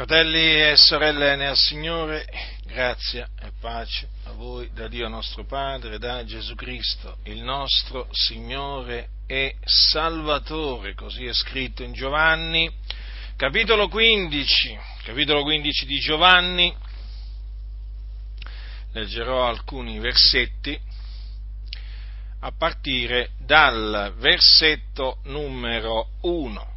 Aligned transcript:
Fratelli 0.00 0.58
e 0.58 0.76
sorelle 0.76 1.36
nel 1.36 1.54
Signore, 1.54 2.24
grazia 2.64 3.28
e 3.38 3.50
pace 3.60 4.08
a 4.24 4.32
voi 4.32 4.70
da 4.72 4.88
Dio 4.88 5.06
nostro 5.08 5.44
Padre, 5.44 5.98
da 5.98 6.24
Gesù 6.24 6.54
Cristo, 6.54 7.18
il 7.24 7.42
nostro 7.42 8.08
Signore 8.10 9.10
e 9.26 9.56
Salvatore, 9.62 10.94
così 10.94 11.26
è 11.26 11.34
scritto 11.34 11.82
in 11.82 11.92
Giovanni, 11.92 12.72
capitolo 13.36 13.88
15, 13.88 14.78
capitolo 15.04 15.42
15 15.42 15.84
di 15.84 15.98
Giovanni, 15.98 16.74
leggerò 18.92 19.46
alcuni 19.46 19.98
versetti 19.98 20.80
a 22.40 22.52
partire 22.52 23.32
dal 23.36 24.14
versetto 24.16 25.18
numero 25.24 26.12
1. 26.22 26.69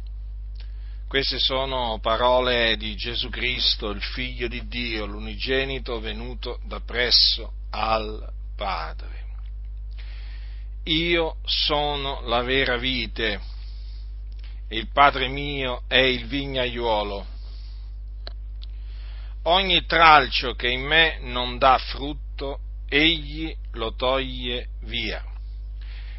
Queste 1.14 1.38
sono 1.38 2.00
parole 2.02 2.76
di 2.76 2.96
Gesù 2.96 3.28
Cristo, 3.28 3.90
il 3.90 4.02
Figlio 4.02 4.48
di 4.48 4.66
Dio, 4.66 5.06
l'unigenito 5.06 6.00
venuto 6.00 6.58
da 6.64 6.80
presso 6.80 7.52
al 7.70 8.32
Padre. 8.56 9.24
Io 10.86 11.36
sono 11.44 12.20
la 12.22 12.42
vera 12.42 12.78
vite 12.78 13.40
e 14.66 14.76
il 14.76 14.88
Padre 14.90 15.28
mio 15.28 15.84
è 15.86 16.00
il 16.00 16.26
vignaiuolo. 16.26 17.24
Ogni 19.44 19.86
tralcio 19.86 20.54
che 20.54 20.68
in 20.68 20.82
me 20.82 21.20
non 21.20 21.58
dà 21.58 21.78
frutto, 21.78 22.58
egli 22.88 23.54
lo 23.74 23.94
toglie 23.94 24.70
via. 24.80 25.24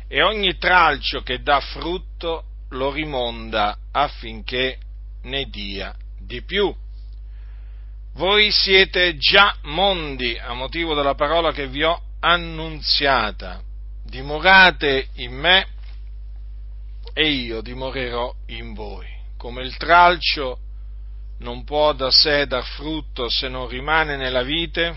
E 0.08 0.24
ogni 0.24 0.58
tralcio 0.58 1.22
che 1.22 1.42
dà 1.42 1.60
frutto 1.60 2.46
lo 2.70 2.92
rimonda 2.92 3.78
affinché 3.92 4.80
ne 5.26 5.46
dia 5.46 5.96
di 6.20 6.42
più. 6.44 6.74
Voi 8.14 8.50
siete 8.52 9.18
già 9.18 9.56
mondi 9.64 10.38
a 10.38 10.54
motivo 10.54 10.96
della 10.96 11.16
parola 11.16 11.52
che 11.52 11.68
vi 11.68 11.84
ho 11.84 12.02
annunziata. 12.20 13.62
Dimorate 14.04 15.10
in 15.16 15.34
me 15.34 15.68
e 17.14 17.30
io 17.30 17.62
dimorerò 17.62 18.34
in 18.48 18.74
voi. 18.74 19.08
Come 19.38 19.64
il 19.64 19.76
tralcio 19.78 20.60
non 21.40 21.66
può 21.66 21.94
da 21.94 22.10
sé 22.10 22.48
dar 22.48 22.64
frutto 22.64 23.30
se 23.30 23.50
non 23.50 23.68
rimane 23.68 24.16
nella 24.16 24.44
vite, 24.44 24.96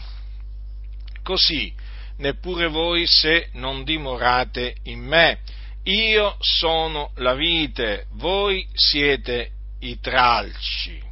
così 1.22 1.74
neppure 2.18 2.68
voi 2.68 3.06
se 3.06 3.48
non 3.54 3.82
dimorate 3.82 4.76
in 4.84 5.00
me. 5.00 5.40
Io 5.84 6.36
sono 6.38 7.10
la 7.16 7.34
vite, 7.34 8.06
voi 8.12 8.66
siete 8.74 9.52
i 9.80 9.98
tralci. 10.00 11.02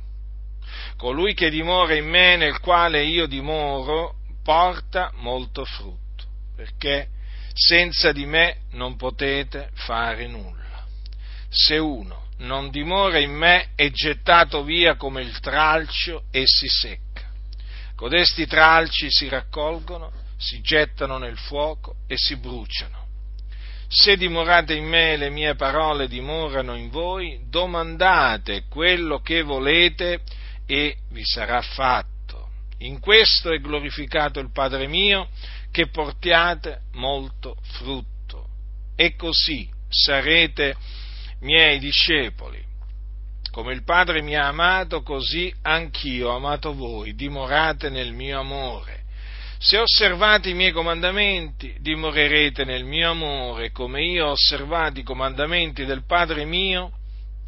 Colui 0.96 1.34
che 1.34 1.50
dimora 1.50 1.94
in 1.94 2.08
me, 2.08 2.36
nel 2.36 2.58
quale 2.60 3.04
io 3.04 3.26
dimoro, 3.26 4.14
porta 4.42 5.12
molto 5.16 5.64
frutto, 5.64 6.24
perché 6.54 7.08
senza 7.52 8.12
di 8.12 8.26
me 8.26 8.58
non 8.72 8.96
potete 8.96 9.70
fare 9.74 10.26
nulla. 10.26 10.84
Se 11.48 11.76
uno 11.78 12.24
non 12.38 12.70
dimora 12.70 13.18
in 13.18 13.32
me 13.32 13.70
è 13.74 13.90
gettato 13.90 14.62
via 14.62 14.96
come 14.96 15.22
il 15.22 15.40
tralcio 15.40 16.24
e 16.30 16.42
si 16.44 16.68
secca. 16.68 17.30
Codesti 17.94 18.46
tralci 18.46 19.10
si 19.10 19.28
raccolgono, 19.28 20.12
si 20.36 20.60
gettano 20.60 21.16
nel 21.16 21.38
fuoco 21.38 21.96
e 22.06 22.16
si 22.18 22.36
bruciano. 22.36 23.05
Se 23.88 24.16
dimorate 24.16 24.74
in 24.74 24.84
me 24.84 25.16
le 25.16 25.30
mie 25.30 25.54
parole 25.54 26.08
dimorano 26.08 26.74
in 26.74 26.90
voi, 26.90 27.40
domandate 27.48 28.64
quello 28.68 29.20
che 29.20 29.42
volete 29.42 30.22
e 30.66 30.96
vi 31.10 31.24
sarà 31.24 31.60
fatto. 31.62 32.14
In 32.78 32.98
questo 33.00 33.52
è 33.52 33.58
glorificato 33.58 34.40
il 34.40 34.50
Padre 34.52 34.86
mio, 34.86 35.28
che 35.70 35.88
portiate 35.88 36.82
molto 36.92 37.56
frutto. 37.62 38.48
E 38.96 39.14
così 39.14 39.68
sarete 39.88 40.74
miei 41.40 41.78
discepoli. 41.78 42.62
Come 43.50 43.72
il 43.72 43.84
Padre 43.84 44.20
mi 44.20 44.34
ha 44.34 44.48
amato, 44.48 45.02
così 45.02 45.52
anch'io 45.62 46.30
ho 46.30 46.36
amato 46.36 46.74
voi. 46.74 47.14
Dimorate 47.14 47.88
nel 47.88 48.12
mio 48.12 48.40
amore. 48.40 48.95
Se 49.58 49.78
osservate 49.78 50.50
i 50.50 50.54
miei 50.54 50.72
comandamenti, 50.72 51.76
dimorerete 51.80 52.64
nel 52.64 52.84
mio 52.84 53.10
amore, 53.10 53.70
come 53.72 54.04
io 54.04 54.26
ho 54.26 54.30
osservato 54.32 55.00
i 55.00 55.02
comandamenti 55.02 55.84
del 55.84 56.04
Padre 56.04 56.44
mio 56.44 56.92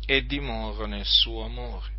e 0.07 0.25
dimoro 0.25 0.87
nel 0.87 1.05
suo 1.05 1.45
amore. 1.45 1.97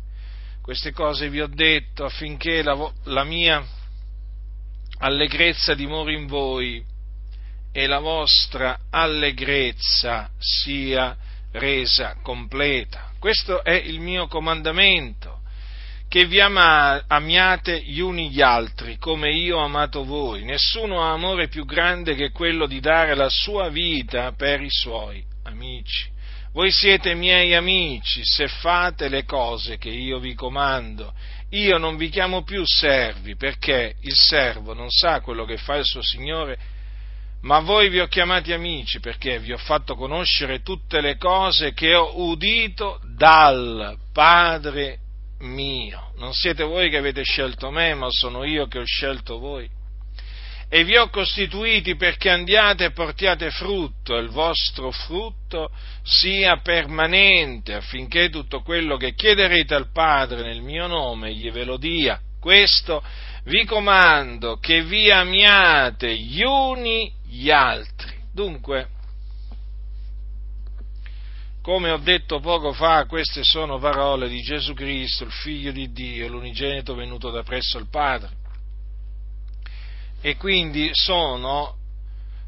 Queste 0.60 0.92
cose 0.92 1.30
vi 1.30 1.40
ho 1.40 1.46
detto 1.46 2.04
affinché 2.04 2.62
la, 2.62 2.92
la 3.04 3.24
mia 3.24 3.64
allegrezza 4.98 5.74
dimori 5.74 6.14
in 6.14 6.26
voi 6.26 6.84
e 7.72 7.86
la 7.86 8.00
vostra 8.00 8.80
allegrezza 8.90 10.28
sia 10.38 11.16
resa 11.52 12.16
completa. 12.20 13.12
Questo 13.18 13.62
è 13.62 13.74
il 13.74 14.00
mio 14.00 14.26
comandamento 14.26 15.39
che 16.10 16.26
vi 16.26 16.40
ama, 16.40 17.04
amiate 17.06 17.82
gli 17.82 18.00
uni 18.00 18.30
gli 18.30 18.42
altri, 18.42 18.98
come 18.98 19.30
io 19.30 19.58
ho 19.58 19.64
amato 19.64 20.04
voi. 20.04 20.42
Nessuno 20.42 21.04
ha 21.04 21.12
amore 21.12 21.46
più 21.46 21.64
grande 21.64 22.16
che 22.16 22.32
quello 22.32 22.66
di 22.66 22.80
dare 22.80 23.14
la 23.14 23.28
sua 23.28 23.68
vita 23.68 24.32
per 24.32 24.60
i 24.60 24.70
suoi 24.70 25.22
amici. 25.44 26.10
Voi 26.52 26.72
siete 26.72 27.14
miei 27.14 27.54
amici 27.54 28.22
se 28.24 28.48
fate 28.48 29.08
le 29.08 29.24
cose 29.24 29.78
che 29.78 29.88
io 29.88 30.18
vi 30.18 30.34
comando. 30.34 31.14
Io 31.50 31.78
non 31.78 31.96
vi 31.96 32.08
chiamo 32.08 32.42
più 32.42 32.64
servi, 32.66 33.36
perché 33.36 33.94
il 34.00 34.16
servo 34.16 34.74
non 34.74 34.90
sa 34.90 35.20
quello 35.20 35.44
che 35.44 35.58
fa 35.58 35.76
il 35.76 35.84
suo 35.84 36.02
Signore, 36.02 36.58
ma 37.42 37.60
voi 37.60 37.88
vi 37.88 38.00
ho 38.00 38.08
chiamati 38.08 38.52
amici, 38.52 38.98
perché 38.98 39.38
vi 39.38 39.52
ho 39.52 39.58
fatto 39.58 39.94
conoscere 39.94 40.62
tutte 40.62 41.00
le 41.00 41.16
cose 41.16 41.72
che 41.72 41.94
ho 41.94 42.20
udito 42.20 42.98
dal 43.16 43.96
Padre 44.12 44.98
mio. 45.40 46.12
Non 46.16 46.32
siete 46.32 46.62
voi 46.62 46.90
che 46.90 46.96
avete 46.96 47.22
scelto 47.22 47.70
me, 47.70 47.94
ma 47.94 48.08
sono 48.10 48.44
io 48.44 48.66
che 48.66 48.78
ho 48.78 48.84
scelto 48.84 49.38
voi. 49.38 49.68
E 50.72 50.84
vi 50.84 50.96
ho 50.96 51.08
costituiti 51.08 51.96
perché 51.96 52.30
andiate 52.30 52.84
e 52.84 52.92
portiate 52.92 53.50
frutto, 53.50 54.16
e 54.16 54.20
il 54.20 54.28
vostro 54.28 54.92
frutto 54.92 55.70
sia 56.02 56.58
permanente, 56.58 57.74
affinché 57.74 58.30
tutto 58.30 58.62
quello 58.62 58.96
che 58.96 59.14
chiederete 59.14 59.74
al 59.74 59.90
Padre 59.90 60.42
nel 60.42 60.62
mio 60.62 60.86
nome 60.86 61.34
gli 61.34 61.50
ve 61.50 61.64
lo 61.64 61.76
dia. 61.76 62.20
Questo 62.38 63.02
vi 63.44 63.64
comando 63.64 64.58
che 64.58 64.82
vi 64.82 65.10
amiate 65.10 66.16
gli 66.16 66.42
uni 66.42 67.12
gli 67.26 67.50
altri. 67.50 68.14
Dunque, 68.32 68.88
come 71.70 71.92
ho 71.92 71.98
detto 71.98 72.40
poco 72.40 72.72
fa, 72.72 73.06
queste 73.06 73.44
sono 73.44 73.78
parole 73.78 74.28
di 74.28 74.40
Gesù 74.40 74.74
Cristo, 74.74 75.22
il 75.22 75.30
Figlio 75.30 75.70
di 75.70 75.92
Dio, 75.92 76.26
l'unigenito 76.26 76.96
venuto 76.96 77.30
da 77.30 77.44
presso 77.44 77.78
il 77.78 77.86
Padre. 77.88 78.30
E 80.20 80.36
quindi 80.36 80.90
sono 80.92 81.76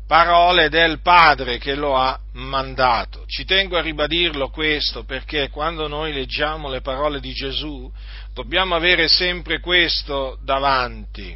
parole 0.09 0.69
del 0.71 1.01
Padre 1.03 1.59
che 1.59 1.77
lo 1.77 1.95
ha 1.95 2.19
mandato. 2.33 3.23
Ci 3.27 3.45
tengo 3.45 3.77
a 3.77 3.81
ribadirlo 3.81 4.51
questo 4.51 5.05
perché 5.05 5.51
quando 5.51 5.87
noi 5.87 6.13
leggiamo 6.13 6.69
le 6.69 6.81
parole 6.81 7.21
di 7.21 7.33
Gesù 7.33 7.89
dobbiamo 8.35 8.75
avere 8.75 9.07
sempre 9.07 9.61
questo 9.61 10.37
davanti, 10.43 11.33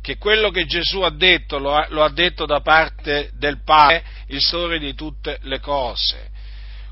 che 0.00 0.16
quello 0.16 0.48
che 0.48 0.64
Gesù 0.64 1.02
ha 1.02 1.10
detto 1.10 1.58
lo 1.58 1.74
ha, 1.74 1.86
lo 1.90 2.02
ha 2.02 2.10
detto 2.10 2.46
da 2.46 2.62
parte 2.62 3.30
del 3.34 3.62
Padre, 3.62 4.02
il 4.28 4.40
Sore 4.40 4.78
di 4.78 4.94
tutte 4.94 5.36
le 5.42 5.60
cose 5.60 6.32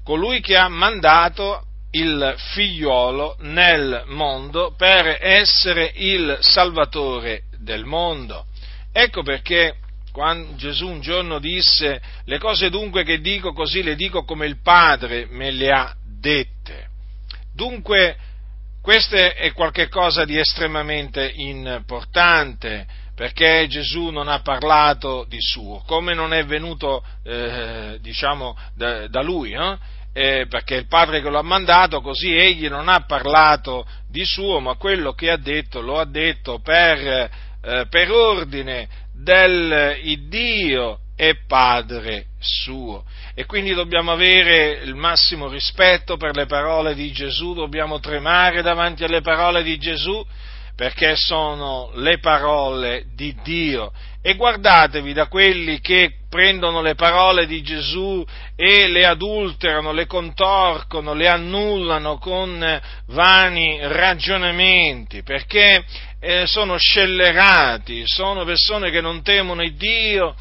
colui 0.05 0.41
che 0.41 0.57
ha 0.57 0.69
mandato 0.69 1.65
il 1.93 2.35
figliuolo 2.55 3.37
nel 3.41 4.05
mondo 4.07 4.75
per 4.77 5.19
essere 5.21 5.93
il 5.95 6.39
salvatore 6.41 7.43
del 7.59 7.85
mondo. 7.85 8.47
Ecco 8.93 9.23
perché 9.23 9.77
quando 10.11 10.55
Gesù 10.57 10.89
un 10.89 11.01
giorno 11.01 11.39
disse 11.39 12.01
le 12.25 12.39
cose 12.39 12.71
dunque 12.71 13.05
che 13.05 13.21
dico 13.21 13.53
così 13.53 13.83
le 13.83 13.95
dico 13.95 14.25
come 14.25 14.47
il 14.47 14.61
Padre 14.63 15.27
me 15.31 15.51
le 15.51 15.71
ha 15.71 15.95
dette. 16.21 16.89
Dunque 17.55 18.17
questo 18.83 19.15
è 19.15 19.53
qualcosa 19.53 20.25
di 20.25 20.39
estremamente 20.39 21.31
importante 21.37 22.87
perché 23.15 23.67
Gesù 23.69 24.09
non 24.09 24.29
ha 24.29 24.41
parlato 24.41 25.25
di 25.29 25.41
suo, 25.41 25.83
come 25.87 26.15
non 26.15 26.33
è 26.33 26.45
venuto 26.45 27.05
eh, 27.23 27.99
diciamo 28.01 28.57
da, 28.75 29.07
da 29.07 29.23
lui, 29.23 29.53
eh? 29.53 29.79
Eh, 30.15 30.47
perché 30.49 30.75
il 30.75 30.87
Padre 30.89 31.23
che 31.23 31.31
lo 31.31 31.39
ha 31.39 31.43
mandato, 31.43 32.03
così 32.03 32.37
egli 32.37 32.69
non 32.69 32.89
ha 32.89 33.05
parlato 33.07 33.87
di 34.11 34.25
suo, 34.25 34.61
ma 34.61 34.75
quello 34.75 35.13
che 35.13 35.31
ha 35.31 35.39
detto 35.39 35.81
lo 35.81 35.99
ha 35.99 36.05
detto 36.05 36.59
per, 36.61 37.31
eh, 37.63 37.87
per 37.89 38.11
ordine 38.11 38.89
del 39.15 39.99
Dio 40.29 40.99
e 41.17 41.37
Padre 41.47 42.27
suo. 42.41 43.05
E 43.35 43.47
quindi 43.47 43.73
dobbiamo 43.73 44.13
avere 44.13 44.83
il 44.83 44.95
massimo 44.95 45.49
rispetto 45.49 46.17
per 46.17 46.35
le 46.35 46.47
parole 46.47 46.95
di 46.95 47.11
Gesù, 47.13 47.55
dobbiamo 47.55 48.01
tremare 48.01 48.61
davanti 48.61 49.05
alle 49.05 49.23
parole 49.23 49.63
di 49.63 49.79
Gesù, 49.79 50.23
perché 50.75 51.15
sono 51.17 51.91
le 51.95 52.19
parole 52.19 53.05
di 53.15 53.35
Dio. 53.43 53.93
E 54.25 54.37
guardatevi 54.37 55.13
da 55.13 55.27
quelli 55.27 55.81
che 55.81 56.13
prendono 56.31 56.81
le 56.81 56.95
parole 56.95 57.45
di 57.45 57.61
Gesù 57.61 58.25
e 58.55 58.87
le 58.87 59.05
adulterano, 59.05 59.91
le 59.91 60.07
contorcono, 60.07 61.13
le 61.13 61.27
annullano 61.27 62.19
con 62.19 62.81
vani 63.07 63.81
ragionamenti, 63.83 65.25
perché 65.25 65.85
eh, 66.21 66.47
sono 66.47 66.79
scellerati, 66.79 68.05
sono 68.07 68.45
persone 68.45 68.93
che 68.93 69.01
non 69.01 69.25
temono 69.25 69.61
il 69.61 69.75
Dio, 69.75 70.37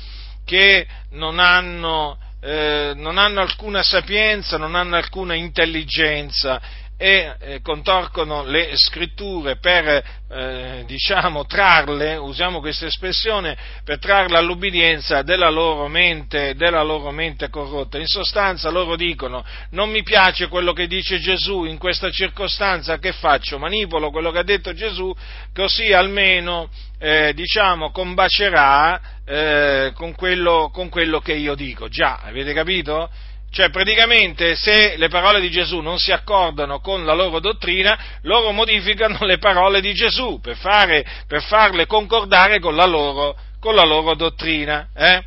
che 0.46 0.86
non 1.14 1.40
hanno, 1.40 2.20
eh, 2.40 2.94
non 2.96 3.18
hanno 3.18 3.42
alcuna 3.42 3.82
sapienza, 3.82 4.58
non 4.58 4.76
hanno 4.76 4.96
alcuna 4.96 5.34
intelligenza 5.34 6.62
e 7.02 7.34
eh, 7.40 7.62
contorcono 7.64 8.44
le 8.44 8.74
scritture 8.76 9.56
per, 9.58 10.04
eh, 10.30 10.84
diciamo, 10.86 11.48
trarle, 11.48 12.16
usiamo 12.16 12.60
questa 12.60 12.86
espressione, 12.86 13.58
per 13.84 13.98
trarle 13.98 14.38
all'ubbidienza 14.38 15.24
della 15.24 15.50
loro, 15.50 15.88
mente, 15.88 16.54
della 16.54 16.84
loro 16.84 17.10
mente 17.10 17.50
corrotta. 17.50 17.98
In 17.98 18.06
sostanza 18.06 18.70
loro 18.70 18.96
dicono, 18.96 19.44
non 19.72 19.90
mi 19.90 20.04
piace 20.04 20.48
quello 20.48 20.74
che 20.74 20.86
dice 20.86 21.18
Gesù 21.18 21.64
in 21.64 21.80
questa 21.80 22.12
circostanza, 22.12 23.00
che 23.00 23.14
faccio? 23.14 23.58
Manipolo 23.58 24.12
quello 24.12 24.30
che 24.30 24.38
ha 24.38 24.44
detto 24.44 24.72
Gesù, 24.72 25.12
così 25.56 25.92
almeno, 25.94 26.70
eh, 27.00 27.34
diciamo, 27.34 27.90
combacerà 27.90 29.02
eh, 29.26 29.92
con 29.96 30.14
quello, 30.14 30.70
con 30.72 30.90
quello 30.90 31.20
che 31.20 31.34
io 31.34 31.56
dico. 31.56 31.88
Già, 31.88 32.20
avete 32.24 32.54
capito? 32.54 33.10
Cioè, 33.52 33.70
praticamente, 33.70 34.56
se 34.56 34.96
le 34.96 35.10
parole 35.10 35.42
di 35.42 35.50
Gesù 35.50 35.82
non 35.82 36.00
si 36.00 36.14
accordano 36.14 36.80
con 36.80 37.04
la 37.04 37.14
loro 37.14 37.42
dottrina, 37.42 38.00
loro 38.22 38.52
modificano 38.52 39.26
le 39.26 39.40
parole 39.40 39.82
di 39.82 39.94
Gesù 39.94 40.40
per, 40.40 40.56
fare, 40.56 41.06
per 41.28 41.44
farle 41.44 41.86
concordare 41.86 42.60
con 42.60 42.76
la 42.76 42.86
loro, 42.86 43.36
con 43.60 43.76
la 43.76 43.84
loro 43.84 44.16
dottrina. 44.16 44.88
Eh? 44.96 45.22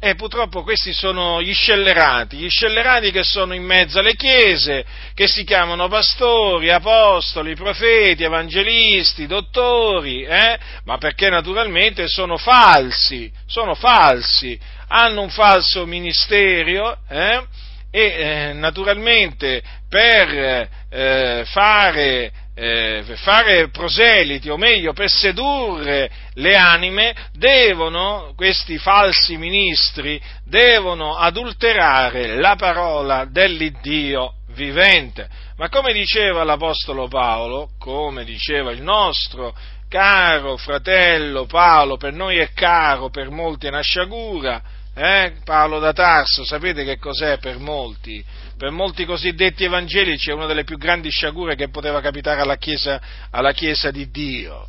E 0.00 0.14
purtroppo 0.14 0.62
questi 0.62 0.92
sono 0.92 1.42
gli 1.42 1.52
scellerati, 1.52 2.36
gli 2.36 2.48
scellerati 2.48 3.10
che 3.10 3.24
sono 3.24 3.52
in 3.52 3.64
mezzo 3.64 3.98
alle 3.98 4.14
chiese, 4.14 4.84
che 5.12 5.26
si 5.26 5.42
chiamano 5.42 5.88
pastori, 5.88 6.70
apostoli, 6.70 7.56
profeti, 7.56 8.22
evangelisti, 8.22 9.26
dottori, 9.26 10.22
eh? 10.22 10.56
ma 10.84 10.98
perché 10.98 11.28
naturalmente 11.28 12.06
sono 12.06 12.36
falsi, 12.36 13.28
sono 13.46 13.74
falsi, 13.74 14.56
hanno 14.88 15.22
un 15.22 15.30
falso 15.30 15.86
ministero 15.86 16.98
eh? 17.08 17.44
e 17.90 18.00
eh, 18.00 18.52
naturalmente 18.54 19.62
per 19.88 20.68
eh, 20.90 21.44
fare 21.46 22.32
eh, 22.60 23.04
per 23.06 23.16
fare 23.18 23.68
proseliti, 23.68 24.48
o 24.50 24.56
meglio, 24.56 24.92
per 24.92 25.08
sedurre 25.08 26.10
le 26.34 26.56
anime, 26.56 27.14
devono, 27.34 28.32
questi 28.34 28.78
falsi 28.78 29.36
ministri, 29.36 30.20
devono 30.44 31.16
adulterare 31.16 32.34
la 32.34 32.56
parola 32.56 33.26
dell'Iddio 33.30 34.32
vivente. 34.54 35.28
Ma 35.56 35.68
come 35.68 35.92
diceva 35.92 36.42
l'Apostolo 36.42 37.06
Paolo, 37.06 37.70
come 37.78 38.24
diceva 38.24 38.72
il 38.72 38.82
nostro 38.82 39.54
caro 39.88 40.56
fratello 40.56 41.46
Paolo, 41.46 41.96
per 41.96 42.12
noi 42.12 42.38
è 42.38 42.50
caro, 42.54 43.08
per 43.08 43.30
molti 43.30 43.66
è 43.66 43.70
una 43.70 43.82
sciagura, 43.82 44.60
eh? 44.98 45.32
Paolo 45.44 45.78
da 45.78 45.92
Tarso, 45.92 46.44
sapete 46.44 46.84
che 46.84 46.98
cos'è 46.98 47.38
per 47.38 47.58
molti? 47.58 48.24
Per 48.56 48.70
molti 48.70 49.04
cosiddetti 49.04 49.62
evangelici 49.62 50.30
è 50.30 50.32
una 50.32 50.46
delle 50.46 50.64
più 50.64 50.76
grandi 50.76 51.10
sciagure 51.10 51.54
che 51.54 51.68
poteva 51.68 52.00
capitare 52.00 52.40
alla 52.40 52.56
Chiesa, 52.56 53.00
alla 53.30 53.52
Chiesa 53.52 53.92
di 53.92 54.10
Dio. 54.10 54.66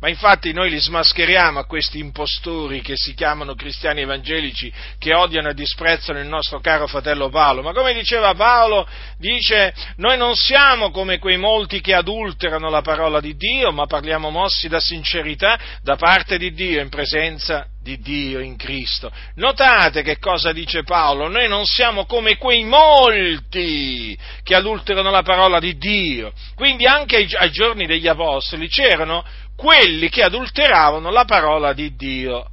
Ma 0.00 0.08
infatti 0.08 0.52
noi 0.52 0.70
li 0.70 0.78
smascheriamo 0.78 1.58
a 1.58 1.66
questi 1.66 1.98
impostori 1.98 2.80
che 2.80 2.94
si 2.96 3.12
chiamano 3.12 3.54
cristiani 3.54 4.00
evangelici, 4.00 4.72
che 4.98 5.14
odiano 5.14 5.50
e 5.50 5.54
disprezzano 5.54 6.18
il 6.18 6.26
nostro 6.26 6.58
caro 6.60 6.86
fratello 6.86 7.28
Paolo. 7.28 7.60
Ma 7.60 7.72
come 7.72 7.92
diceva 7.92 8.34
Paolo, 8.34 8.86
dice, 9.18 9.74
noi 9.96 10.16
non 10.16 10.34
siamo 10.36 10.90
come 10.90 11.18
quei 11.18 11.36
molti 11.36 11.82
che 11.82 11.94
adulterano 11.94 12.70
la 12.70 12.80
parola 12.80 13.20
di 13.20 13.36
Dio, 13.36 13.72
ma 13.72 13.84
parliamo 13.84 14.30
mossi 14.30 14.68
da 14.68 14.80
sincerità 14.80 15.58
da 15.82 15.96
parte 15.96 16.38
di 16.38 16.52
Dio 16.52 16.80
in 16.80 16.88
presenza 16.88 17.66
di 17.82 17.98
Dio 17.98 18.40
in 18.40 18.56
Cristo. 18.56 19.10
Notate 19.36 20.02
che 20.02 20.18
cosa 20.18 20.52
dice 20.52 20.82
Paolo, 20.82 21.28
noi 21.28 21.48
non 21.48 21.64
siamo 21.64 22.04
come 22.04 22.36
quei 22.36 22.64
molti 22.64 24.16
che 24.42 24.54
adulterano 24.54 25.10
la 25.10 25.22
parola 25.22 25.58
di 25.58 25.76
Dio. 25.76 26.32
Quindi 26.54 26.86
anche 26.86 27.16
ai, 27.16 27.28
ai 27.34 27.50
giorni 27.50 27.86
degli 27.86 28.06
Apostoli 28.06 28.68
c'erano 28.68 29.24
quelli 29.56 30.08
che 30.08 30.22
adulteravano 30.22 31.10
la 31.10 31.24
parola 31.24 31.72
di 31.72 31.94
Dio. 31.96 32.46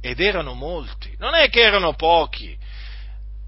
Ed 0.00 0.20
erano 0.20 0.52
molti, 0.52 1.14
non 1.18 1.34
è 1.34 1.48
che 1.48 1.62
erano 1.62 1.94
pochi, 1.94 2.54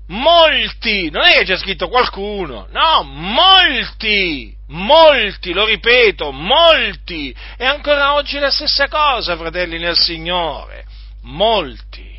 molti, 0.09 1.11
non 1.11 1.25
è 1.25 1.39
che 1.39 1.45
c'è 1.45 1.57
scritto 1.59 1.89
qualcuno, 1.89 2.67
no, 2.71 3.03
molti, 3.03 4.55
molti, 4.69 5.53
lo 5.53 5.67
ripeto, 5.67 6.33
molti. 6.33 7.35
E 7.59 7.65
ancora 7.67 8.15
oggi 8.15 8.39
la 8.39 8.51
stessa 8.51 8.89
cosa, 8.89 9.37
fratelli 9.37 9.79
nel 9.79 9.99
Signore, 9.99 10.87
molti 11.27 12.15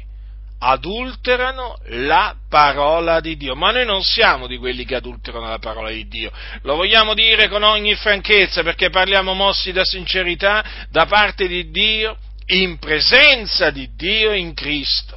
adulterano 0.59 1.77
la 1.89 2.36
parola 2.50 3.19
di 3.19 3.38
Dio, 3.38 3.56
ma 3.56 3.71
noi 3.71 3.86
non 3.86 4.04
siamo 4.04 4.48
di 4.48 4.57
quelli 4.57 4.86
che 4.86 4.95
adulterano 4.95 5.48
la 5.48 5.59
parola 5.59 5.89
di 5.89 6.07
Dio, 6.07 6.31
lo 6.63 6.75
vogliamo 6.75 7.13
dire 7.13 7.48
con 7.48 7.63
ogni 7.63 7.95
franchezza 7.95 8.63
perché 8.63 8.89
parliamo 8.89 9.33
mossi 9.33 9.71
da 9.71 9.83
sincerità 9.83 10.88
da 10.89 11.06
parte 11.06 11.48
di 11.48 11.69
Dio, 11.69 12.18
in 12.48 12.80
presenza 12.80 13.69
di 13.69 13.89
Dio 13.95 14.31
in 14.31 14.54
Cristo. 14.54 15.16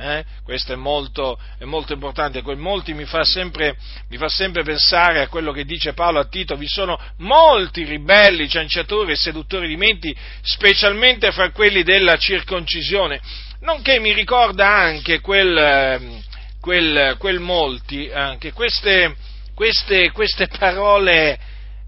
Eh? 0.00 0.24
Questo 0.44 0.72
è 0.72 0.76
molto, 0.76 1.38
è 1.58 1.64
molto, 1.64 1.92
importante, 1.92 2.42
quel 2.42 2.56
molti 2.56 2.94
mi 2.94 3.04
fa, 3.04 3.24
sempre, 3.24 3.76
mi 4.10 4.16
fa, 4.16 4.28
sempre, 4.28 4.62
pensare 4.62 5.20
a 5.20 5.28
quello 5.28 5.50
che 5.50 5.64
dice 5.64 5.92
Paolo 5.92 6.20
a 6.20 6.26
Tito, 6.26 6.54
vi 6.56 6.68
sono 6.68 6.96
molti 7.16 7.82
ribelli, 7.82 8.48
cianciatori 8.48 9.12
e 9.12 9.16
seduttori 9.16 9.66
di 9.66 9.76
menti, 9.76 10.16
specialmente 10.42 11.32
fra 11.32 11.50
quelli 11.50 11.82
della 11.82 12.16
circoncisione. 12.16 13.20
Nonché 13.60 13.98
mi 13.98 14.12
ricorda 14.12 14.68
anche 14.68 15.20
quel, 15.20 15.56
ehm, 15.56 16.22
quel, 16.60 17.16
quel 17.18 17.40
molti, 17.40 18.08
anche 18.12 18.52
queste, 18.52 19.16
queste, 19.54 20.12
queste, 20.12 20.46
parole, 20.46 21.38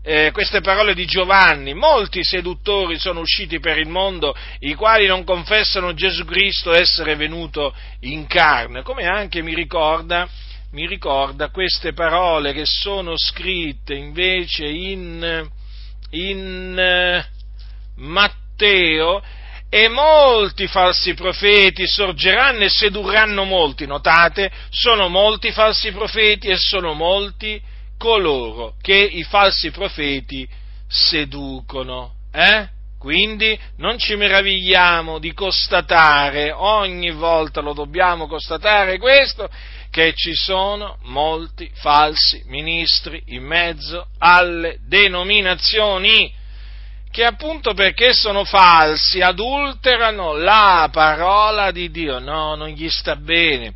eh, 0.03 0.31
queste 0.33 0.61
parole 0.61 0.95
di 0.95 1.05
Giovanni, 1.05 1.75
molti 1.75 2.25
seduttori 2.25 2.99
sono 2.99 3.21
usciti 3.21 3.61
per 3.61 3.79
il 3.79 3.89
mondo, 3.89 4.35
i 4.61 4.75
quali 4.75 5.07
non 5.07 5.25
confessano 5.25 5.95
Gesù 5.95 6.25
Cristo 6.25 6.73
essere 6.73 7.17
venuto 7.17 7.75
in 8.01 8.27
carne, 8.27 8.83
come 8.83 9.07
anche 9.07 9.43
mi 9.43 9.55
ricorda, 9.55 10.29
mi 10.73 10.87
ricorda 10.87 11.51
queste 11.51 11.93
parole 11.93 12.53
che 12.53 12.65
sono 12.65 13.15
scritte 13.17 13.95
invece 13.95 14.67
in, 14.67 15.49
in 16.11 16.79
eh, 16.79 17.27
Matteo, 17.97 19.23
e 19.73 19.89
molti 19.89 20.67
falsi 20.67 21.15
profeti 21.15 21.87
sorgeranno 21.87 22.65
e 22.65 22.69
sedurranno 22.69 23.45
molti, 23.45 23.87
notate, 23.87 24.51
sono 24.69 25.07
molti 25.07 25.53
falsi 25.53 25.93
profeti 25.93 26.49
e 26.49 26.57
sono 26.57 26.93
molti 26.93 27.63
coloro 28.01 28.77
che 28.81 28.97
i 28.97 29.23
falsi 29.25 29.71
profeti 29.71 30.49
seducono. 30.89 32.15
Eh? 32.33 32.67
Quindi 32.99 33.59
non 33.77 33.99
ci 33.99 34.17
meravigliamo 34.17 35.19
di 35.19 35.35
constatare, 35.35 36.51
ogni 36.51 37.11
volta 37.11 37.61
lo 37.61 37.75
dobbiamo 37.75 38.27
constatare 38.27 38.99
questo, 38.99 39.51
che 39.91 40.15
ci 40.15 40.33
sono 40.35 40.97
molti 41.03 41.71
falsi 41.75 42.43
ministri 42.47 43.23
in 43.27 43.43
mezzo 43.45 44.07
alle 44.19 44.79
denominazioni 44.87 46.33
che 47.11 47.25
appunto 47.25 47.75
perché 47.75 48.13
sono 48.13 48.45
falsi 48.45 49.21
adulterano 49.21 50.35
la 50.37 50.89
parola 50.93 51.73
di 51.73 51.91
Dio. 51.91 52.21
No, 52.21 52.55
non 52.55 52.69
gli 52.69 52.89
sta 52.89 53.17
bene. 53.17 53.75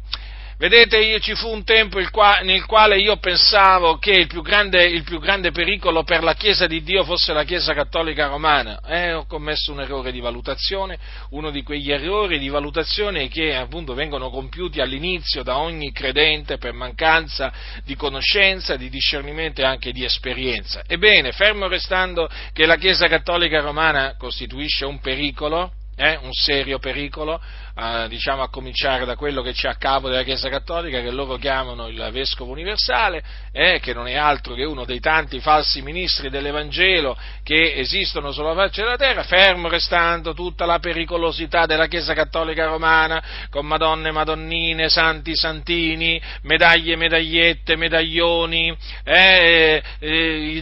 Vedete, 0.56 0.98
io, 0.98 1.18
ci 1.18 1.34
fu 1.34 1.48
un 1.48 1.64
tempo 1.64 2.00
qua, 2.12 2.38
nel 2.42 2.64
quale 2.64 2.98
io 2.98 3.16
pensavo 3.16 3.98
che 3.98 4.12
il 4.12 4.28
più, 4.28 4.40
grande, 4.40 4.84
il 4.84 5.02
più, 5.02 5.18
grande, 5.18 5.50
pericolo 5.50 6.04
per 6.04 6.22
la 6.22 6.34
Chiesa 6.34 6.68
di 6.68 6.80
Dio 6.82 7.02
fosse 7.02 7.32
la 7.32 7.42
Chiesa 7.42 7.74
cattolica 7.74 8.28
romana. 8.28 8.78
Eh, 8.86 9.12
ho 9.12 9.26
commesso 9.26 9.72
un 9.72 9.80
errore 9.80 10.12
di 10.12 10.20
valutazione, 10.20 10.96
uno 11.30 11.50
di 11.50 11.64
quegli 11.64 11.90
errori 11.90 12.38
di 12.38 12.48
valutazione 12.48 13.26
che 13.26 13.56
appunto 13.56 13.94
vengono 13.94 14.30
compiuti 14.30 14.80
all'inizio 14.80 15.42
da 15.42 15.58
ogni 15.58 15.90
credente 15.90 16.56
per 16.56 16.72
mancanza 16.72 17.52
di 17.84 17.96
conoscenza, 17.96 18.76
di 18.76 18.88
discernimento 18.88 19.60
e 19.60 19.64
anche 19.64 19.90
di 19.90 20.04
esperienza. 20.04 20.84
Ebbene, 20.86 21.32
fermo 21.32 21.66
restando 21.66 22.28
che 22.52 22.64
la 22.64 22.76
Chiesa 22.76 23.08
cattolica 23.08 23.60
romana 23.60 24.14
costituisce 24.16 24.84
un 24.84 25.00
pericolo, 25.00 25.72
eh, 25.96 26.18
un 26.22 26.32
serio 26.32 26.78
pericolo, 26.78 27.40
eh, 27.76 28.06
diciamo 28.08 28.42
a 28.42 28.48
cominciare 28.48 29.04
da 29.04 29.16
quello 29.16 29.42
che 29.42 29.52
c'è 29.52 29.68
a 29.68 29.76
capo 29.76 30.08
della 30.08 30.22
Chiesa 30.22 30.48
Cattolica, 30.48 31.00
che 31.00 31.10
loro 31.10 31.36
chiamano 31.36 31.88
il 31.88 32.08
Vescovo 32.12 32.52
Universale, 32.52 33.22
eh, 33.52 33.80
che 33.80 33.92
non 33.92 34.06
è 34.06 34.14
altro 34.14 34.54
che 34.54 34.64
uno 34.64 34.84
dei 34.84 35.00
tanti 35.00 35.40
falsi 35.40 35.82
ministri 35.82 36.30
dell'Evangelo 36.30 37.16
che 37.42 37.74
esistono 37.76 38.32
sulla 38.32 38.54
faccia 38.54 38.82
della 38.82 38.96
terra, 38.96 39.22
fermo 39.22 39.68
restando 39.68 40.34
tutta 40.34 40.66
la 40.66 40.78
pericolosità 40.78 41.66
della 41.66 41.86
Chiesa 41.86 42.14
Cattolica 42.14 42.66
Romana, 42.66 43.22
con 43.50 43.66
madonne, 43.66 44.10
madonnine, 44.10 44.88
santi, 44.88 45.34
santini, 45.34 46.20
medaglie, 46.42 46.96
medagliette, 46.96 47.76
medaglioni, 47.76 48.76
eh, 49.04 49.82
eh, 49.98 50.60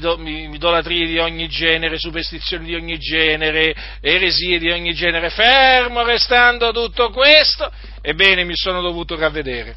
idolatrie 0.52 1.06
di 1.06 1.18
ogni 1.18 1.48
genere, 1.48 1.98
superstizioni 1.98 2.66
di 2.66 2.74
ogni 2.74 2.98
genere, 2.98 3.74
eresie 4.00 4.58
di 4.58 4.70
ogni 4.70 4.94
genere, 4.94 5.21
genere, 5.22 5.30
fermo 5.30 6.02
restando 6.02 6.72
tutto 6.72 7.10
questo, 7.10 7.70
ebbene 8.00 8.44
mi 8.44 8.56
sono 8.56 8.80
dovuto 8.80 9.16
ravvedere. 9.16 9.76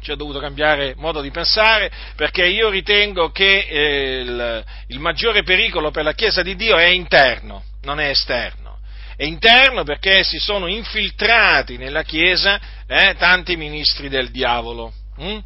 Ci 0.00 0.10
ho 0.10 0.16
dovuto 0.16 0.38
cambiare 0.38 0.94
modo 0.96 1.22
di 1.22 1.30
pensare 1.30 1.90
perché 2.14 2.44
io 2.44 2.68
ritengo 2.68 3.30
che 3.30 3.58
eh, 3.58 4.20
il, 4.20 4.64
il 4.88 4.98
maggiore 4.98 5.42
pericolo 5.42 5.90
per 5.90 6.04
la 6.04 6.12
Chiesa 6.12 6.42
di 6.42 6.56
Dio 6.56 6.76
è 6.76 6.86
interno, 6.86 7.64
non 7.82 8.00
è 8.00 8.08
esterno. 8.08 8.78
È 9.16 9.24
interno 9.24 9.84
perché 9.84 10.22
si 10.24 10.38
sono 10.38 10.66
infiltrati 10.66 11.78
nella 11.78 12.02
Chiesa 12.02 12.60
eh, 12.86 13.14
tanti 13.16 13.56
ministri 13.56 14.08
del 14.08 14.30
diavolo. 14.30 14.92
Hm? 15.16 15.38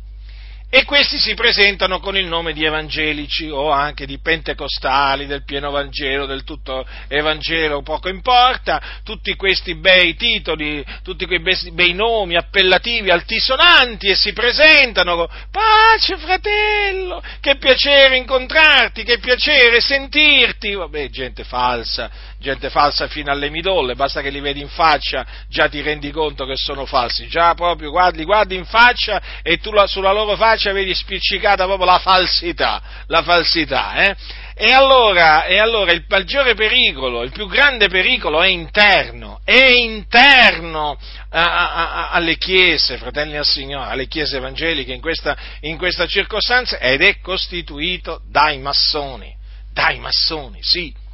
E 0.70 0.84
questi 0.84 1.18
si 1.18 1.32
presentano 1.32 1.98
con 1.98 2.14
il 2.14 2.26
nome 2.26 2.52
di 2.52 2.62
evangelici 2.62 3.48
o 3.48 3.70
anche 3.70 4.04
di 4.04 4.18
pentecostali, 4.20 5.24
del 5.24 5.42
pieno 5.42 5.70
Vangelo, 5.70 6.26
del 6.26 6.44
tutto 6.44 6.86
Evangelo, 7.08 7.80
poco 7.80 8.10
importa, 8.10 9.00
tutti 9.02 9.34
questi 9.34 9.76
bei 9.76 10.14
titoli, 10.14 10.84
tutti 11.02 11.24
quei 11.24 11.40
bei 11.72 11.94
nomi 11.94 12.36
appellativi, 12.36 13.08
altisonanti 13.08 14.08
e 14.08 14.14
si 14.14 14.34
presentano 14.34 15.26
pace 15.50 16.18
fratello, 16.18 17.22
che 17.40 17.56
piacere 17.56 18.18
incontrarti, 18.18 19.04
che 19.04 19.20
piacere 19.20 19.80
sentirti, 19.80 20.74
vabbè 20.74 21.08
gente 21.08 21.44
falsa, 21.44 22.10
gente 22.38 22.70
falsa 22.70 23.08
fino 23.08 23.32
alle 23.32 23.50
midolle, 23.50 23.96
basta 23.96 24.22
che 24.22 24.30
li 24.30 24.40
vedi 24.40 24.60
in 24.60 24.68
faccia, 24.68 25.26
già 25.48 25.68
ti 25.68 25.80
rendi 25.82 26.10
conto 26.10 26.46
che 26.46 26.56
sono 26.56 26.86
falsi, 26.86 27.26
già 27.26 27.54
proprio 27.54 27.90
guardi, 27.90 28.24
guardi 28.24 28.54
in 28.54 28.64
faccia 28.64 29.20
e 29.42 29.58
tu 29.58 29.72
la, 29.72 29.86
sulla 29.86 30.12
loro 30.12 30.36
faccia 30.36 30.72
vedi 30.72 30.94
spiccicata 30.94 31.64
proprio 31.64 31.86
la 31.86 31.98
falsità, 31.98 32.80
la 33.06 33.22
falsità, 33.22 33.94
eh? 34.04 34.16
E 34.60 34.72
allora, 34.72 35.44
e 35.44 35.58
allora, 35.58 35.92
il 35.92 36.04
maggiore 36.08 36.54
pericolo, 36.54 37.22
il 37.22 37.30
più 37.30 37.46
grande 37.46 37.88
pericolo 37.88 38.42
è 38.42 38.48
interno, 38.48 39.40
è 39.44 39.68
interno 39.70 40.98
a, 41.30 41.74
a, 41.74 42.10
alle 42.10 42.36
chiese, 42.36 42.96
fratelli 42.96 43.36
al 43.36 43.44
Signore, 43.44 43.88
alle 43.88 44.08
chiese 44.08 44.38
evangeliche 44.38 44.92
in 44.92 45.00
questa, 45.00 45.36
in 45.60 45.78
questa 45.78 46.06
circostanza 46.06 46.78
ed 46.78 47.02
è 47.02 47.20
costituito 47.20 48.20
dai 48.28 48.58
massoni, 48.58 49.32
dai 49.72 50.00
massoni, 50.00 50.58
sì 50.60 51.06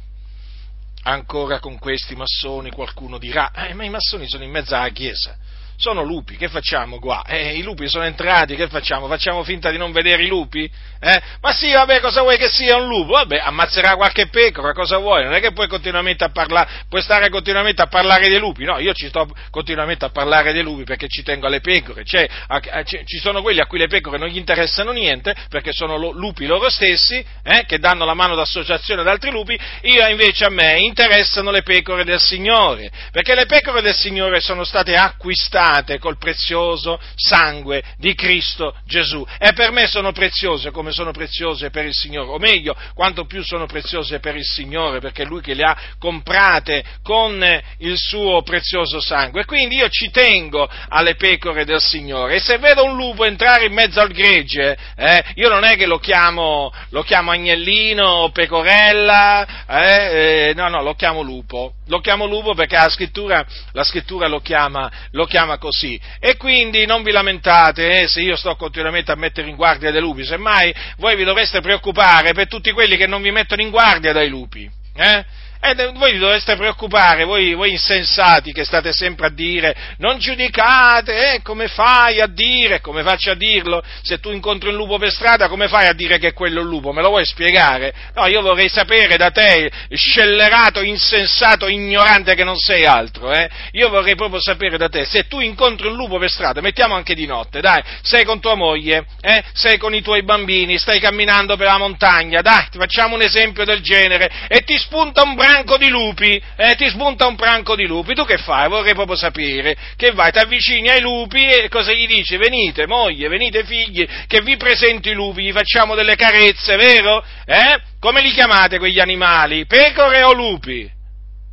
ancora 1.07 1.59
con 1.59 1.77
questi 1.77 2.15
massoni 2.15 2.71
qualcuno 2.71 3.17
dirà, 3.17 3.51
eh, 3.51 3.73
ma 3.73 3.83
i 3.83 3.89
massoni 3.89 4.27
sono 4.27 4.43
in 4.43 4.51
mezzo 4.51 4.75
alla 4.75 4.89
Chiesa 4.89 5.37
sono 5.77 6.03
lupi, 6.03 6.37
che 6.37 6.47
facciamo 6.47 6.99
qua? 6.99 7.23
Eh, 7.25 7.57
I 7.57 7.63
lupi 7.63 7.87
sono 7.87 8.05
entrati, 8.05 8.55
che 8.55 8.67
facciamo? 8.67 9.07
Facciamo 9.07 9.43
finta 9.43 9.71
di 9.71 9.77
non 9.77 9.91
vedere 9.91 10.23
i 10.23 10.27
lupi? 10.27 10.69
Eh? 10.99 11.21
Ma 11.41 11.51
sì, 11.51 11.71
vabbè, 11.71 11.99
cosa 11.99 12.21
vuoi 12.21 12.37
che 12.37 12.47
sia 12.47 12.77
un 12.77 12.87
lupo? 12.87 13.13
Vabbè, 13.13 13.37
ammazzerà 13.43 13.95
qualche 13.95 14.27
pecora, 14.27 14.71
cosa 14.71 14.97
vuoi? 14.97 15.23
Non 15.23 15.33
è 15.33 15.41
che 15.41 15.51
puoi 15.51 15.67
continuamente 15.67 16.23
a 16.23 16.29
parlare, 16.29 16.69
puoi 16.89 17.01
stare 17.01 17.29
continuamente 17.29 17.81
a 17.81 17.87
parlare 17.87 18.29
dei 18.29 18.39
lupi, 18.39 18.63
no, 18.63 18.79
io 18.79 18.93
ci 18.93 19.07
sto 19.07 19.27
continuamente 19.51 20.05
a 20.05 20.09
parlare 20.09 20.53
dei 20.53 20.63
lupi 20.63 20.83
perché 20.83 21.07
ci 21.07 21.23
tengo 21.23 21.47
alle 21.47 21.59
pecore, 21.59 22.05
cioè, 22.05 22.27
a, 22.47 22.61
a, 22.71 22.83
ci 22.83 23.17
sono 23.19 23.41
quelli 23.41 23.59
a 23.59 23.65
cui 23.65 23.77
le 23.77 23.87
pecore 23.87 24.17
non 24.17 24.29
gli 24.29 24.37
interessano 24.37 24.91
niente 24.91 25.35
perché 25.49 25.71
sono 25.73 25.97
lo, 25.97 26.11
lupi 26.11 26.45
loro 26.45 26.69
stessi, 26.69 27.23
eh, 27.43 27.65
che 27.67 27.79
danno 27.79 28.05
la 28.05 28.13
mano 28.13 28.35
d'associazione 28.35 29.01
ad 29.01 29.07
altri 29.07 29.29
lupi, 29.29 29.59
io 29.81 30.07
invece 30.07 30.45
a 30.45 30.49
me 30.49 30.79
interessano 30.79 31.51
le 31.51 31.63
pecore 31.63 32.03
del 32.03 32.19
Signore, 32.19 32.89
perché 33.11 33.35
le 33.35 33.45
pecore 33.45 33.81
del 33.81 33.95
Signore 33.95 34.39
sono 34.39 34.63
state 34.63 34.95
acquistate 34.95 35.64
comprate 35.65 35.97
col 35.99 36.17
prezioso 36.17 36.99
sangue 37.15 37.83
di 37.97 38.13
Cristo 38.13 38.75
Gesù. 38.85 39.25
E 39.39 39.53
per 39.53 39.71
me 39.71 39.87
sono 39.87 40.11
preziose 40.11 40.71
come 40.71 40.91
sono 40.91 41.11
preziose 41.11 41.69
per 41.69 41.85
il 41.85 41.93
Signore, 41.93 42.29
o 42.29 42.37
meglio, 42.37 42.75
quanto 42.93 43.25
più 43.25 43.43
sono 43.43 43.65
preziose 43.65 44.19
per 44.19 44.35
il 44.35 44.45
Signore, 44.45 44.99
perché 44.99 45.23
è 45.23 45.25
Lui 45.25 45.41
che 45.41 45.53
le 45.53 45.63
ha 45.63 45.77
comprate 45.97 46.83
con 47.01 47.43
il 47.79 47.97
suo 47.97 48.43
prezioso 48.43 48.99
sangue. 48.99 49.45
Quindi 49.45 49.77
io 49.77 49.89
ci 49.89 50.11
tengo 50.11 50.69
alle 50.89 51.15
pecore 51.15 51.65
del 51.65 51.81
Signore. 51.81 52.35
E 52.35 52.39
se 52.39 52.57
vedo 52.57 52.83
un 52.83 52.95
lupo 52.95 53.25
entrare 53.25 53.65
in 53.65 53.73
mezzo 53.73 53.99
al 53.99 54.11
gregge, 54.11 54.77
eh, 54.95 55.23
io 55.35 55.49
non 55.49 55.63
è 55.63 55.75
che 55.75 55.85
lo 55.85 55.97
chiamo, 55.97 56.71
lo 56.89 57.01
chiamo 57.03 57.31
agnellino 57.31 58.05
o 58.05 58.29
pecorella, 58.29 59.65
eh, 59.67 60.49
eh, 60.49 60.53
no, 60.55 60.67
no, 60.69 60.83
lo 60.83 60.93
chiamo 60.93 61.21
lupo. 61.21 61.73
Lo 61.87 61.99
chiamo 61.99 62.25
lupo 62.25 62.53
perché 62.55 62.75
la 62.75 62.89
scrittura, 62.89 63.45
la 63.71 63.83
scrittura 63.83 64.27
lo, 64.27 64.39
chiama, 64.39 64.91
lo 65.11 65.25
chiama 65.25 65.57
così. 65.57 65.99
E 66.19 66.35
quindi 66.35 66.85
non 66.85 67.03
vi 67.03 67.11
lamentate 67.11 68.01
eh, 68.01 68.07
se 68.07 68.21
io 68.21 68.35
sto 68.35 68.55
continuamente 68.55 69.11
a 69.11 69.15
mettere 69.15 69.49
in 69.49 69.55
guardia 69.55 69.91
dei 69.91 70.01
lupi, 70.01 70.25
semmai 70.25 70.73
voi 70.97 71.15
vi 71.15 71.23
dovreste 71.23 71.61
preoccupare 71.61 72.33
per 72.33 72.47
tutti 72.47 72.71
quelli 72.71 72.97
che 72.97 73.07
non 73.07 73.21
vi 73.21 73.31
mettono 73.31 73.61
in 73.61 73.69
guardia 73.69 74.13
dai 74.13 74.29
lupi. 74.29 74.69
Eh? 74.95 75.25
E 75.65 75.73
eh, 75.75 75.91
voi 75.93 76.11
vi 76.11 76.19
dovreste 76.19 76.55
preoccupare, 76.55 77.23
voi, 77.23 77.55
voi, 77.55 77.71
insensati 77.71 78.51
che 78.51 78.63
state 78.63 78.93
sempre 78.93 79.25
a 79.25 79.29
dire 79.31 79.75
non 79.97 80.19
giudicate, 80.19 81.33
eh, 81.33 81.41
come 81.41 81.67
fai 81.67 82.21
a 82.21 82.27
dire, 82.27 82.81
come 82.81 83.01
faccio 83.01 83.31
a 83.31 83.35
dirlo? 83.35 83.81
Se 84.03 84.19
tu 84.19 84.29
incontri 84.29 84.69
un 84.69 84.75
lupo 84.75 84.99
per 84.99 85.11
strada, 85.11 85.47
come 85.47 85.67
fai 85.67 85.87
a 85.87 85.93
dire 85.93 86.19
che 86.19 86.27
è 86.27 86.33
quello 86.33 86.61
il 86.61 86.67
lupo? 86.67 86.93
Me 86.93 87.01
lo 87.01 87.09
vuoi 87.09 87.25
spiegare? 87.25 87.91
No, 88.13 88.27
io 88.27 88.41
vorrei 88.41 88.69
sapere 88.69 89.17
da 89.17 89.31
te, 89.31 89.71
scellerato, 89.89 90.83
insensato, 90.83 91.67
ignorante 91.67 92.35
che 92.35 92.43
non 92.43 92.57
sei 92.57 92.85
altro, 92.85 93.31
eh? 93.31 93.49
Io 93.71 93.89
vorrei 93.89 94.13
proprio 94.13 94.39
sapere 94.39 94.77
da 94.77 94.87
te, 94.87 95.03
se 95.05 95.27
tu 95.27 95.39
incontri 95.39 95.87
un 95.87 95.95
lupo 95.95 96.19
per 96.19 96.29
strada, 96.29 96.61
mettiamo 96.61 96.93
anche 96.93 97.15
di 97.15 97.25
notte, 97.25 97.61
dai, 97.61 97.81
sei 98.03 98.23
con 98.23 98.39
tua 98.39 98.53
moglie, 98.53 99.07
eh? 99.19 99.43
sei 99.53 99.79
con 99.79 99.95
i 99.95 100.03
tuoi 100.03 100.23
bambini, 100.23 100.77
stai 100.77 100.99
camminando 100.99 101.57
per 101.57 101.65
la 101.65 101.79
montagna, 101.79 102.41
dai, 102.41 102.67
ti 102.69 102.77
facciamo 102.77 103.15
un 103.15 103.23
esempio 103.23 103.65
del 103.65 103.81
genere, 103.81 104.29
e 104.47 104.59
ti 104.59 104.77
spunta 104.77 105.23
un 105.23 105.33
brano 105.33 105.53
branco 105.55 105.77
di 105.77 105.87
lupi, 105.87 106.41
eh, 106.57 106.75
ti 106.75 106.89
spunta 106.89 107.27
un 107.27 107.35
branco 107.35 107.75
di 107.75 107.85
lupi, 107.85 108.13
tu 108.13 108.25
che 108.25 108.37
fai? 108.37 108.67
Vorrei 108.67 108.93
proprio 108.93 109.15
sapere, 109.15 109.75
che 109.95 110.11
vai, 110.11 110.31
ti 110.31 110.39
avvicini 110.39 110.89
ai 110.89 110.99
lupi 110.99 111.45
e 111.45 111.69
cosa 111.69 111.93
gli 111.93 112.07
dici? 112.07 112.35
Venite 112.35 112.85
moglie, 112.87 113.29
venite 113.29 113.63
figli, 113.63 114.05
che 114.27 114.41
vi 114.41 114.57
presento 114.57 115.09
i 115.09 115.13
lupi, 115.13 115.43
gli 115.43 115.51
facciamo 115.53 115.95
delle 115.95 116.15
carezze, 116.15 116.75
vero? 116.75 117.23
Eh? 117.45 117.79
Come 117.99 118.21
li 118.21 118.31
chiamate 118.31 118.77
quegli 118.77 118.99
animali? 118.99 119.65
Pecore 119.65 120.23
o 120.23 120.33
lupi? 120.33 120.91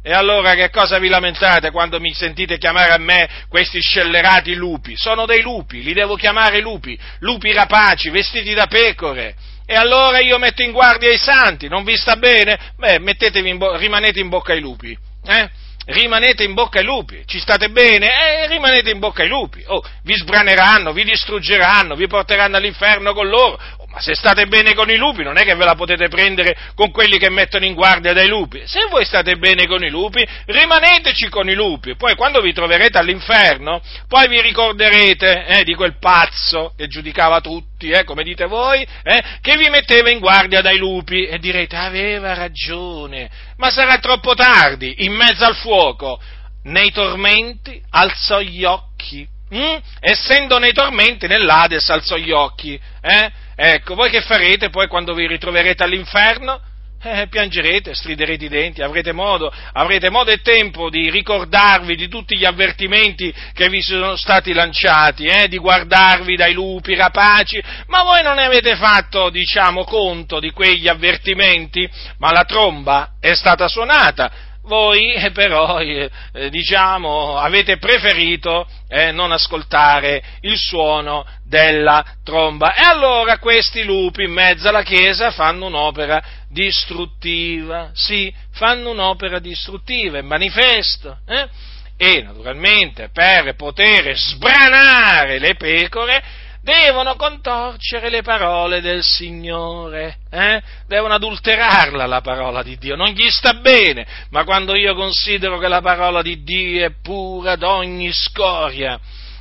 E 0.05 0.13
allora 0.13 0.55
che 0.55 0.69
cosa 0.71 0.99
vi 0.99 1.07
lamentate 1.07 1.71
quando 1.71 2.01
mi 2.01 2.13
sentite 2.13 2.59
chiamare 2.59 2.93
a 2.93 2.99
me 2.99 3.29
questi 3.49 3.81
scellerati 3.81 4.55
lupi? 4.55 4.95
Sono 4.97 5.27
dei 5.27 5.43
lupi, 5.43 5.81
li 5.81 5.93
devo 5.93 6.17
chiamare 6.17 6.61
lupi, 6.61 6.99
lupi 7.21 7.53
rapaci, 7.53 8.11
vestiti 8.11 8.53
da 8.53 8.67
pecore. 8.67 9.37
E 9.64 9.75
allora 9.75 10.19
io 10.19 10.38
metto 10.38 10.62
in 10.62 10.73
guardia 10.73 11.11
i 11.11 11.19
santi, 11.19 11.69
non 11.69 11.85
vi 11.85 11.97
sta 11.97 12.16
bene? 12.16 12.59
Beh, 12.76 13.00
in 13.45 13.59
bo- 13.59 13.76
rimanete 13.76 14.21
in 14.21 14.28
bocca 14.28 14.52
ai 14.52 14.61
lupi, 14.61 14.97
eh? 15.25 15.49
Rimanete 15.85 16.45
in 16.45 16.54
bocca 16.54 16.78
ai 16.78 16.85
lupi, 16.85 17.25
ci 17.26 17.40
state 17.40 17.69
bene? 17.71 18.07
Eh, 18.07 18.47
rimanete 18.47 18.90
in 18.90 19.00
bocca 19.00 19.23
ai 19.23 19.28
lupi. 19.28 19.64
Oh, 19.66 19.83
vi 20.04 20.14
sbraneranno, 20.14 20.92
vi 20.92 21.02
distruggeranno, 21.02 21.97
vi 21.97 22.07
porteranno 22.07 22.57
all'inferno 22.57 23.12
con 23.12 23.28
loro. 23.28 23.61
Ma 23.93 24.01
se 24.01 24.15
state 24.15 24.47
bene 24.47 24.73
con 24.73 24.89
i 24.89 24.97
lupi, 24.97 25.23
non 25.23 25.37
è 25.37 25.45
che 25.45 25.55
ve 25.55 25.67
la 25.67 25.75
potete 25.75 26.09
prendere 26.09 26.57
con 26.75 26.91
quelli 26.91 27.19
che 27.19 27.29
mettono 27.29 27.67
in 27.67 27.75
guardia 27.75 28.15
dai 28.15 28.27
lupi. 28.27 28.63
Se 28.65 28.87
voi 28.89 29.05
state 29.05 29.37
bene 29.37 29.67
con 29.67 29.85
i 29.85 29.91
lupi, 29.91 30.27
rimaneteci 30.47 31.29
con 31.29 31.51
i 31.51 31.55
lupi. 31.55 31.95
Poi 31.97 32.15
quando 32.15 32.41
vi 32.41 32.55
troverete 32.55 32.97
all'inferno, 32.97 33.83
poi 34.09 34.29
vi 34.29 34.41
ricorderete 34.41 35.45
eh, 35.45 35.65
di 35.65 35.75
quel 35.75 35.99
pazzo 35.99 36.73
che 36.75 36.89
giudicava 36.89 37.43
tutti, 37.43 37.91
eh, 37.91 38.05
come 38.05 38.23
dite 38.23 38.47
voi, 38.47 38.81
eh, 38.81 39.23
che 39.43 39.59
vi 39.59 39.69
metteva 39.69 40.09
in 40.09 40.21
guardia 40.21 40.63
dai 40.63 40.79
lupi 40.79 41.27
e 41.27 41.39
direte 41.39 41.77
aveva 41.77 42.33
ragione. 42.33 43.29
Ma 43.59 43.69
sarà 43.69 43.99
troppo 43.99 44.33
tardi, 44.33 45.05
in 45.05 45.13
mezzo 45.13 45.45
al 45.45 45.57
fuoco. 45.57 46.19
Nei 46.65 46.93
tormenti 46.93 47.83
alzò 47.91 48.41
gli 48.41 48.65
occhi 48.65 49.29
Mm? 49.55 49.77
Essendo 50.01 50.59
nei 50.59 50.73
tormenti 50.73 51.27
nell'Ades 51.27 51.89
alzò 51.91 52.17
gli 52.17 52.31
occhi. 52.31 52.81
Eh? 53.03 53.31
Ecco, 53.55 53.95
voi 53.95 54.11
che 54.11 54.23
farete 54.23 54.71
poi 54.71 54.89
quando 54.89 55.15
vi 55.15 55.27
ritroverete 55.27 55.83
all'inferno? 55.83 56.61
Eh, 57.05 57.27
piangerete, 57.29 57.95
striderete 57.95 58.45
i 58.45 58.49
denti, 58.49 58.81
avrete 58.81 59.11
modo, 59.11 59.53
avrete 59.73 60.09
modo 60.09 60.31
e 60.31 60.41
tempo 60.41 60.89
di 60.89 61.11
ricordarvi 61.11 61.97
di 61.97 62.07
tutti 62.07 62.39
gli 62.39 62.45
avvertimenti 62.45 63.35
che 63.53 63.69
vi 63.69 63.83
sono 63.83 64.15
stati 64.15 64.53
lanciati, 64.53 65.25
eh, 65.25 65.49
di 65.49 65.59
guardarvi 65.59 66.37
dai 66.37 66.53
lupi 66.53 66.95
rapaci, 66.95 67.61
ma 67.89 68.05
voi 68.05 68.23
non 68.23 68.37
ne 68.37 68.45
avete 68.45 68.77
fatto, 68.77 69.31
diciamo, 69.31 69.83
conto 69.83 70.39
di 70.39 70.53
quegli 70.53 70.87
avvertimenti, 70.87 71.91
ma 72.19 72.31
la 72.31 72.45
tromba 72.45 73.15
è 73.19 73.35
stata 73.35 73.67
suonata, 73.67 74.31
voi 74.64 75.12
eh, 75.12 75.31
però, 75.33 75.81
eh, 75.81 76.11
eh, 76.33 76.50
diciamo, 76.50 77.37
avete 77.37 77.78
preferito 77.78 78.66
eh, 78.88 79.11
non 79.11 79.33
ascoltare 79.33 80.23
il 80.42 80.57
suono 80.57 81.26
della 81.45 82.04
tromba. 82.23 82.75
E 82.75 82.83
allora 82.83 83.38
questi 83.38 83.85
lupi 83.85 84.25
in 84.25 84.33
mezzo 84.33 84.69
alla 84.69 84.83
Chiesa 84.83 85.31
fanno 85.31 85.66
un'opera 85.66 86.23
distruttiva, 86.49 87.90
sì, 87.92 88.33
fanno 88.52 88.90
un'opera 88.90 89.38
distruttiva, 89.38 90.19
è 90.19 90.23
manifesto. 90.23 91.19
Eh? 91.26 91.49
E 91.97 92.23
naturalmente 92.23 93.11
per 93.12 93.54
poter 93.54 94.16
sbranare 94.16 95.38
le 95.38 95.54
pecore 95.54 96.23
devono 96.62 97.16
contorcere 97.16 98.09
le 98.09 98.23
parole 98.23 98.81
del 98.81 99.02
Signore, 99.02 100.19
eh? 100.31 100.62
devono 100.87 101.14
adulterarla 101.14 102.07
la 102.07 102.21
parola 102.21 102.62
di 102.62 102.78
Dio, 102.78 102.95
non 102.95 103.09
gli 103.09 103.28
sta 103.28 103.54
bene, 103.54 104.07
ma 104.31 104.45
quando 104.45 104.76
io 104.76 104.95
considero 104.95 105.59
che 105.59 105.69
la 105.69 105.81
parola 105.81 106.23
di 106.23 106.42
Dio 106.42 106.87
è 106.87 106.92
pura 107.02 107.57
d'ogni 107.57 108.12
scoria, 108.12 108.99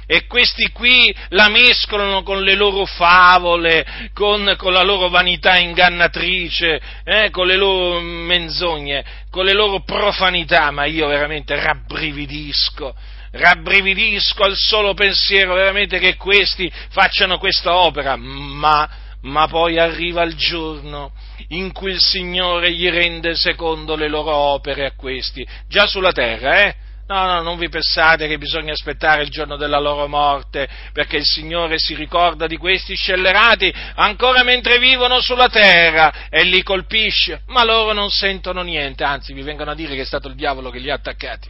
e 0.07 0.25
questi 0.25 0.71
qui 0.73 1.15
la 1.29 1.47
mescolano 1.47 2.21
con 2.23 2.41
le 2.41 2.55
loro 2.55 2.85
favole, 2.85 4.09
con, 4.13 4.55
con 4.57 4.73
la 4.73 4.81
loro 4.81 5.07
vanità 5.07 5.57
ingannatrice, 5.57 6.81
eh, 7.05 7.29
con 7.29 7.47
le 7.47 7.55
loro 7.55 8.01
menzogne, 8.01 9.05
con 9.29 9.45
le 9.45 9.53
loro 9.53 9.83
profanità, 9.83 10.69
ma 10.71 10.83
io 10.83 11.07
veramente 11.07 11.55
rabbrividisco 11.55 12.93
rabbrividisco 13.31 14.43
al 14.43 14.55
solo 14.55 14.93
pensiero 14.93 15.53
veramente 15.53 15.99
che 15.99 16.15
questi 16.15 16.71
facciano 16.89 17.37
questa 17.37 17.75
opera, 17.75 18.15
ma, 18.15 18.89
ma 19.21 19.47
poi 19.47 19.79
arriva 19.79 20.23
il 20.23 20.35
giorno 20.35 21.13
in 21.49 21.71
cui 21.71 21.91
il 21.91 22.01
Signore 22.01 22.71
gli 22.71 22.89
rende 22.89 23.35
secondo 23.35 23.95
le 23.95 24.07
loro 24.07 24.33
opere 24.33 24.85
a 24.85 24.93
questi, 24.95 25.47
già 25.67 25.87
sulla 25.87 26.11
terra, 26.11 26.61
eh? 26.63 26.75
No, 27.07 27.25
no, 27.25 27.41
non 27.41 27.57
vi 27.57 27.67
pensate 27.67 28.25
che 28.29 28.37
bisogna 28.37 28.71
aspettare 28.71 29.23
il 29.23 29.29
giorno 29.29 29.57
della 29.57 29.79
loro 29.79 30.07
morte, 30.07 30.69
perché 30.93 31.17
il 31.17 31.25
Signore 31.25 31.77
si 31.77 31.93
ricorda 31.93 32.47
di 32.47 32.55
questi 32.55 32.95
scellerati 32.95 33.73
ancora 33.95 34.43
mentre 34.43 34.79
vivono 34.79 35.19
sulla 35.19 35.49
terra 35.49 36.29
e 36.29 36.43
li 36.45 36.63
colpisce, 36.63 37.41
ma 37.47 37.65
loro 37.65 37.91
non 37.91 38.09
sentono 38.09 38.61
niente, 38.61 39.03
anzi 39.03 39.33
vi 39.33 39.41
vengono 39.41 39.71
a 39.71 39.75
dire 39.75 39.93
che 39.93 40.03
è 40.03 40.05
stato 40.05 40.29
il 40.29 40.35
diavolo 40.35 40.69
che 40.69 40.79
li 40.79 40.89
ha 40.89 40.93
attaccati. 40.93 41.49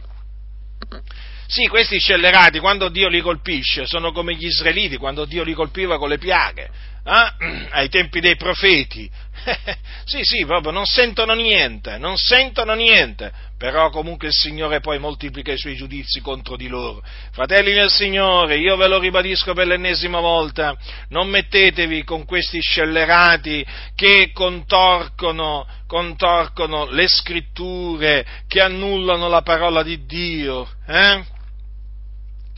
Sì, 1.52 1.68
questi 1.68 1.98
scellerati, 1.98 2.60
quando 2.60 2.88
Dio 2.88 3.08
li 3.08 3.20
colpisce, 3.20 3.84
sono 3.84 4.10
come 4.10 4.34
gli 4.34 4.46
israeliti, 4.46 4.96
quando 4.96 5.26
Dio 5.26 5.44
li 5.44 5.52
colpiva 5.52 5.98
con 5.98 6.08
le 6.08 6.16
piaghe, 6.16 6.70
eh? 7.04 7.68
ai 7.72 7.90
tempi 7.90 8.20
dei 8.20 8.36
profeti. 8.36 9.10
sì, 10.06 10.22
sì, 10.22 10.46
proprio 10.46 10.72
non 10.72 10.86
sentono 10.86 11.34
niente, 11.34 11.98
non 11.98 12.16
sentono 12.16 12.72
niente, 12.72 13.30
però 13.58 13.90
comunque 13.90 14.28
il 14.28 14.32
Signore 14.32 14.80
poi 14.80 14.98
moltiplica 14.98 15.52
i 15.52 15.58
suoi 15.58 15.76
giudizi 15.76 16.22
contro 16.22 16.56
di 16.56 16.68
loro. 16.68 17.02
Fratelli 17.32 17.74
del 17.74 17.90
Signore, 17.90 18.56
io 18.56 18.74
ve 18.78 18.88
lo 18.88 18.98
ribadisco 18.98 19.52
per 19.52 19.66
l'ennesima 19.66 20.20
volta, 20.20 20.74
non 21.10 21.28
mettetevi 21.28 22.02
con 22.02 22.24
questi 22.24 22.62
scellerati 22.62 23.62
che 23.94 24.30
contorcono, 24.32 25.66
contorcono 25.86 26.86
le 26.86 27.06
scritture, 27.08 28.24
che 28.48 28.62
annullano 28.62 29.28
la 29.28 29.42
parola 29.42 29.82
di 29.82 30.06
Dio, 30.06 30.66
eh? 30.86 31.40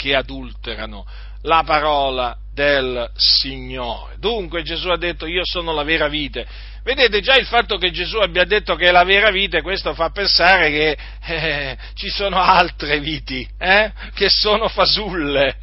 Che 0.05 0.15
adulterano 0.15 1.07
la 1.45 1.63
parola 1.65 2.37
del 2.53 3.11
Signore. 3.17 4.17
Dunque 4.19 4.63
Gesù 4.63 4.89
ha 4.89 4.99
detto 4.99 5.25
io 5.25 5.47
sono 5.47 5.73
la 5.73 5.83
vera 5.83 6.09
vite. 6.09 6.47
Vedete 6.83 7.23
già 7.23 7.37
il 7.37 7.47
fatto 7.47 7.79
che 7.79 7.91
Gesù 7.91 8.19
abbia 8.19 8.45
detto 8.45 8.75
che 8.75 8.89
è 8.89 8.91
la 8.91 9.05
vera 9.05 9.31
vite, 9.31 9.63
questo 9.63 9.95
fa 9.95 10.11
pensare 10.11 10.71
che 10.71 10.99
eh, 11.25 11.77
ci 11.95 12.11
sono 12.11 12.37
altre 12.37 13.01
viti, 13.01 13.49
eh, 13.59 13.91
che 14.15 14.29
sono 14.29 14.69
fasulle. 14.69 15.57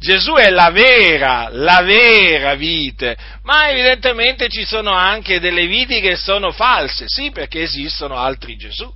Gesù 0.00 0.32
è 0.32 0.50
la 0.50 0.70
vera, 0.70 1.48
la 1.52 1.80
vera 1.82 2.54
vite, 2.54 3.16
ma 3.44 3.70
evidentemente 3.70 4.48
ci 4.48 4.64
sono 4.64 4.90
anche 4.90 5.38
delle 5.38 5.68
viti 5.68 6.00
che 6.00 6.16
sono 6.16 6.50
false, 6.50 7.04
sì, 7.06 7.30
perché 7.30 7.62
esistono 7.62 8.16
altri 8.16 8.56
Gesù. 8.56 8.92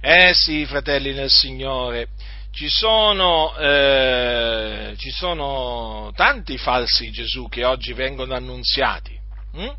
Eh 0.00 0.32
sì, 0.32 0.64
fratelli 0.64 1.12
nel 1.12 1.28
Signore, 1.30 2.08
ci 2.52 2.68
sono, 2.68 3.56
eh, 3.56 4.94
ci 4.98 5.10
sono 5.10 6.12
tanti 6.14 6.58
falsi 6.58 7.10
Gesù 7.10 7.48
che 7.48 7.64
oggi 7.64 7.92
vengono 7.92 8.34
annunziati. 8.34 9.18
Hm? 9.54 9.70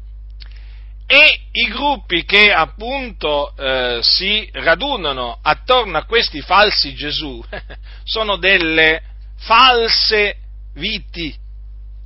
E 1.05 1.39
i 1.51 1.67
gruppi 1.67 2.23
che 2.23 2.53
appunto 2.53 3.53
eh, 3.57 3.99
si 4.01 4.47
radunano 4.53 5.39
attorno 5.41 5.97
a 5.97 6.05
questi 6.05 6.39
falsi 6.39 6.93
Gesù 6.93 7.43
sono 8.05 8.37
delle 8.37 9.01
false 9.37 10.37
viti, 10.75 11.35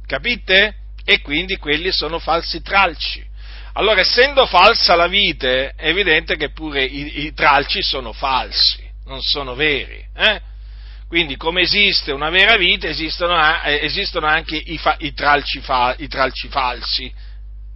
capite? 0.07 0.77
E 1.03 1.21
quindi 1.21 1.57
quelli 1.57 1.91
sono 1.91 2.17
falsi 2.17 2.63
tralci. 2.63 3.23
Allora, 3.73 3.99
essendo 3.99 4.47
falsa 4.47 4.95
la 4.95 5.07
vite, 5.07 5.73
è 5.75 5.89
evidente 5.89 6.35
che 6.35 6.49
pure 6.49 6.83
i, 6.83 7.25
i 7.25 7.33
tralci 7.33 7.83
sono 7.83 8.11
falsi, 8.11 8.89
non 9.05 9.21
sono 9.21 9.53
veri. 9.53 10.03
Eh? 10.15 10.41
Quindi 11.07 11.37
come 11.37 11.61
esiste 11.61 12.11
una 12.11 12.29
vera 12.29 12.57
vita, 12.57 12.87
esistono, 12.87 13.37
eh, 13.63 13.79
esistono 13.83 14.25
anche 14.25 14.55
i, 14.55 14.77
fa, 14.77 14.95
i, 14.99 15.13
tralci 15.13 15.59
fa, 15.59 15.95
i, 15.97 16.07
tralci 16.07 16.47
falsi. 16.47 17.13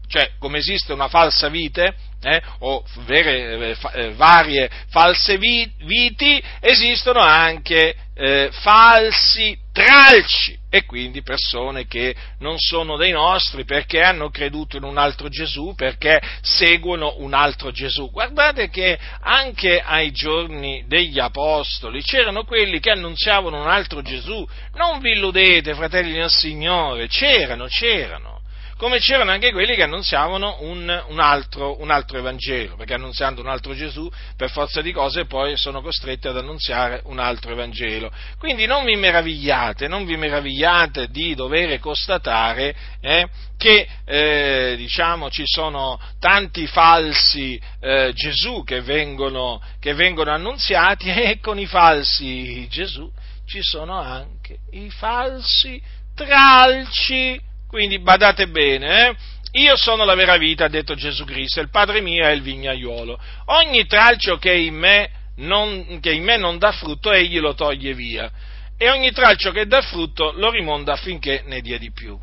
Cioè, 0.10 0.32
come 0.40 0.58
esiste 0.58 0.92
una 0.92 1.08
falsa 1.08 1.50
vite, 1.50 1.94
eh, 2.22 2.42
o 2.60 2.84
vere, 3.06 3.70
eh, 3.70 3.78
eh 3.94 4.14
varie 4.14 4.70
false 4.90 5.38
viti, 5.38 6.44
esistono 6.60 7.20
anche 7.20 7.96
eh, 8.16 8.50
falsi 8.52 9.56
tralci 9.72 10.58
e 10.70 10.84
quindi 10.86 11.22
persone 11.22 11.86
che 11.86 12.14
non 12.40 12.58
sono 12.58 12.98
dei 12.98 13.12
nostri 13.12 13.64
perché 13.66 14.02
hanno 14.02 14.32
creduto 14.32 14.78
in 14.78 14.84
un 14.84 14.98
altro 14.98 15.30
Gesù, 15.30 15.74
perché 15.76 16.20
seguono 16.42 17.16
un 17.20 17.34
altro 17.34 17.72
Gesù. 17.72 18.10
Guardate 18.10 18.70
che 18.70 18.98
anche 19.22 19.80
ai 19.80 20.12
giorni 20.12 20.84
degli 20.88 21.20
Apostoli 21.20 22.02
c'erano 22.02 22.44
quelli 22.46 22.80
che 22.80 22.90
annunziavano 22.90 23.62
un 23.62 23.70
altro 23.70 24.02
Gesù. 24.02 24.46
Non 24.74 25.00
vi 25.00 25.12
illudete, 25.12 25.76
fratelli 25.76 26.14
del 26.14 26.32
Signore, 26.32 27.08
c'erano, 27.08 27.68
c'erano 27.68 28.39
come 28.80 29.00
c'erano 29.00 29.32
anche 29.32 29.52
quelli 29.52 29.76
che 29.76 29.84
annunziavano 29.84 30.60
un, 30.62 31.04
un, 31.10 31.20
altro, 31.20 31.82
un, 31.82 31.92
altro, 31.92 32.18
Evangelo, 32.18 32.78
perché 32.78 32.94
annunziando 32.94 33.42
un 33.42 33.50
altro 33.50 33.74
Gesù, 33.74 34.10
per 34.38 34.50
forza 34.50 34.82
di 34.82 34.94
cose, 34.94 35.26
poi 35.26 35.58
sono 35.58 35.82
costretti 35.82 36.30
ad 36.30 36.38
annunziare 36.38 37.02
un 37.04 37.20
altro 37.20 37.52
Evangelo. 37.52 38.10
Quindi 38.38 38.68
non 38.68 38.86
vi 38.86 38.96
meravigliate, 38.96 39.90
non 39.90 40.06
vi 40.06 40.16
meravigliate 40.16 41.10
di 41.10 41.36
dover 41.36 41.78
constatare 41.80 42.74
eh, 43.02 43.28
che 43.58 43.86
eh, 44.06 44.76
diciamo, 44.78 45.30
ci 45.30 45.44
sono 45.46 46.00
tanti 46.18 46.66
falsi 46.66 47.60
eh, 47.82 48.14
Gesù 48.16 48.64
che 48.64 48.80
vengono, 48.80 49.62
che 49.82 49.94
vengono 49.94 50.32
annunziati 50.32 51.10
e 51.12 51.40
con 51.42 51.60
i 51.60 51.66
falsi 51.66 52.66
Gesù 52.70 53.12
ci 53.46 53.60
sono 53.62 54.00
anche 54.00 54.60
i 54.72 54.90
falsi 54.90 55.82
tralci 56.16 57.48
quindi 57.70 58.00
badate 58.00 58.48
bene, 58.48 59.08
eh? 59.08 59.16
Io 59.54 59.76
sono 59.78 60.04
la 60.04 60.16
vera 60.16 60.38
vita, 60.38 60.66
ha 60.66 60.70
detto 60.70 60.96
Gesù 60.96 61.24
Cristo, 61.24 61.62
il 61.62 61.70
Padre 61.70 62.02
mio 62.02 62.26
è 62.26 62.32
il 62.32 62.42
vignaiuolo. 62.42 63.20
Ogni 63.46 63.86
tralcio 63.86 64.38
che 64.38 64.54
in, 64.54 64.76
me 64.76 65.10
non, 65.38 66.00
che 66.02 66.12
in 66.12 66.24
me 66.24 66.38
non 66.38 66.58
dà 66.58 66.72
frutto, 66.72 67.12
egli 67.12 67.40
lo 67.40 67.54
toglie 67.54 67.94
via. 67.94 68.30
E 68.78 68.90
ogni 68.90 69.12
tralcio 69.12 69.52
che 69.52 69.66
dà 69.66 69.82
frutto 69.82 70.32
lo 70.36 70.52
rimonda 70.52 70.94
affinché 70.94 71.44
ne 71.46 71.62
dia 71.62 71.78
di 71.78 71.92
più. 71.92 72.18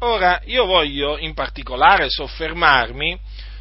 Ora, 0.00 0.40
io 0.46 0.64
voglio 0.64 1.18
in 1.18 1.34
particolare 1.34 2.10
soffermarmi 2.10 3.18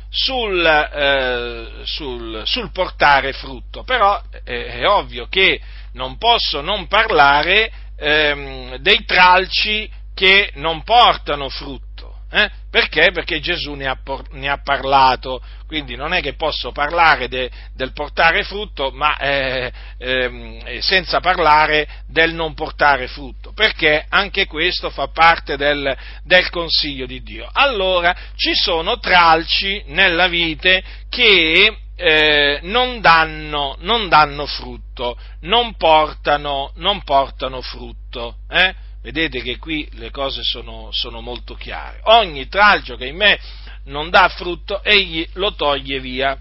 sul, 0.09 0.63
eh, 0.65 1.85
sul, 1.85 2.41
sul 2.45 2.71
portare 2.71 3.33
frutto, 3.33 3.83
però 3.83 4.21
eh, 4.43 4.65
è 4.65 4.87
ovvio 4.87 5.27
che 5.27 5.59
non 5.93 6.17
posso 6.17 6.61
non 6.61 6.87
parlare 6.87 7.71
ehm, 7.97 8.75
dei 8.77 9.05
tralci 9.05 9.89
che 10.13 10.51
non 10.55 10.83
portano 10.83 11.49
frutto. 11.49 11.91
Eh? 12.35 12.49
Perché? 12.71 13.11
Perché 13.11 13.39
Gesù 13.39 13.73
ne 13.73 13.85
ha, 13.85 13.95
ne 14.31 14.49
ha, 14.49 14.57
parlato, 14.57 15.39
quindi 15.67 15.95
non 15.95 16.13
è 16.13 16.21
che 16.21 16.33
posso 16.33 16.71
parlare 16.71 17.27
de, 17.27 17.47
del 17.75 17.93
portare 17.93 18.43
frutto, 18.43 18.89
ma 18.89 19.15
eh, 19.17 19.71
eh, 19.99 20.79
senza 20.81 21.19
parlare 21.19 21.87
del 22.07 22.33
non 22.33 22.55
portare 22.55 23.05
frutto, 23.05 23.53
perché 23.53 24.03
anche 24.09 24.47
questo 24.47 24.89
fa 24.89 25.09
parte 25.09 25.57
del, 25.57 25.95
del 26.23 26.49
consiglio 26.49 27.05
di 27.05 27.21
Dio. 27.21 27.47
Allora, 27.53 28.15
ci 28.35 28.55
sono 28.55 28.97
tralci 28.97 29.83
nella 29.89 30.27
vite 30.27 30.83
che 31.09 31.77
eh, 31.95 32.59
non, 32.63 32.99
danno, 32.99 33.75
non, 33.81 34.09
danno, 34.09 34.47
frutto, 34.47 35.15
non 35.41 35.75
portano, 35.75 36.71
non 36.77 37.03
portano 37.03 37.61
frutto. 37.61 38.37
Eh? 38.49 38.73
Vedete 39.03 39.41
che 39.41 39.57
qui 39.57 39.85
le 39.95 40.11
cose 40.11 40.43
sono, 40.43 40.87
sono 40.91 41.19
molto 41.19 41.55
chiare. 41.55 41.99
Ogni 42.03 42.47
tralcio 42.47 42.95
che 42.95 43.07
in 43.07 43.17
me 43.17 43.37
non 43.85 44.09
dà 44.09 44.29
frutto, 44.29 44.81
egli 44.81 45.27
lo 45.33 45.53
toglie 45.55 45.99
via. 45.99 46.39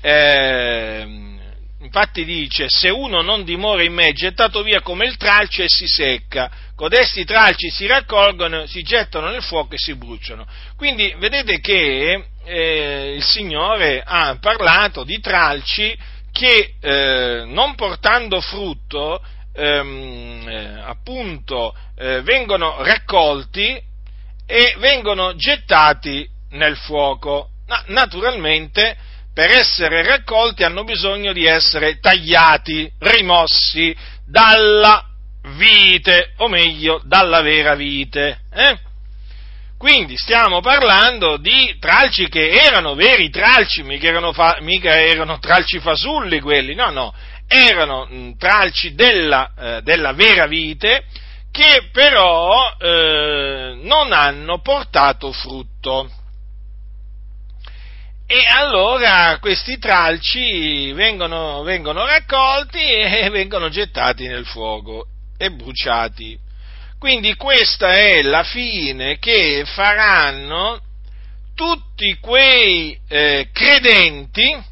eh, 0.00 1.06
infatti 1.80 2.24
dice, 2.24 2.66
se 2.70 2.88
uno 2.88 3.20
non 3.20 3.44
dimora 3.44 3.82
in 3.82 3.92
me 3.92 4.06
è 4.06 4.12
gettato 4.12 4.62
via 4.62 4.80
come 4.80 5.04
il 5.04 5.18
tralcio 5.18 5.62
e 5.62 5.68
si 5.68 5.86
secca, 5.86 6.50
codesti 6.74 7.26
tralci 7.26 7.68
si 7.68 7.86
raccolgono, 7.86 8.64
si 8.66 8.82
gettano 8.82 9.28
nel 9.28 9.42
fuoco 9.42 9.74
e 9.74 9.78
si 9.78 9.94
bruciano. 9.94 10.46
Quindi 10.76 11.14
vedete 11.18 11.60
che 11.60 12.24
eh, 12.44 13.14
il 13.16 13.22
Signore 13.22 14.02
ha 14.02 14.38
parlato 14.40 15.04
di 15.04 15.20
tralci 15.20 15.94
che 16.32 16.74
eh, 16.80 17.42
non 17.44 17.74
portando 17.74 18.40
frutto, 18.40 19.22
ehm, 19.54 20.48
eh, 20.48 20.82
appunto, 20.84 21.74
eh, 21.96 22.22
vengono 22.22 22.82
raccolti 22.82 23.80
e 24.46 24.74
vengono 24.78 25.34
gettati 25.34 26.28
nel 26.50 26.76
fuoco. 26.76 27.48
Na- 27.66 27.84
naturalmente, 27.88 28.96
per 29.32 29.50
essere 29.50 30.02
raccolti 30.04 30.62
hanno 30.62 30.84
bisogno 30.84 31.32
di 31.32 31.46
essere 31.46 31.98
tagliati, 32.00 32.90
rimossi 32.98 33.96
dalla 34.26 35.06
vite, 35.56 36.32
o 36.38 36.48
meglio, 36.48 37.00
dalla 37.04 37.40
vera 37.40 37.74
vite. 37.74 38.40
Eh? 38.52 38.78
Quindi 39.82 40.16
stiamo 40.16 40.60
parlando 40.60 41.38
di 41.38 41.76
tralci 41.80 42.28
che 42.28 42.50
erano 42.50 42.94
veri 42.94 43.30
tralci, 43.30 43.82
mica 43.82 44.06
erano, 44.06 44.32
fa, 44.32 44.58
mica 44.60 45.00
erano 45.00 45.40
tralci 45.40 45.80
fasulli 45.80 46.38
quelli, 46.38 46.74
no, 46.74 46.90
no, 46.90 47.12
erano 47.52 48.06
mh, 48.06 48.36
tralci 48.38 48.94
della, 48.94 49.52
eh, 49.56 49.82
della, 49.82 50.12
vera 50.12 50.46
vite 50.46 51.04
che 51.50 51.90
però 51.92 52.74
eh, 52.78 53.78
non 53.82 54.12
hanno 54.12 54.60
portato 54.60 55.32
frutto. 55.32 56.10
E 58.26 58.44
allora 58.48 59.36
questi 59.40 59.78
tralci 59.78 60.92
vengono, 60.92 61.62
vengono 61.62 62.06
raccolti 62.06 62.78
e 62.80 63.28
vengono 63.28 63.68
gettati 63.68 64.26
nel 64.26 64.46
fuoco 64.46 65.06
e 65.36 65.50
bruciati. 65.50 66.38
Quindi 66.98 67.34
questa 67.34 67.92
è 67.92 68.22
la 68.22 68.44
fine 68.44 69.18
che 69.18 69.64
faranno 69.66 70.80
tutti 71.54 72.16
quei 72.18 72.98
eh, 73.08 73.50
credenti 73.52 74.70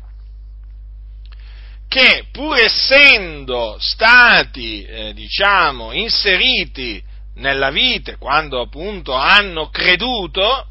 che 1.90 2.26
pur 2.31 2.57
essendo 2.57 3.76
stati, 3.81 4.85
eh, 4.85 5.12
diciamo, 5.12 5.90
inseriti 5.90 7.03
nella 7.35 7.70
vita 7.70 8.16
quando 8.16 8.61
appunto 8.61 9.12
hanno 9.12 9.70
creduto, 9.70 10.68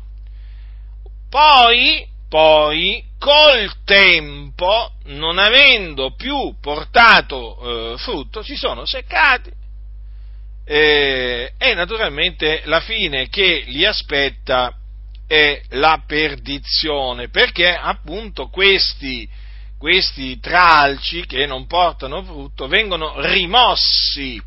poi, 1.29 2.07
poi 2.29 3.03
col 3.19 3.83
tempo, 3.83 4.93
non 5.07 5.39
avendo 5.39 6.15
più 6.15 6.55
portato 6.61 7.95
eh, 7.95 7.97
frutto, 7.97 8.41
si 8.41 8.55
sono 8.55 8.85
seccati. 8.85 9.51
Eh, 10.63 11.51
e 11.57 11.73
naturalmente 11.73 12.61
la 12.63 12.79
fine 12.79 13.27
che 13.27 13.65
li 13.67 13.85
aspetta 13.85 14.73
è 15.27 15.61
la 15.71 16.01
perdizione, 16.07 17.27
perché 17.27 17.75
appunto 17.75 18.47
questi, 18.47 19.27
questi 19.79 20.37
tralci 20.41 21.25
che 21.25 21.45
non 21.45 21.65
portano 21.65 22.21
frutto 22.21 22.67
vengono 22.67 23.13
rimossi 23.21 24.39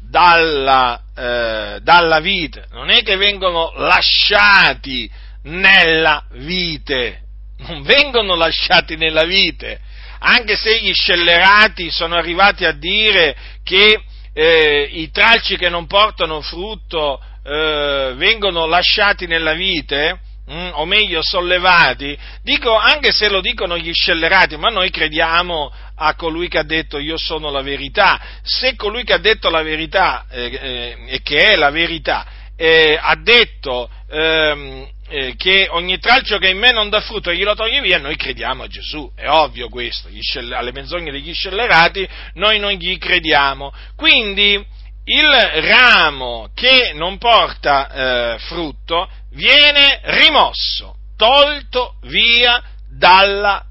dalla, 0.00 1.00
eh, 1.16 1.78
dalla 1.80 2.18
vite, 2.18 2.66
non 2.72 2.90
è 2.90 3.02
che 3.02 3.16
vengono 3.16 3.72
lasciati 3.76 5.08
nella 5.44 6.24
vite, 6.32 7.20
non 7.58 7.82
vengono 7.82 8.34
lasciati 8.34 8.96
nella 8.96 9.24
vite, 9.24 9.80
anche 10.18 10.56
se 10.56 10.80
gli 10.80 10.92
scellerati 10.92 11.88
sono 11.92 12.16
arrivati 12.16 12.64
a 12.64 12.72
dire 12.72 13.36
che 13.62 14.02
eh, 14.34 14.88
i 14.94 15.10
tralci 15.12 15.56
che 15.56 15.68
non 15.68 15.86
portano 15.86 16.40
frutto 16.40 17.22
eh, 17.44 18.14
vengono 18.16 18.66
lasciati 18.66 19.26
nella 19.26 19.52
vite, 19.52 20.18
mm, 20.52 20.70
o 20.72 20.84
meglio 20.84 21.22
sollevati, 21.22 22.16
dico 22.42 22.76
anche 22.76 23.12
se 23.12 23.28
lo 23.28 23.40
dicono 23.40 23.78
gli 23.78 23.92
scellerati, 23.92 24.56
ma 24.56 24.68
noi 24.68 24.90
crediamo 24.90 25.72
a 25.96 26.14
colui 26.14 26.48
che 26.48 26.58
ha 26.58 26.64
detto 26.64 26.98
io 26.98 27.16
sono 27.16 27.50
la 27.50 27.62
verità. 27.62 28.20
Se 28.42 28.76
colui 28.76 29.04
che 29.04 29.14
ha 29.14 29.18
detto 29.18 29.50
la 29.50 29.62
verità 29.62 30.26
eh, 30.30 30.58
eh 30.60 30.96
e 31.06 31.22
che 31.22 31.52
è 31.52 31.56
la 31.56 31.70
verità 31.70 32.26
eh, 32.56 32.98
ha 33.00 33.16
detto 33.16 33.90
ehm, 34.08 34.88
eh, 35.08 35.34
che 35.36 35.66
ogni 35.70 35.98
tralcio 35.98 36.38
che 36.38 36.48
in 36.48 36.58
me 36.58 36.70
non 36.70 36.88
dà 36.88 37.00
frutto 37.00 37.32
glielo 37.32 37.54
toglie 37.54 37.80
via, 37.80 37.98
noi 37.98 38.16
crediamo 38.16 38.62
a 38.62 38.68
Gesù, 38.68 39.10
è 39.14 39.28
ovvio 39.28 39.68
questo, 39.68 40.08
alle 40.52 40.72
menzogne 40.72 41.10
degli 41.10 41.34
scellerati 41.34 42.08
noi 42.34 42.58
non 42.58 42.72
gli 42.72 42.96
crediamo. 42.98 43.72
Quindi 43.96 44.64
il 45.04 45.30
ramo 45.62 46.50
che 46.54 46.92
non 46.94 47.18
porta 47.18 48.34
eh, 48.34 48.38
frutto 48.38 49.08
viene 49.30 50.00
rimosso, 50.04 50.96
tolto 51.16 51.96
via 52.02 52.62
dalla 52.88 53.64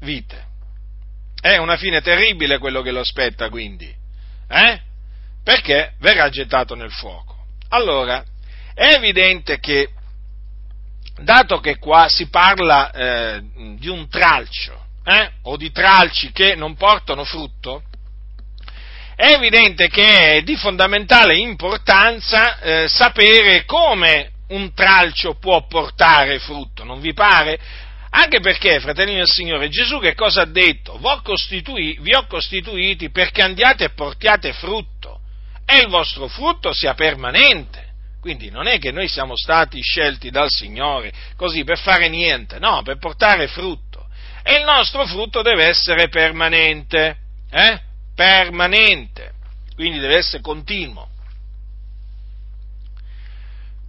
vite. 0.00 0.50
È 1.40 1.56
una 1.56 1.76
fine 1.76 2.00
terribile 2.00 2.58
quello 2.58 2.82
che 2.82 2.92
lo 2.92 3.00
aspetta 3.00 3.50
quindi, 3.50 3.92
eh? 4.48 4.80
perché 5.42 5.94
verrà 5.98 6.28
gettato 6.28 6.74
nel 6.74 6.92
fuoco. 6.92 7.36
Allora, 7.68 8.24
è 8.74 8.94
evidente 8.94 9.58
che, 9.58 9.90
dato 11.20 11.58
che 11.60 11.78
qua 11.78 12.08
si 12.08 12.28
parla 12.28 12.90
eh, 12.90 13.42
di 13.76 13.88
un 13.88 14.08
tralcio, 14.08 14.80
eh, 15.04 15.32
o 15.42 15.56
di 15.56 15.70
tralci 15.72 16.30
che 16.32 16.54
non 16.54 16.76
portano 16.76 17.24
frutto, 17.24 17.82
è 19.22 19.34
evidente 19.34 19.86
che 19.86 20.38
è 20.38 20.42
di 20.42 20.56
fondamentale 20.56 21.36
importanza 21.36 22.58
eh, 22.58 22.88
sapere 22.88 23.64
come 23.64 24.32
un 24.48 24.74
tralcio 24.74 25.34
può 25.34 25.64
portare 25.68 26.40
frutto, 26.40 26.82
non 26.82 26.98
vi 26.98 27.12
pare? 27.12 27.56
Anche 28.10 28.40
perché, 28.40 28.80
fratelli 28.80 29.14
del 29.14 29.28
Signore, 29.28 29.68
Gesù 29.68 30.00
che 30.00 30.16
cosa 30.16 30.42
ha 30.42 30.46
detto? 30.46 30.98
Vi 30.98 32.14
ho, 32.16 32.26
costituiti 32.26 33.10
perché 33.10 33.42
andiate 33.42 33.84
e 33.84 33.90
portiate 33.90 34.52
frutto 34.54 35.20
e 35.66 35.78
il 35.78 35.86
vostro 35.86 36.26
frutto 36.26 36.72
sia 36.72 36.94
permanente. 36.94 37.90
Quindi 38.20 38.50
non 38.50 38.66
è 38.66 38.80
che 38.80 38.90
noi 38.90 39.06
siamo 39.06 39.36
stati 39.36 39.80
scelti 39.80 40.30
dal 40.30 40.48
Signore 40.50 41.12
così 41.36 41.62
per 41.62 41.78
fare 41.78 42.08
niente, 42.08 42.58
no, 42.58 42.82
per 42.82 42.98
portare 42.98 43.46
frutto. 43.46 44.04
E 44.42 44.56
il 44.56 44.64
nostro 44.64 45.06
frutto 45.06 45.42
deve 45.42 45.66
essere 45.66 46.08
permanente, 46.08 47.18
eh? 47.52 47.90
Permanente. 48.22 49.32
Quindi 49.74 49.98
deve 49.98 50.18
essere 50.18 50.40
continuo. 50.40 51.08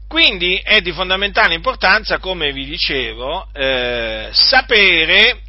Quindi 0.08 0.56
è 0.58 0.82
di 0.82 0.92
fondamentale 0.92 1.54
importanza, 1.54 2.18
come 2.18 2.52
vi 2.52 2.66
dicevo, 2.66 3.48
eh, 3.54 4.30
sapere 4.32 5.40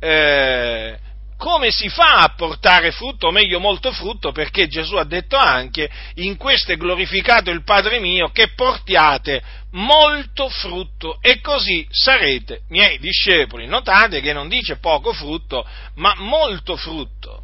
eh, 0.00 0.98
come 1.36 1.70
si 1.70 1.88
fa 1.88 2.22
a 2.22 2.34
portare 2.34 2.90
frutto, 2.90 3.28
o 3.28 3.30
meglio 3.30 3.60
molto 3.60 3.92
frutto, 3.92 4.32
perché 4.32 4.66
Gesù 4.66 4.96
ha 4.96 5.04
detto 5.04 5.36
anche, 5.36 5.88
in 6.16 6.36
questo 6.36 6.72
è 6.72 6.76
glorificato 6.76 7.50
il 7.50 7.62
Padre 7.62 8.00
mio, 8.00 8.30
che 8.30 8.54
portiate 8.56 9.40
molto 9.70 10.48
frutto 10.48 11.18
e 11.20 11.40
così 11.40 11.86
sarete 11.90 12.62
miei 12.70 12.98
discepoli. 12.98 13.68
Notate 13.68 14.20
che 14.20 14.32
non 14.32 14.48
dice 14.48 14.78
poco 14.78 15.12
frutto, 15.12 15.64
ma 15.94 16.14
molto 16.16 16.76
frutto. 16.76 17.41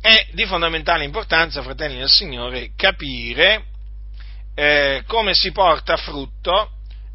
È 0.00 0.28
di 0.32 0.46
fondamentale 0.46 1.04
importanza, 1.04 1.62
fratelli 1.62 1.98
del 1.98 2.08
Signore, 2.08 2.70
capire 2.76 3.64
eh, 4.54 5.02
come 5.06 5.34
si 5.34 5.52
porta 5.52 5.96
frutto, 5.96 6.70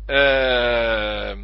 eh, 0.06 1.38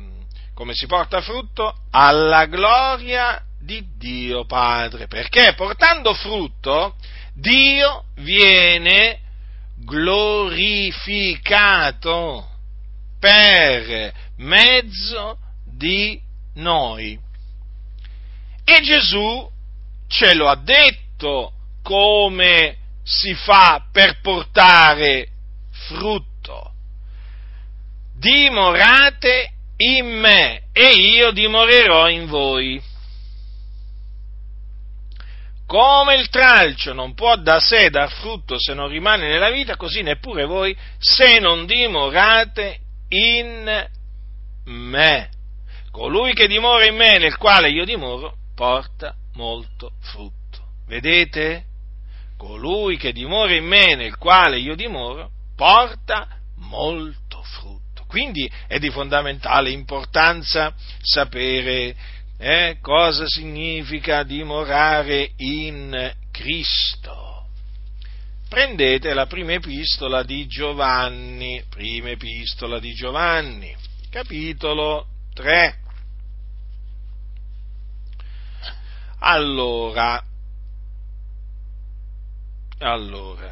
come 0.53 0.73
si 0.73 0.85
porta 0.85 1.21
frutto 1.21 1.73
alla 1.91 2.45
gloria 2.45 3.41
di 3.59 3.85
Dio 3.97 4.45
Padre, 4.45 5.07
perché 5.07 5.53
portando 5.55 6.13
frutto 6.13 6.95
Dio 7.33 8.05
viene 8.15 9.21
glorificato 9.77 12.49
per 13.19 14.13
mezzo 14.37 15.37
di 15.65 16.19
noi. 16.55 17.19
E 18.63 18.81
Gesù 18.81 19.47
ce 20.07 20.33
lo 20.33 20.47
ha 20.47 20.55
detto 20.55 21.05
come 21.81 22.77
si 23.03 23.33
fa 23.33 23.87
per 23.91 24.19
portare 24.21 25.27
frutto. 25.87 26.71
Dimorate 28.13 29.51
in 29.77 30.07
me 30.07 30.63
e 30.71 30.89
io 30.89 31.31
dimorerò 31.31 32.09
in 32.09 32.27
voi. 32.27 32.81
Come 35.65 36.15
il 36.15 36.29
tralcio 36.29 36.93
non 36.93 37.13
può 37.13 37.35
da 37.35 37.59
sé 37.59 37.89
dar 37.89 38.09
frutto 38.09 38.57
se 38.57 38.73
non 38.73 38.87
rimane 38.87 39.27
nella 39.27 39.51
vita, 39.51 39.75
così 39.75 40.01
neppure 40.01 40.45
voi 40.45 40.75
se 40.97 41.39
non 41.39 41.65
dimorate 41.65 42.79
in 43.09 43.87
me. 44.65 45.29
colui 45.91 46.33
che 46.33 46.47
dimora 46.47 46.85
in 46.85 46.95
me, 46.95 47.17
nel 47.17 47.37
quale 47.37 47.69
io 47.69 47.83
dimoro, 47.83 48.35
porta 48.55 49.15
molto 49.33 49.91
frutto. 50.01 50.46
Vedete? 50.87 51.65
Colui 52.37 52.97
che 52.97 53.11
dimora 53.11 53.53
in 53.53 53.65
me, 53.65 53.95
nel 53.95 54.17
quale 54.17 54.59
io 54.59 54.75
dimoro, 54.75 55.31
porta 55.55 56.27
molto 56.57 57.41
frutto. 57.41 58.05
Quindi 58.07 58.49
è 58.67 58.79
di 58.79 58.89
fondamentale 58.89 59.69
importanza 59.69 60.73
sapere 61.01 61.95
eh, 62.37 62.77
cosa 62.81 63.25
significa 63.27 64.23
dimorare 64.23 65.31
in 65.37 66.13
Cristo. 66.31 67.47
Prendete 68.47 69.13
la 69.13 69.25
prima 69.25 69.53
epistola 69.53 70.23
di 70.23 70.47
Giovanni, 70.47 71.61
prima 71.67 72.11
epistola 72.11 72.79
di 72.79 72.93
Giovanni, 72.93 73.75
capitolo 74.09 75.07
3. 75.33 75.79
Allora, 79.19 80.23
allora, 82.79 83.51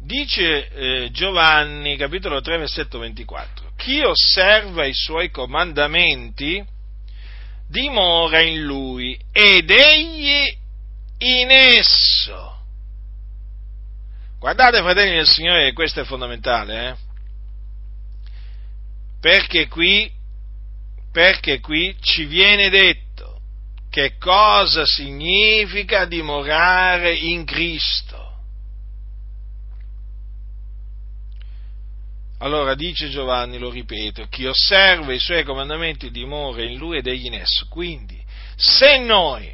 dice 0.00 0.68
eh, 0.68 1.10
Giovanni, 1.10 1.96
capitolo 1.96 2.40
3, 2.40 2.58
versetto 2.58 2.98
24, 2.98 3.72
chi 3.76 4.00
osserva 4.00 4.84
i 4.84 4.94
suoi 4.94 5.30
comandamenti 5.30 6.64
dimora 7.68 8.40
in 8.40 8.62
lui 8.62 9.18
ed 9.32 9.70
egli 9.70 10.56
in 11.18 11.50
esso. 11.50 12.54
Guardate, 14.38 14.78
fratelli 14.78 15.16
del 15.16 15.26
Signore, 15.26 15.72
questo 15.72 16.00
è 16.00 16.04
fondamentale, 16.04 16.88
eh? 16.88 16.96
perché, 19.20 19.66
qui, 19.66 20.10
perché 21.10 21.60
qui 21.60 21.96
ci 22.00 22.26
viene 22.26 22.68
detto 22.68 23.40
che 23.90 24.16
cosa 24.18 24.84
significa 24.84 26.04
dimorare 26.04 27.14
in 27.14 27.44
Cristo. 27.44 28.25
Allora 32.38 32.74
dice 32.74 33.08
Giovanni, 33.08 33.58
lo 33.58 33.70
ripeto, 33.70 34.26
chi 34.26 34.46
osserva 34.46 35.12
i 35.14 35.18
suoi 35.18 35.42
comandamenti 35.42 36.10
dimora 36.10 36.62
in 36.62 36.76
lui 36.76 36.98
ed 36.98 37.06
egli 37.06 37.26
in 37.26 37.34
esso. 37.34 37.66
Quindi, 37.70 38.22
se 38.56 38.98
noi 38.98 39.50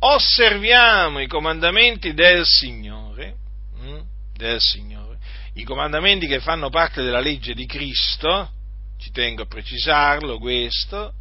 osserviamo 0.00 1.20
i 1.20 1.28
comandamenti 1.28 2.12
del 2.12 2.44
Signore, 2.44 3.36
hm, 3.78 4.02
del 4.36 4.60
Signore, 4.60 5.18
i 5.54 5.62
comandamenti 5.62 6.26
che 6.26 6.40
fanno 6.40 6.70
parte 6.70 7.02
della 7.02 7.20
legge 7.20 7.54
di 7.54 7.66
Cristo, 7.66 8.50
ci 8.98 9.12
tengo 9.12 9.42
a 9.42 9.46
precisarlo 9.46 10.38
questo, 10.38 11.12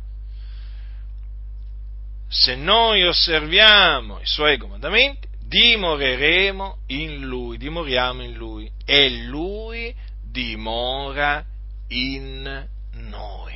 se 2.27 2.55
noi 2.55 3.05
osserviamo 3.05 4.19
i 4.19 4.25
suoi 4.25 4.57
comandamenti, 4.57 5.27
dimoreremo 5.45 6.77
in 6.87 7.19
lui, 7.19 7.57
dimoriamo 7.57 8.23
in 8.23 8.33
lui 8.33 8.71
e 8.85 9.09
lui 9.25 9.93
dimora 10.33 11.45
in 11.89 12.67
noi. 12.93 13.51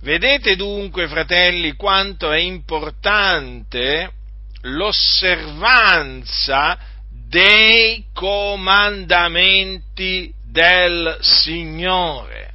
Vedete 0.00 0.54
dunque, 0.54 1.08
fratelli, 1.08 1.72
quanto 1.72 2.30
è 2.30 2.38
importante 2.38 4.12
l'osservanza 4.60 6.78
dei 7.08 8.04
comandamenti 8.12 10.30
del 10.44 11.16
Signore. 11.20 12.52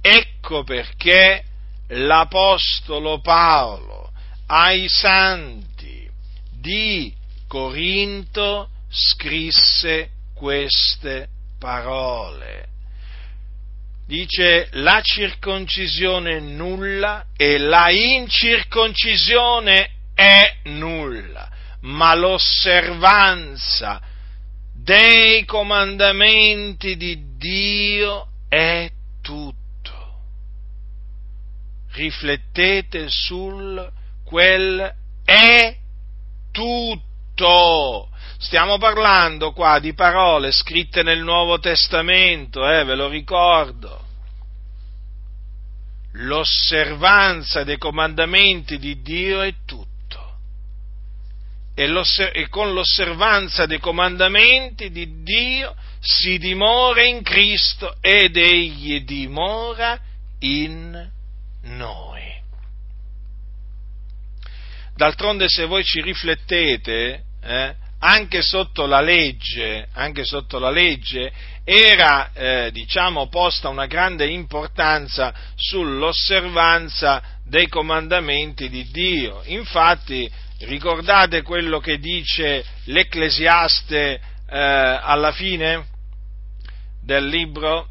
Ecco 0.00 0.62
perché 0.62 1.42
l'Apostolo 1.88 3.20
Paolo 3.20 4.12
ai 4.46 4.88
santi 4.88 6.08
di 6.50 7.12
Corinto 7.48 8.68
scrisse 8.88 10.10
queste 10.34 11.28
parole. 11.64 12.66
Dice 14.06 14.68
la 14.72 15.00
circoncisione 15.00 16.38
nulla 16.38 17.28
e 17.38 17.56
la 17.56 17.88
incirconcisione 17.88 19.90
è 20.14 20.56
nulla, 20.64 21.48
ma 21.80 22.14
l'osservanza 22.14 23.98
dei 24.74 25.46
comandamenti 25.46 26.98
di 26.98 27.18
Dio 27.38 28.26
è 28.46 28.90
tutto. 29.22 29.62
Riflettete 31.92 33.06
sul 33.08 33.90
quel 34.22 34.94
è 35.24 35.76
tutto 36.52 38.10
Stiamo 38.44 38.76
parlando 38.76 39.52
qua 39.52 39.78
di 39.78 39.94
parole 39.94 40.52
scritte 40.52 41.02
nel 41.02 41.22
Nuovo 41.22 41.58
Testamento, 41.60 42.68
eh, 42.68 42.84
ve 42.84 42.94
lo 42.94 43.08
ricordo. 43.08 44.04
L'osservanza 46.12 47.64
dei 47.64 47.78
comandamenti 47.78 48.78
di 48.78 49.00
Dio 49.00 49.40
è 49.40 49.54
tutto. 49.64 50.36
E, 51.74 51.90
e 52.34 52.48
con 52.50 52.74
l'osservanza 52.74 53.64
dei 53.64 53.78
comandamenti 53.78 54.90
di 54.90 55.22
Dio 55.22 55.74
si 56.00 56.36
dimora 56.36 57.02
in 57.02 57.22
Cristo 57.22 57.96
ed 58.02 58.36
Egli 58.36 59.00
dimora 59.04 59.98
in 60.40 61.10
noi. 61.62 62.42
D'altronde 64.94 65.46
se 65.48 65.64
voi 65.64 65.82
ci 65.82 66.02
riflettete, 66.02 67.24
eh, 67.40 67.82
anche 68.04 68.42
sotto 68.42 68.84
la 68.84 69.00
legge, 69.00 69.88
sotto 70.24 70.58
la 70.58 70.68
legge 70.68 71.32
era 71.64 72.30
eh, 72.34 72.70
diciamo, 72.70 73.28
posta 73.28 73.70
una 73.70 73.86
grande 73.86 74.26
importanza 74.26 75.32
sull'osservanza 75.54 77.22
dei 77.46 77.66
comandamenti 77.66 78.68
di 78.68 78.90
Dio. 78.90 79.40
Infatti 79.46 80.30
ricordate 80.60 81.40
quello 81.40 81.78
che 81.78 81.98
dice 81.98 82.62
l'Ecclesiaste 82.84 84.20
eh, 84.50 84.58
alla 84.58 85.32
fine 85.32 85.86
del 87.02 87.26
libro? 87.26 87.88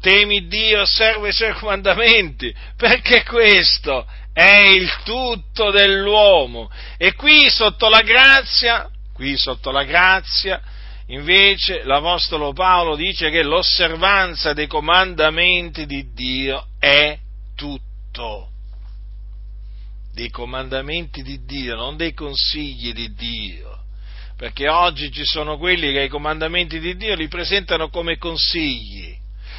Temi 0.00 0.48
Dio, 0.48 0.80
osserva 0.80 1.28
i 1.28 1.32
suoi 1.32 1.52
comandamenti, 1.52 2.52
perché 2.76 3.22
questo 3.22 4.04
è 4.32 4.56
il 4.56 4.92
tutto 5.04 5.70
dell'uomo. 5.70 6.68
E 6.96 7.14
qui 7.14 7.48
sotto 7.48 7.88
la 7.88 8.00
grazia 8.00 8.90
Qui 9.22 9.38
sotto 9.38 9.70
la 9.70 9.84
grazia, 9.84 10.60
invece, 11.06 11.84
l'Apostolo 11.84 12.52
Paolo 12.52 12.96
dice 12.96 13.30
che 13.30 13.44
l'osservanza 13.44 14.52
dei 14.52 14.66
comandamenti 14.66 15.86
di 15.86 16.12
Dio 16.12 16.66
è 16.80 17.16
tutto. 17.54 18.48
Dei 20.12 20.28
comandamenti 20.28 21.22
di 21.22 21.44
Dio, 21.44 21.76
non 21.76 21.96
dei 21.96 22.14
consigli 22.14 22.92
di 22.92 23.14
Dio. 23.14 23.84
Perché 24.36 24.68
oggi 24.68 25.12
ci 25.12 25.24
sono 25.24 25.56
quelli 25.56 25.92
che 25.92 26.02
i 26.02 26.08
comandamenti 26.08 26.80
di 26.80 26.96
Dio 26.96 27.14
li 27.14 27.28
presentano 27.28 27.90
come 27.90 28.18
consigli. 28.18 29.16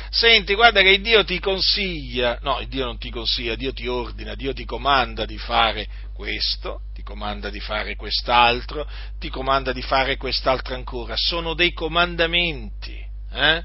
Senti, 0.10 0.56
guarda 0.56 0.82
che 0.82 1.00
Dio 1.00 1.24
ti 1.24 1.40
consiglia, 1.40 2.38
no, 2.42 2.62
Dio 2.68 2.84
non 2.84 2.98
ti 2.98 3.10
consiglia, 3.10 3.56
Dio 3.56 3.72
ti 3.72 3.88
ordina, 3.88 4.36
Dio 4.36 4.54
ti 4.54 4.66
comanda 4.66 5.24
di 5.24 5.38
fare 5.38 5.88
questo, 6.14 6.82
comanda 7.04 7.50
di 7.50 7.60
fare 7.60 7.96
quest'altro, 7.96 8.88
ti 9.20 9.30
comanda 9.30 9.72
di 9.72 9.82
fare 9.82 10.18
quest'altro 10.18 10.76
ancora. 10.76 11.16
Sono 11.16 11.54
dei 11.54 11.74
comandamenti. 11.74 12.98
Eh? 13.32 13.64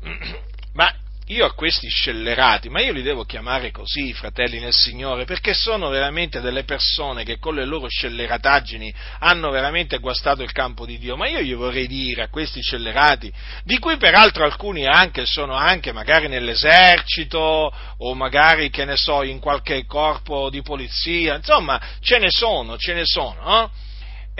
Ma 0.74 0.94
io 1.30 1.44
a 1.44 1.52
questi 1.52 1.88
scellerati, 1.88 2.68
ma 2.68 2.80
io 2.80 2.92
li 2.92 3.02
devo 3.02 3.24
chiamare 3.24 3.70
così, 3.70 4.12
fratelli 4.12 4.58
nel 4.58 4.72
Signore, 4.72 5.24
perché 5.24 5.54
sono 5.54 5.88
veramente 5.88 6.40
delle 6.40 6.64
persone 6.64 7.22
che 7.22 7.38
con 7.38 7.54
le 7.54 7.64
loro 7.64 7.86
scellerataggini 7.88 8.92
hanno 9.20 9.50
veramente 9.50 9.98
guastato 9.98 10.42
il 10.42 10.50
campo 10.50 10.84
di 10.84 10.98
Dio, 10.98 11.16
ma 11.16 11.28
io 11.28 11.40
gli 11.40 11.54
vorrei 11.54 11.86
dire 11.86 12.24
a 12.24 12.28
questi 12.28 12.60
scellerati, 12.60 13.32
di 13.62 13.78
cui 13.78 13.96
peraltro 13.96 14.44
alcuni 14.44 14.86
anche 14.86 15.24
sono 15.24 15.54
anche 15.54 15.92
magari 15.92 16.26
nell'esercito 16.26 17.72
o 17.98 18.14
magari, 18.14 18.70
che 18.70 18.84
ne 18.84 18.96
so, 18.96 19.22
in 19.22 19.38
qualche 19.38 19.86
corpo 19.86 20.50
di 20.50 20.62
polizia, 20.62 21.36
insomma, 21.36 21.80
ce 22.00 22.18
ne 22.18 22.30
sono, 22.30 22.76
ce 22.76 22.92
ne 22.92 23.04
sono, 23.04 23.40
no? 23.42 23.70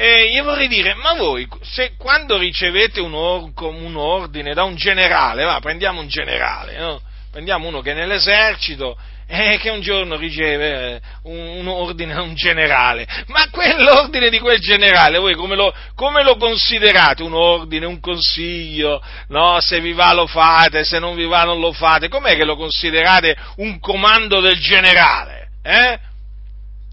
E 0.02 0.30
io 0.32 0.44
vorrei 0.44 0.66
dire, 0.66 0.94
ma 0.94 1.12
voi, 1.12 1.46
se, 1.60 1.92
quando 1.98 2.38
ricevete 2.38 3.02
un, 3.02 3.12
or, 3.12 3.52
un, 3.54 3.96
ordine 3.96 4.54
da 4.54 4.64
un 4.64 4.74
generale, 4.74 5.44
va, 5.44 5.60
prendiamo 5.60 6.00
un 6.00 6.08
generale, 6.08 6.78
no? 6.78 7.02
prendiamo 7.30 7.68
uno 7.68 7.82
che 7.82 7.90
è 7.90 7.94
nell'esercito 7.94 8.96
è 9.26 9.58
che 9.58 9.68
un 9.68 9.82
giorno 9.82 10.16
riceve 10.16 10.94
eh, 10.94 11.00
un, 11.24 11.58
un 11.58 11.68
ordine 11.68 12.14
da 12.14 12.22
un 12.22 12.34
generale, 12.34 13.06
ma 13.26 13.50
quell'ordine 13.50 14.30
di 14.30 14.38
quel 14.38 14.58
generale, 14.58 15.18
voi 15.18 15.34
come 15.34 15.54
lo, 15.54 15.70
come 15.94 16.22
lo, 16.22 16.36
considerate? 16.36 17.22
Un 17.22 17.34
ordine, 17.34 17.84
un 17.84 18.00
consiglio? 18.00 19.02
No, 19.28 19.60
se 19.60 19.80
vi 19.80 19.92
va 19.92 20.14
lo 20.14 20.26
fate, 20.26 20.82
se 20.82 20.98
non 20.98 21.14
vi 21.14 21.26
va 21.26 21.44
non 21.44 21.60
lo 21.60 21.72
fate, 21.72 22.08
com'è 22.08 22.36
che 22.36 22.46
lo 22.46 22.56
considerate 22.56 23.36
un 23.56 23.78
comando 23.78 24.40
del 24.40 24.58
generale? 24.58 25.50
Eh? 25.62 25.98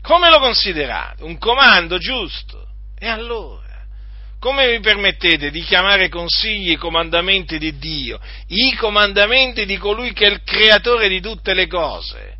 Come 0.02 0.30
lo 0.30 0.40
considerate? 0.40 1.24
Un 1.24 1.38
comando 1.38 1.98
giusto? 1.98 2.67
E 3.00 3.08
allora? 3.08 3.66
Come 4.40 4.72
vi 4.72 4.80
permettete 4.80 5.52
di 5.52 5.62
chiamare 5.62 6.10
consigli 6.10 6.72
i 6.72 6.78
comandamenti 6.78 7.58
di 7.58 7.78
Dio, 7.78 8.20
i 8.48 8.76
comandamenti 8.76 9.66
di 9.66 9.78
colui 9.78 10.14
che 10.14 10.28
è 10.28 10.32
il 10.32 10.42
creatore 10.44 11.08
di 11.08 11.20
tutte 11.20 11.54
le 11.54 11.68
cose? 11.68 12.36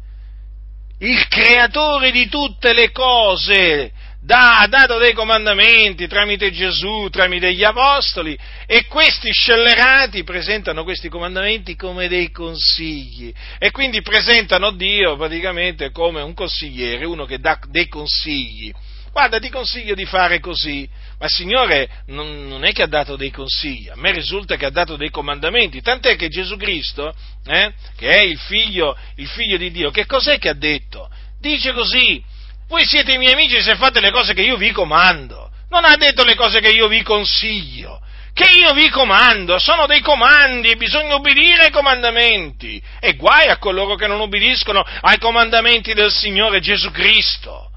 Il 1.00 1.28
creatore 1.28 2.12
di 2.12 2.28
tutte 2.28 2.74
le 2.74 2.92
cose 2.92 3.92
ha 4.30 4.68
dato 4.68 4.98
dei 4.98 5.14
comandamenti 5.14 6.08
tramite 6.08 6.52
Gesù, 6.52 7.08
tramite 7.10 7.54
gli 7.54 7.64
apostoli, 7.64 8.38
e 8.66 8.86
questi 8.88 9.32
scellerati 9.32 10.24
presentano 10.24 10.84
questi 10.84 11.08
comandamenti 11.08 11.76
come 11.76 12.08
dei 12.08 12.30
consigli, 12.32 13.32
e 13.58 13.72
quindi 13.72 14.02
presentano 14.02 14.72
Dio 14.72 15.16
praticamente 15.16 15.92
come 15.92 16.22
un 16.22 16.34
consigliere, 16.34 17.06
uno 17.06 17.26
che 17.26 17.40
dà 17.40 17.60
dei 17.70 17.88
consigli. 17.88 18.72
Guarda, 19.12 19.40
ti 19.40 19.50
consiglio 19.50 19.96
di 19.96 20.06
fare 20.06 20.40
così, 20.40 20.88
ma 21.20 21.26
il 21.26 21.32
Signore 21.32 21.90
non, 22.08 22.48
non, 22.48 22.64
è 22.64 22.72
che 22.72 22.84
ha 22.84 22.88
dato 22.88 23.16
dei 23.16 23.32
consigli, 23.32 23.90
a 23.90 23.96
me 23.96 24.12
risulta 24.12 24.56
che 24.56 24.66
ha 24.66 24.70
dato 24.70 24.96
dei 24.96 25.10
comandamenti, 25.10 25.82
tant'è 25.82 26.16
che 26.16 26.30
Gesù 26.30 26.56
Cristo, 26.58 27.14
eh, 27.46 27.74
che 27.96 28.10
è 28.10 28.22
il 28.22 28.38
figlio, 28.38 28.96
il 29.16 29.28
figlio 29.28 29.58
di 29.58 29.72
Dio, 29.72 29.90
che 29.90 30.06
cos'è 30.06 30.38
che 30.38 30.50
ha 30.50 30.54
detto? 30.54 31.10
Dice 31.40 31.74
così, 31.74 32.24
voi 32.68 32.86
siete 32.86 33.14
i 33.14 33.18
miei 33.18 33.34
amici 33.34 33.62
se 33.62 33.76
fate 33.76 34.00
le 34.00 34.12
cose 34.12 34.34
che 34.34 34.44
io 34.44 34.58
vi 34.58 34.72
comando, 34.72 35.50
non 35.70 35.86
ha 35.86 35.96
detto 35.96 36.24
le 36.24 36.36
cose 36.36 36.60
che 36.60 36.70
io 36.70 36.88
vi 36.88 37.02
consiglio, 37.02 38.02
che 38.34 38.52
io 38.52 38.74
vi 38.74 38.90
comando, 38.90 39.58
sono 39.58 39.88
dei 39.88 40.02
comandi, 40.02 40.76
bisogna 40.76 41.16
obbedire 41.16 41.66
ai 41.66 41.72
comandamenti, 41.72 42.80
e 43.00 43.16
guai 43.16 43.48
a 43.48 43.58
coloro 43.58 43.96
che 43.96 44.06
non 44.06 44.20
obbediscono 44.20 44.86
ai 45.02 45.18
comandamenti 45.18 45.94
del 45.94 46.12
Signore 46.12 46.60
Gesù 46.60 46.92
Cristo. 46.92 47.72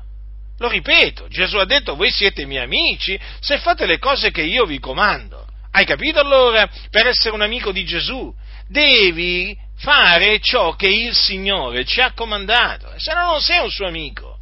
Lo 0.60 0.68
ripeto, 0.68 1.26
Gesù 1.28 1.56
ha 1.56 1.64
detto 1.64 1.96
voi 1.96 2.10
siete 2.10 2.44
miei 2.44 2.64
amici 2.64 3.18
se 3.40 3.58
fate 3.58 3.86
le 3.86 3.98
cose 3.98 4.30
che 4.30 4.42
io 4.42 4.66
vi 4.66 4.78
comando. 4.78 5.46
Hai 5.70 5.86
capito 5.86 6.20
allora? 6.20 6.68
Per 6.90 7.06
essere 7.06 7.34
un 7.34 7.40
amico 7.40 7.72
di 7.72 7.82
Gesù 7.82 8.30
devi 8.68 9.56
fare 9.78 10.38
ciò 10.40 10.74
che 10.74 10.88
il 10.88 11.14
Signore 11.14 11.86
ci 11.86 12.02
ha 12.02 12.12
comandato, 12.12 12.92
se 12.98 13.14
no 13.14 13.30
non 13.30 13.40
sei 13.40 13.62
un 13.62 13.70
suo 13.70 13.86
amico. 13.86 14.38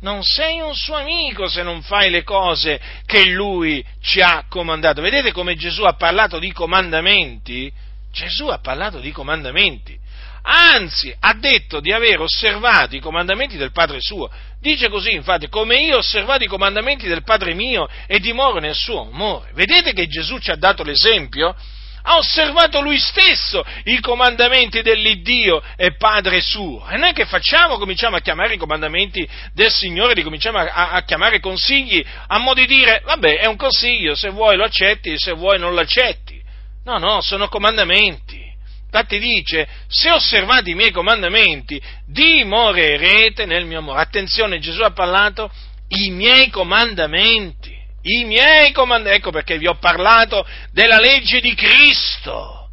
Non 0.00 0.24
sei 0.24 0.58
un 0.58 0.74
suo 0.74 0.96
amico 0.96 1.46
se 1.46 1.62
non 1.62 1.80
fai 1.82 2.10
le 2.10 2.24
cose 2.24 2.80
che 3.06 3.24
lui 3.26 3.84
ci 4.00 4.20
ha 4.20 4.46
comandato. 4.48 5.00
Vedete 5.00 5.30
come 5.30 5.54
Gesù 5.54 5.84
ha 5.84 5.94
parlato 5.94 6.40
di 6.40 6.50
comandamenti? 6.50 7.72
Gesù 8.10 8.48
ha 8.48 8.58
parlato 8.58 8.98
di 8.98 9.12
comandamenti 9.12 9.96
anzi 10.48 11.14
ha 11.18 11.34
detto 11.34 11.80
di 11.80 11.92
aver 11.92 12.20
osservato 12.20 12.96
i 12.96 13.00
comandamenti 13.00 13.56
del 13.56 13.72
Padre 13.72 14.00
suo. 14.00 14.30
Dice 14.60 14.88
così, 14.88 15.12
infatti, 15.12 15.48
come 15.48 15.76
io 15.76 15.96
ho 15.96 15.98
osservato 15.98 16.42
i 16.42 16.48
comandamenti 16.48 17.06
del 17.06 17.22
Padre 17.22 17.54
mio 17.54 17.88
e 18.06 18.18
dimoro 18.18 18.58
nel 18.58 18.74
suo 18.74 19.02
amore. 19.02 19.50
Vedete 19.54 19.92
che 19.92 20.08
Gesù 20.08 20.38
ci 20.38 20.50
ha 20.50 20.56
dato 20.56 20.82
l'esempio? 20.82 21.54
Ha 22.02 22.16
osservato 22.16 22.80
lui 22.80 22.98
stesso 22.98 23.64
i 23.84 24.00
comandamenti 24.00 24.82
dell'Iddio 24.82 25.62
e 25.76 25.94
Padre 25.96 26.40
suo. 26.40 26.88
E 26.88 26.96
noi 26.96 27.12
che 27.12 27.26
facciamo? 27.26 27.78
Cominciamo 27.78 28.16
a 28.16 28.20
chiamare 28.20 28.54
i 28.54 28.58
comandamenti 28.58 29.28
del 29.52 29.70
Signore, 29.70 30.14
li 30.14 30.22
cominciamo 30.22 30.58
a, 30.58 30.90
a 30.90 31.02
chiamare 31.02 31.38
consigli, 31.38 32.04
a 32.26 32.38
mo' 32.38 32.54
di 32.54 32.66
dire, 32.66 33.02
vabbè, 33.04 33.38
è 33.38 33.46
un 33.46 33.56
consiglio, 33.56 34.16
se 34.16 34.30
vuoi 34.30 34.56
lo 34.56 34.64
accetti, 34.64 35.18
se 35.18 35.32
vuoi 35.32 35.58
non 35.58 35.74
lo 35.74 35.80
accetti. 35.80 36.40
No, 36.84 36.98
no, 36.98 37.20
sono 37.20 37.48
comandamenti. 37.48 38.47
Infatti 38.90 39.18
dice, 39.18 39.68
se 39.86 40.10
osservate 40.10 40.70
i 40.70 40.74
miei 40.74 40.90
comandamenti, 40.90 41.80
dimorerete 42.06 43.44
nel 43.44 43.66
mio 43.66 43.80
amore. 43.80 44.00
Attenzione, 44.00 44.60
Gesù 44.60 44.80
ha 44.80 44.92
parlato 44.92 45.50
i 45.88 46.10
miei 46.10 46.48
comandamenti. 46.48 47.76
I 48.00 48.24
miei 48.24 48.72
comandamenti. 48.72 49.18
Ecco 49.18 49.30
perché 49.30 49.58
vi 49.58 49.66
ho 49.66 49.76
parlato 49.76 50.46
della 50.72 50.98
legge 50.98 51.40
di 51.40 51.54
Cristo. 51.54 52.70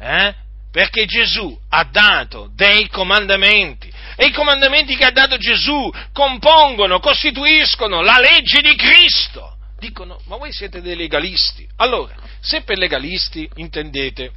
Eh? 0.00 0.34
Perché 0.72 1.04
Gesù 1.04 1.58
ha 1.68 1.84
dato 1.84 2.50
dei 2.54 2.88
comandamenti. 2.88 3.92
E 4.16 4.26
i 4.26 4.32
comandamenti 4.32 4.96
che 4.96 5.04
ha 5.04 5.10
dato 5.10 5.36
Gesù 5.36 5.92
compongono, 6.14 7.00
costituiscono 7.00 8.00
la 8.00 8.18
legge 8.18 8.62
di 8.62 8.74
Cristo. 8.76 9.56
Dicono, 9.78 10.20
ma 10.26 10.36
voi 10.36 10.52
siete 10.52 10.80
dei 10.80 10.96
legalisti. 10.96 11.68
Allora, 11.76 12.14
se 12.40 12.62
per 12.62 12.78
legalisti 12.78 13.48
intendete 13.56 14.32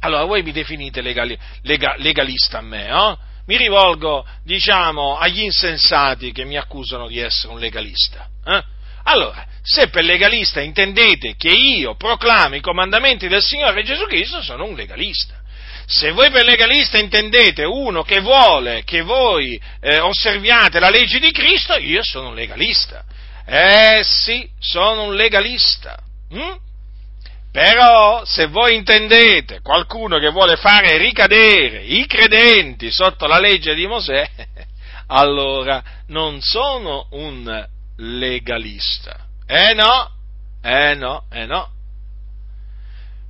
allora, 0.00 0.24
voi 0.24 0.42
mi 0.42 0.52
definite 0.52 1.00
legali, 1.00 1.36
lega, 1.62 1.94
legalista 1.98 2.58
a 2.58 2.62
me, 2.62 2.86
no? 2.86 3.18
Mi 3.46 3.56
rivolgo, 3.56 4.26
diciamo, 4.44 5.16
agli 5.16 5.40
insensati 5.40 6.32
che 6.32 6.44
mi 6.44 6.56
accusano 6.56 7.08
di 7.08 7.18
essere 7.18 7.52
un 7.52 7.58
legalista. 7.58 8.28
Eh? 8.44 8.62
Allora, 9.04 9.46
se 9.62 9.88
per 9.88 10.04
legalista 10.04 10.60
intendete 10.60 11.34
che 11.36 11.48
io 11.48 11.94
proclamo 11.96 12.56
i 12.56 12.60
comandamenti 12.60 13.26
del 13.26 13.42
Signore 13.42 13.82
Gesù 13.82 14.04
Cristo, 14.04 14.42
sono 14.42 14.64
un 14.66 14.74
legalista. 14.74 15.40
Se 15.86 16.10
voi 16.10 16.30
per 16.30 16.44
legalista 16.44 16.98
intendete 16.98 17.64
uno 17.64 18.02
che 18.02 18.20
vuole 18.20 18.84
che 18.84 19.00
voi 19.00 19.58
eh, 19.80 19.98
osserviate 19.98 20.78
la 20.78 20.90
legge 20.90 21.18
di 21.18 21.30
Cristo, 21.30 21.78
io 21.78 22.02
sono 22.02 22.28
un 22.28 22.34
legalista. 22.34 23.02
Eh 23.46 24.02
sì, 24.04 24.46
sono 24.58 25.04
un 25.04 25.14
legalista. 25.14 25.98
Hm? 26.30 26.67
Però 27.50 28.24
se 28.24 28.46
voi 28.46 28.74
intendete 28.74 29.60
qualcuno 29.60 30.18
che 30.18 30.28
vuole 30.28 30.56
fare 30.56 30.98
ricadere 30.98 31.82
i 31.82 32.06
credenti 32.06 32.90
sotto 32.90 33.26
la 33.26 33.38
legge 33.38 33.74
di 33.74 33.86
Mosè, 33.86 34.30
allora 35.08 35.82
non 36.08 36.40
sono 36.40 37.08
un 37.12 37.66
legalista. 37.96 39.26
Eh 39.46 39.72
no, 39.74 40.10
eh 40.62 40.94
no, 40.94 41.24
eh 41.30 41.46
no. 41.46 41.70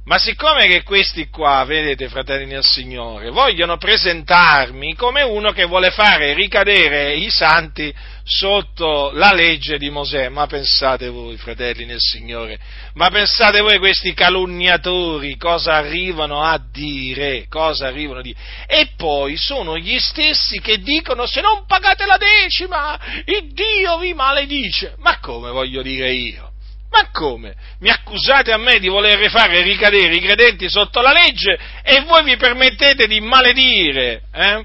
Ma 0.09 0.16
siccome 0.16 0.66
che 0.68 0.85
questi 0.85 1.29
qua, 1.29 1.62
vedete 1.64 2.09
fratelli 2.09 2.47
del 2.47 2.64
Signore, 2.64 3.29
vogliono 3.29 3.77
presentarmi 3.77 4.94
come 4.94 5.21
uno 5.21 5.53
che 5.53 5.66
vuole 5.66 5.90
fare 5.90 6.33
ricadere 6.33 7.14
i 7.14 7.29
santi 7.29 7.94
sotto 8.25 9.11
la 9.12 9.35
legge 9.35 9.77
di 9.77 9.90
Mosè, 9.90 10.31
ma 10.31 10.47
pensate 10.47 11.11
voi 11.11 11.37
fratelli 11.37 11.85
nel 11.85 12.01
Signore, 12.01 12.59
ma 12.94 13.11
pensate 13.11 13.61
voi 13.61 13.77
questi 13.77 14.14
calunniatori 14.14 15.37
cosa 15.37 15.75
arrivano 15.75 16.42
a 16.42 16.59
dire, 16.73 17.44
cosa 17.47 17.88
arrivano 17.88 18.21
a 18.21 18.23
dire? 18.23 18.38
E 18.66 18.92
poi 18.97 19.37
sono 19.37 19.77
gli 19.77 19.99
stessi 19.99 20.59
che 20.59 20.79
dicono 20.79 21.27
se 21.27 21.42
non 21.42 21.66
pagate 21.66 22.07
la 22.07 22.16
decima, 22.16 22.99
il 23.27 23.53
Dio 23.53 23.99
vi 23.99 24.14
maledice. 24.14 24.94
Ma 25.01 25.18
come 25.18 25.51
voglio 25.51 25.83
dire 25.83 26.11
io? 26.14 26.48
Ma 26.90 27.11
come? 27.11 27.55
Mi 27.81 27.90
accusate 27.90 28.53
a 28.53 28.57
me 28.57 28.79
di 28.79 28.88
voler 28.88 29.31
fare 29.31 29.62
ricadere 29.62 30.14
i 30.14 30.20
credenti 30.20 30.68
sotto 30.68 31.01
la 31.01 31.12
legge 31.12 31.59
e 31.83 32.01
voi 32.03 32.24
vi 32.24 32.37
permettete 32.37 33.07
di 33.07 33.20
maledire, 33.20 34.22
eh? 34.33 34.64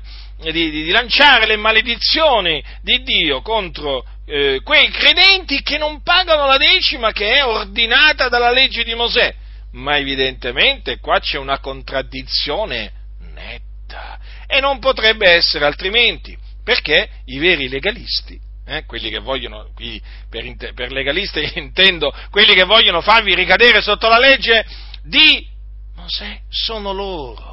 di, 0.51 0.51
di, 0.51 0.83
di, 0.83 0.91
lanciare 0.91 1.45
le 1.45 1.57
maledizioni 1.57 2.63
di 2.81 3.03
Dio 3.03 3.41
contro 3.41 4.05
eh, 4.25 4.61
quei 4.63 4.89
credenti 4.89 5.61
che 5.61 5.77
non 5.77 6.01
pagano 6.01 6.45
la 6.45 6.57
decima 6.57 7.11
che 7.11 7.33
è 7.33 7.45
ordinata 7.45 8.29
dalla 8.29 8.51
legge 8.51 8.83
di 8.83 8.93
Mosè. 8.93 9.35
Ma 9.73 9.97
evidentemente 9.97 10.99
qua 10.99 11.19
c'è 11.19 11.37
una 11.37 11.59
contraddizione 11.59 12.91
netta 13.33 14.19
e 14.47 14.59
non 14.59 14.79
potrebbe 14.79 15.29
essere 15.29 15.65
altrimenti, 15.65 16.37
perché 16.63 17.09
i 17.25 17.39
veri 17.39 17.67
legalisti 17.67 18.42
eh, 18.65 18.85
quelli 18.85 19.09
che 19.09 19.19
vogliono, 19.19 19.69
qui 19.73 20.01
per, 20.29 20.73
per 20.73 20.91
legalisti 20.91 21.51
intendo 21.59 22.13
quelli 22.29 22.53
che 22.53 22.63
vogliono 22.63 23.01
farvi 23.01 23.35
ricadere 23.35 23.81
sotto 23.81 24.07
la 24.07 24.19
legge 24.19 24.65
di 25.03 25.47
Mosè, 25.95 26.41
sono 26.49 26.91
loro 26.91 27.52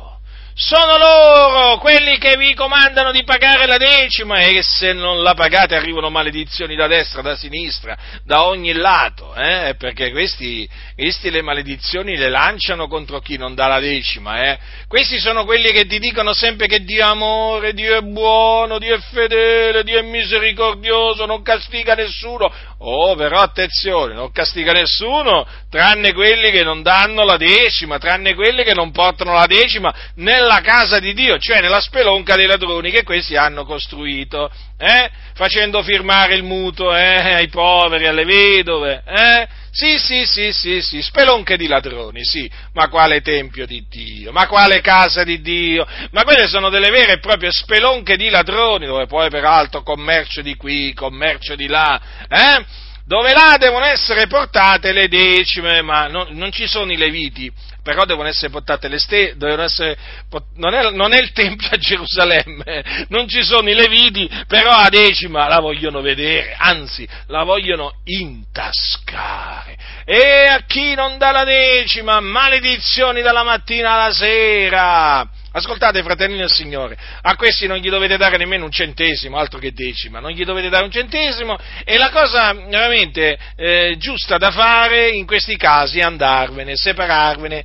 sono 0.54 0.98
loro 0.98 1.78
quelli 1.78 2.18
che 2.18 2.36
vi 2.36 2.54
comandano 2.54 3.12
di 3.12 3.22
pagare 3.24 3.66
la 3.66 3.76
decima 3.76 4.40
e 4.40 4.62
se 4.62 4.92
non 4.92 5.22
la 5.22 5.34
pagate 5.34 5.74
arrivano 5.74 6.10
maledizioni 6.10 6.74
da 6.74 6.86
destra, 6.86 7.22
da 7.22 7.36
sinistra, 7.36 7.96
da 8.24 8.44
ogni 8.44 8.72
lato, 8.72 9.34
eh? 9.34 9.74
perché 9.78 10.10
questi, 10.10 10.68
questi, 10.94 11.30
le 11.30 11.42
maledizioni 11.42 12.16
le 12.16 12.28
lanciano 12.28 12.88
contro 12.88 13.20
chi 13.20 13.36
non 13.36 13.54
dà 13.54 13.68
la 13.68 13.80
decima. 13.80 14.42
Eh? 14.44 14.58
Questi 14.88 15.18
sono 15.18 15.44
quelli 15.44 15.70
che 15.70 15.86
ti 15.86 15.98
dicono 15.98 16.32
sempre 16.34 16.66
che 16.66 16.82
Dio 16.82 17.04
è 17.04 17.08
amore, 17.08 17.72
Dio 17.72 17.96
è 17.96 18.02
buono, 18.02 18.78
Dio 18.78 18.96
è 18.96 19.00
fedele, 19.00 19.84
Dio 19.84 19.98
è 19.98 20.02
misericordioso, 20.02 21.26
non 21.26 21.42
castiga 21.42 21.94
nessuno. 21.94 22.52
Oh, 22.78 23.14
però 23.14 23.40
attenzione, 23.40 24.14
non 24.14 24.32
castiga 24.32 24.72
nessuno, 24.72 25.46
tranne 25.68 26.12
quelli 26.12 26.50
che 26.50 26.64
non 26.64 26.82
danno 26.82 27.24
la 27.24 27.36
decima, 27.36 27.98
tranne 27.98 28.34
quelli 28.34 28.64
che 28.64 28.74
non 28.74 28.90
portano 28.90 29.34
la 29.34 29.46
decima 29.46 29.94
nel 30.16 30.39
nella 30.40 30.60
casa 30.60 30.98
di 30.98 31.12
Dio, 31.12 31.38
cioè 31.38 31.60
nella 31.60 31.80
spelonca 31.80 32.34
dei 32.34 32.46
ladroni 32.46 32.90
che 32.90 33.02
questi 33.02 33.36
hanno 33.36 33.64
costruito, 33.64 34.50
eh? 34.78 35.10
facendo 35.34 35.82
firmare 35.82 36.34
il 36.34 36.42
mutuo 36.42 36.94
eh? 36.96 37.34
ai 37.34 37.48
poveri, 37.48 38.06
alle 38.06 38.24
vedove. 38.24 39.02
Eh? 39.06 39.48
Sì, 39.70 39.98
sì, 39.98 40.24
sì, 40.24 40.52
sì, 40.52 40.82
sì, 40.82 41.00
spelonche 41.00 41.56
di 41.56 41.68
ladroni, 41.68 42.24
sì, 42.24 42.50
ma 42.72 42.88
quale 42.88 43.20
tempio 43.20 43.66
di 43.66 43.84
Dio, 43.88 44.32
ma 44.32 44.48
quale 44.48 44.80
casa 44.80 45.22
di 45.22 45.40
Dio, 45.40 45.86
ma 46.10 46.24
quelle 46.24 46.48
sono 46.48 46.70
delle 46.70 46.90
vere 46.90 47.12
e 47.12 47.18
proprie 47.18 47.52
spelonche 47.52 48.16
di 48.16 48.30
ladroni, 48.30 48.86
dove 48.86 49.06
poi 49.06 49.30
peraltro 49.30 49.82
commercio 49.82 50.42
di 50.42 50.56
qui, 50.56 50.92
commercio 50.92 51.54
di 51.54 51.68
là, 51.68 52.00
eh? 52.28 52.64
dove 53.04 53.32
là 53.32 53.56
devono 53.58 53.84
essere 53.84 54.26
portate 54.26 54.92
le 54.92 55.08
decime, 55.08 55.82
ma 55.82 56.06
non, 56.06 56.28
non 56.30 56.50
ci 56.50 56.66
sono 56.66 56.92
i 56.92 56.96
leviti, 56.96 57.50
però 57.90 58.04
devono 58.04 58.28
essere 58.28 58.50
portate 58.50 58.86
le 58.86 59.00
stesse, 59.00 59.34
non, 59.36 60.94
non, 60.94 61.12
è, 61.12 61.20
il 61.20 61.32
Tempio 61.32 61.70
a 61.72 61.76
Gerusalemme, 61.76 63.06
non 63.08 63.26
ci 63.26 63.42
sono 63.42 63.68
i 63.68 63.74
leviti, 63.74 64.30
però 64.46 64.70
a 64.70 64.88
decima 64.88 65.48
la 65.48 65.58
vogliono 65.58 66.00
vedere, 66.00 66.54
anzi 66.56 67.06
la 67.26 67.42
vogliono 67.42 67.94
intascare. 68.04 69.76
E 70.04 70.46
a 70.46 70.62
chi 70.68 70.94
non 70.94 71.18
dà 71.18 71.32
la 71.32 71.42
decima, 71.42 72.20
maledizioni 72.20 73.22
dalla 73.22 73.42
mattina 73.42 73.94
alla 73.94 74.12
sera. 74.12 75.28
Ascoltate, 75.52 76.02
fratelli 76.04 76.36
del 76.36 76.50
Signore, 76.50 76.96
a 77.22 77.34
questi 77.34 77.66
non 77.66 77.78
gli 77.78 77.88
dovete 77.88 78.16
dare 78.16 78.36
nemmeno 78.36 78.66
un 78.66 78.70
centesimo, 78.70 79.36
altro 79.36 79.58
che 79.58 79.72
decima, 79.72 80.20
non 80.20 80.30
gli 80.30 80.44
dovete 80.44 80.68
dare 80.68 80.84
un 80.84 80.92
centesimo 80.92 81.58
e 81.84 81.98
la 81.98 82.10
cosa 82.10 82.52
veramente 82.52 83.36
eh, 83.56 83.96
giusta 83.98 84.36
da 84.36 84.52
fare 84.52 85.10
in 85.10 85.26
questi 85.26 85.56
casi 85.56 85.98
è 85.98 86.02
andarvene, 86.02 86.76
separarvene 86.76 87.64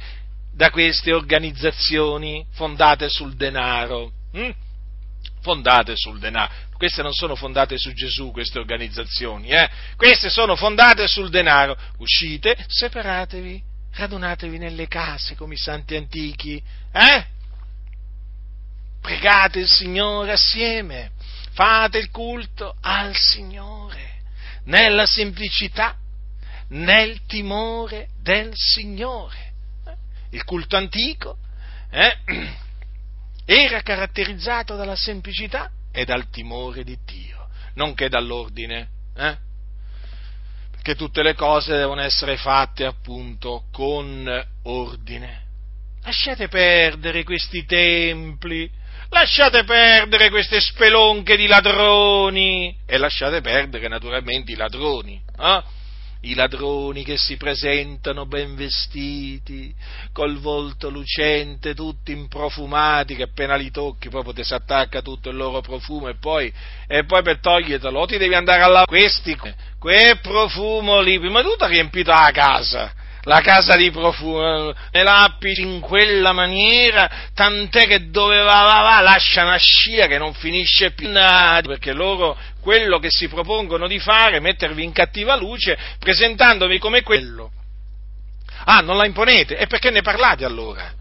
da 0.51 0.71
queste 0.71 1.13
organizzazioni 1.13 2.43
fondate 2.53 3.07
sul 3.07 3.36
denaro. 3.36 4.11
Hm? 4.31 4.49
Fondate 5.41 5.93
sul 5.95 6.17
denaro. 6.17 6.51
Queste 6.77 7.03
non 7.03 7.13
sono 7.13 7.36
fondate 7.36 7.77
su 7.77 7.93
Gesù, 7.93 8.31
queste 8.31 8.57
organizzazioni, 8.57 9.49
eh? 9.49 9.69
queste 9.95 10.29
sono 10.29 10.55
fondate 10.55 11.07
sul 11.07 11.29
denaro. 11.29 11.77
Uscite, 11.99 12.57
separatevi, 12.67 13.61
radunatevi 13.93 14.57
nelle 14.57 14.88
case 14.88 15.36
come 15.36 15.53
i 15.53 15.57
santi 15.57 15.95
antichi, 15.95 16.59
eh? 16.91 17.33
Pregate 19.06 19.60
il 19.60 19.68
Signore 19.68 20.32
assieme, 20.32 21.12
fate 21.51 21.99
il 21.99 22.10
culto 22.10 22.76
al 22.82 23.16
Signore, 23.16 24.22
nella 24.64 25.06
semplicità, 25.06 25.95
nel 26.70 27.24
timore 27.28 28.08
del 28.20 28.51
Signore. 28.56 29.53
Il 30.32 30.43
culto 30.43 30.76
antico 30.76 31.38
eh, 31.91 32.18
era 33.45 33.82
caratterizzato 33.82 34.76
dalla 34.76 34.95
semplicità 34.95 35.70
e 35.91 36.03
dal 36.03 36.28
timore 36.32 36.84
di 36.84 36.97
Dio, 37.06 37.47
nonché 37.76 38.10
dall'ordine. 38.10 38.88
Eh? 39.16 39.38
Perché 40.72 40.95
tutte 40.95 41.22
le 41.22 41.36
cose 41.36 41.78
devono 41.78 42.01
essere 42.01 42.38
fatte 42.38 42.86
appunto 42.86 43.66
con 43.72 44.28
ordine. 44.64 45.43
Lasciate 46.01 46.47
perdere 46.47 47.24
questi 47.24 47.66
templi 47.66 48.82
Lasciate 49.10 49.64
perdere 49.64 50.30
queste 50.30 50.60
spelonche 50.60 51.38
di 51.38 51.47
ladroni 51.47 52.76
e 52.86 52.97
lasciate 52.97 53.41
perdere 53.41 53.88
naturalmente 53.88 54.51
i 54.51 54.56
ladroni. 54.56 55.22
Eh? 55.39 55.64
I 56.22 56.34
ladroni 56.34 57.03
che 57.03 57.18
si 57.18 57.38
presentano 57.38 58.26
ben 58.26 58.56
vestiti, 58.56 59.74
col 60.12 60.39
volto 60.39 60.89
lucente, 60.89 61.76
tutti 61.76 62.12
improfumati, 62.12 63.16
che 63.16 63.24
appena 63.24 63.56
li 63.56 63.70
tocchi 63.70 64.10
proprio 64.10 64.34
ti 64.34 64.43
si 64.43 64.56
attacca 64.56 65.03
tutto 65.03 65.30
il 65.30 65.36
loro 65.36 65.62
profumo 65.62 66.08
e 66.08 66.16
poi, 66.18 66.51
e 66.88 67.06
poi 67.06 67.22
per 67.22 67.39
togliertelo 67.39 68.06
ti 68.08 68.18
devi 68.18 68.34
andare 68.34 68.62
a 68.64 68.68
lavare. 68.68 68.86
Questi, 68.88 69.38
quel 69.78 70.20
profumo 70.20 70.99
lì, 70.99 71.20
prima 71.20 71.43
di 71.43 71.47
tutto 71.47 71.64
ha 71.64 71.68
riempito 71.68 72.10
la 72.10 72.32
casa 72.34 72.93
la 73.26 73.41
casa 73.41 73.76
di 73.76 73.91
profumo, 73.91 74.73
ne 74.91 75.03
lapidi 75.03 75.61
in 75.61 75.80
quella 75.80 76.32
maniera, 76.32 77.30
tant'è 77.34 77.88
che 77.88 78.09
dove 78.09 78.41
va, 78.41 78.63
va, 78.63 78.82
va, 78.82 79.01
lascia 79.01 79.43
una 79.43 79.57
scia 79.57 80.07
che 80.07 80.17
non 80.17 80.34
finisce 80.34 80.91
più, 80.91 81.11
perché 81.11 81.91
loro 81.93 82.38
quello 82.61 82.99
che 82.99 83.09
si 83.09 83.28
propongono 83.28 83.88
di 83.88 83.99
fare 83.99 84.38
è 84.38 84.39
mettervi 84.39 84.84
in 84.84 84.91
cattiva 84.91 85.36
luce 85.36 85.78
presentandovi 85.99 86.80
come 86.80 87.01
quello. 87.01 87.51
Ah, 88.65 88.82
non 88.82 88.97
la 88.97 89.05
imponete? 89.05 89.57
E 89.57 89.67
perché 89.67 89.91
ne 89.91 90.01
parlate 90.01 90.45
allora? 90.45 90.91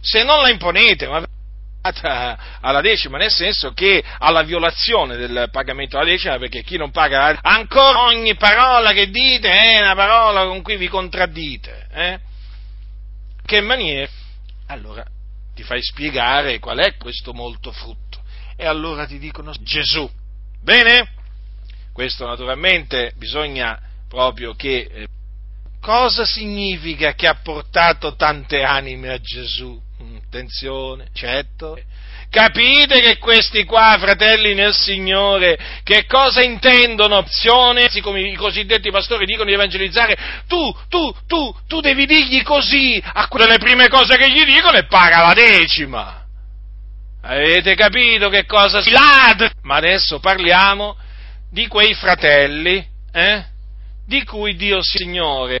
Se 0.00 0.22
non 0.22 0.42
la 0.42 0.50
imponete, 0.50 1.06
ma 1.06 1.24
alla 1.86 2.80
decima, 2.80 3.18
nel 3.18 3.30
senso 3.30 3.72
che 3.72 4.02
alla 4.18 4.42
violazione 4.42 5.16
del 5.16 5.48
pagamento 5.50 5.98
della 5.98 6.10
decima, 6.10 6.38
perché 6.38 6.62
chi 6.62 6.78
non 6.78 6.90
paga 6.90 7.38
ancora 7.42 8.04
ogni 8.04 8.34
parola 8.36 8.92
che 8.92 9.10
dite 9.10 9.50
è 9.50 9.80
una 9.80 9.94
parola 9.94 10.46
con 10.46 10.62
cui 10.62 10.76
vi 10.76 10.88
contraddite. 10.88 11.86
Eh? 11.92 12.18
Che 13.44 13.60
maniera? 13.60 14.10
Allora 14.68 15.04
ti 15.54 15.62
fai 15.62 15.82
spiegare 15.82 16.58
qual 16.58 16.78
è 16.78 16.96
questo 16.96 17.34
molto 17.34 17.70
frutto. 17.70 18.22
E 18.56 18.66
allora 18.66 19.04
ti 19.04 19.18
dicono 19.18 19.52
Gesù. 19.60 20.10
Bene? 20.62 21.12
Questo 21.92 22.26
naturalmente 22.26 23.12
bisogna 23.16 23.78
proprio 24.08 24.54
che... 24.54 24.88
Eh, 24.90 25.06
cosa 25.80 26.24
significa 26.24 27.12
che 27.12 27.26
ha 27.26 27.34
portato 27.34 28.16
tante 28.16 28.62
anime 28.62 29.10
a 29.10 29.20
Gesù? 29.20 29.78
Attenzione, 30.34 31.08
certo. 31.14 31.78
Capite 32.28 33.00
che 33.00 33.18
questi 33.18 33.64
qua, 33.64 33.96
fratelli 34.00 34.54
nel 34.54 34.74
Signore, 34.74 35.56
che 35.84 36.04
cosa 36.06 36.42
intendono? 36.42 37.18
Opzione, 37.18 37.88
come 38.02 38.22
i 38.22 38.34
cosiddetti 38.34 38.90
pastori 38.90 39.24
dicono 39.24 39.48
di 39.48 39.54
evangelizzare, 39.54 40.16
tu, 40.48 40.74
tu, 40.88 41.14
tu, 41.28 41.54
tu 41.68 41.80
devi 41.80 42.06
dirgli 42.06 42.42
così, 42.42 43.00
a 43.04 43.28
quelle 43.28 43.46
le 43.46 43.58
prime 43.58 43.88
cose 43.88 44.16
che 44.16 44.28
gli 44.30 44.44
dicono 44.44 44.76
e 44.76 44.86
paga 44.86 45.22
la 45.28 45.32
decima. 45.32 46.26
Avete 47.22 47.76
capito 47.76 48.28
che 48.28 48.44
cosa 48.44 48.82
si 48.82 48.90
ladra? 48.90 49.50
Ma 49.62 49.76
adesso 49.76 50.18
parliamo 50.18 50.96
di 51.50 51.68
quei 51.68 51.94
fratelli, 51.94 52.84
eh? 53.12 53.44
Di 54.06 54.24
cui 54.24 54.56
Dio 54.56 54.82
Signore 54.82 55.60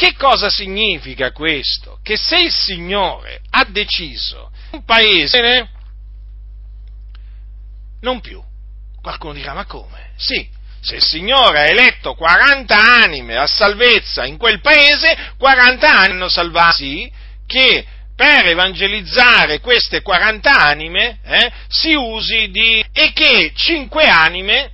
che 0.00 0.14
cosa 0.16 0.48
significa 0.48 1.30
questo? 1.30 1.98
Che 2.02 2.16
se 2.16 2.36
il 2.36 2.50
Signore 2.50 3.42
ha 3.50 3.66
deciso 3.66 4.50
un 4.70 4.82
paese, 4.82 5.68
non 8.00 8.22
più. 8.22 8.42
Qualcuno 9.02 9.34
dirà, 9.34 9.52
ma 9.52 9.66
come? 9.66 10.12
Sì, 10.16 10.48
se 10.80 10.96
il 10.96 11.02
Signore 11.02 11.58
ha 11.58 11.68
eletto 11.68 12.14
40 12.14 13.02
anime 13.02 13.36
a 13.36 13.46
salvezza 13.46 14.24
in 14.24 14.38
quel 14.38 14.62
paese, 14.62 15.34
40 15.36 15.90
anni 15.90 16.12
hanno 16.12 16.30
salvati 16.30 17.12
che 17.46 17.84
per 18.16 18.46
evangelizzare 18.46 19.60
queste 19.60 20.00
40 20.00 20.50
anime 20.50 21.18
eh, 21.22 21.52
si 21.68 21.92
usi 21.92 22.48
di 22.48 22.82
e 22.90 23.12
che 23.12 23.52
5 23.54 24.06
anime 24.06 24.70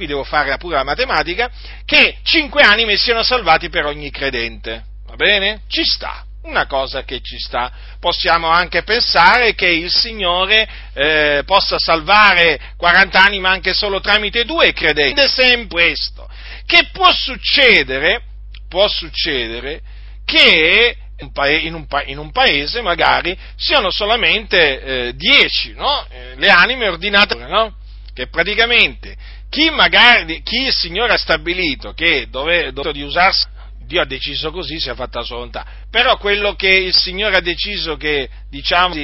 qui 0.00 0.06
devo 0.06 0.24
fare 0.24 0.48
la 0.48 0.56
pura 0.56 0.82
matematica, 0.82 1.50
che 1.84 2.16
cinque 2.22 2.62
anime 2.62 2.96
siano 2.96 3.22
salvati 3.22 3.68
per 3.68 3.84
ogni 3.84 4.10
credente. 4.10 4.82
Va 5.06 5.14
bene? 5.14 5.60
Ci 5.68 5.84
sta, 5.84 6.24
una 6.44 6.66
cosa 6.66 7.04
che 7.04 7.20
ci 7.20 7.38
sta. 7.38 7.70
Possiamo 8.00 8.48
anche 8.48 8.82
pensare 8.82 9.54
che 9.54 9.66
il 9.66 9.90
Signore 9.90 10.66
eh, 10.94 11.42
possa 11.44 11.78
salvare 11.78 12.58
40 12.78 13.22
anime 13.22 13.48
anche 13.48 13.74
solo 13.74 14.00
tramite 14.00 14.46
due 14.46 14.72
credenti. 14.72 15.20
Sempre 15.28 15.66
questo. 15.66 16.26
Che 16.64 16.88
può 16.92 17.12
succedere, 17.12 18.22
può 18.70 18.88
succedere 18.88 19.82
che 20.24 20.96
in 21.18 21.74
un, 21.74 21.86
in 22.06 22.16
un, 22.16 22.32
paese 22.32 22.80
magari 22.80 23.36
siano 23.54 23.90
solamente 23.90 24.80
eh, 24.80 25.14
dieci 25.14 25.74
no? 25.74 26.06
eh, 26.08 26.32
le 26.36 26.48
anime 26.48 26.88
ordinate, 26.88 27.34
no? 27.34 27.76
che 28.14 28.28
praticamente 28.28 29.16
chi 29.50 29.68
magari, 29.70 30.42
chi 30.42 30.62
il 30.66 30.72
Signore 30.72 31.12
ha 31.12 31.18
stabilito 31.18 31.92
che 31.92 32.28
dove, 32.30 32.72
dove 32.72 32.92
di 32.92 33.02
usarsi, 33.02 33.46
Dio 33.84 34.00
ha 34.00 34.06
deciso 34.06 34.52
così, 34.52 34.78
si 34.78 34.88
è 34.88 34.94
fatta 34.94 35.18
la 35.18 35.24
sua 35.24 35.36
volontà. 35.36 35.66
Però 35.90 36.16
quello 36.18 36.54
che 36.54 36.68
il 36.68 36.94
Signore 36.94 37.36
ha 37.36 37.40
deciso 37.40 37.96
che, 37.96 38.28
diciamo, 38.48 38.94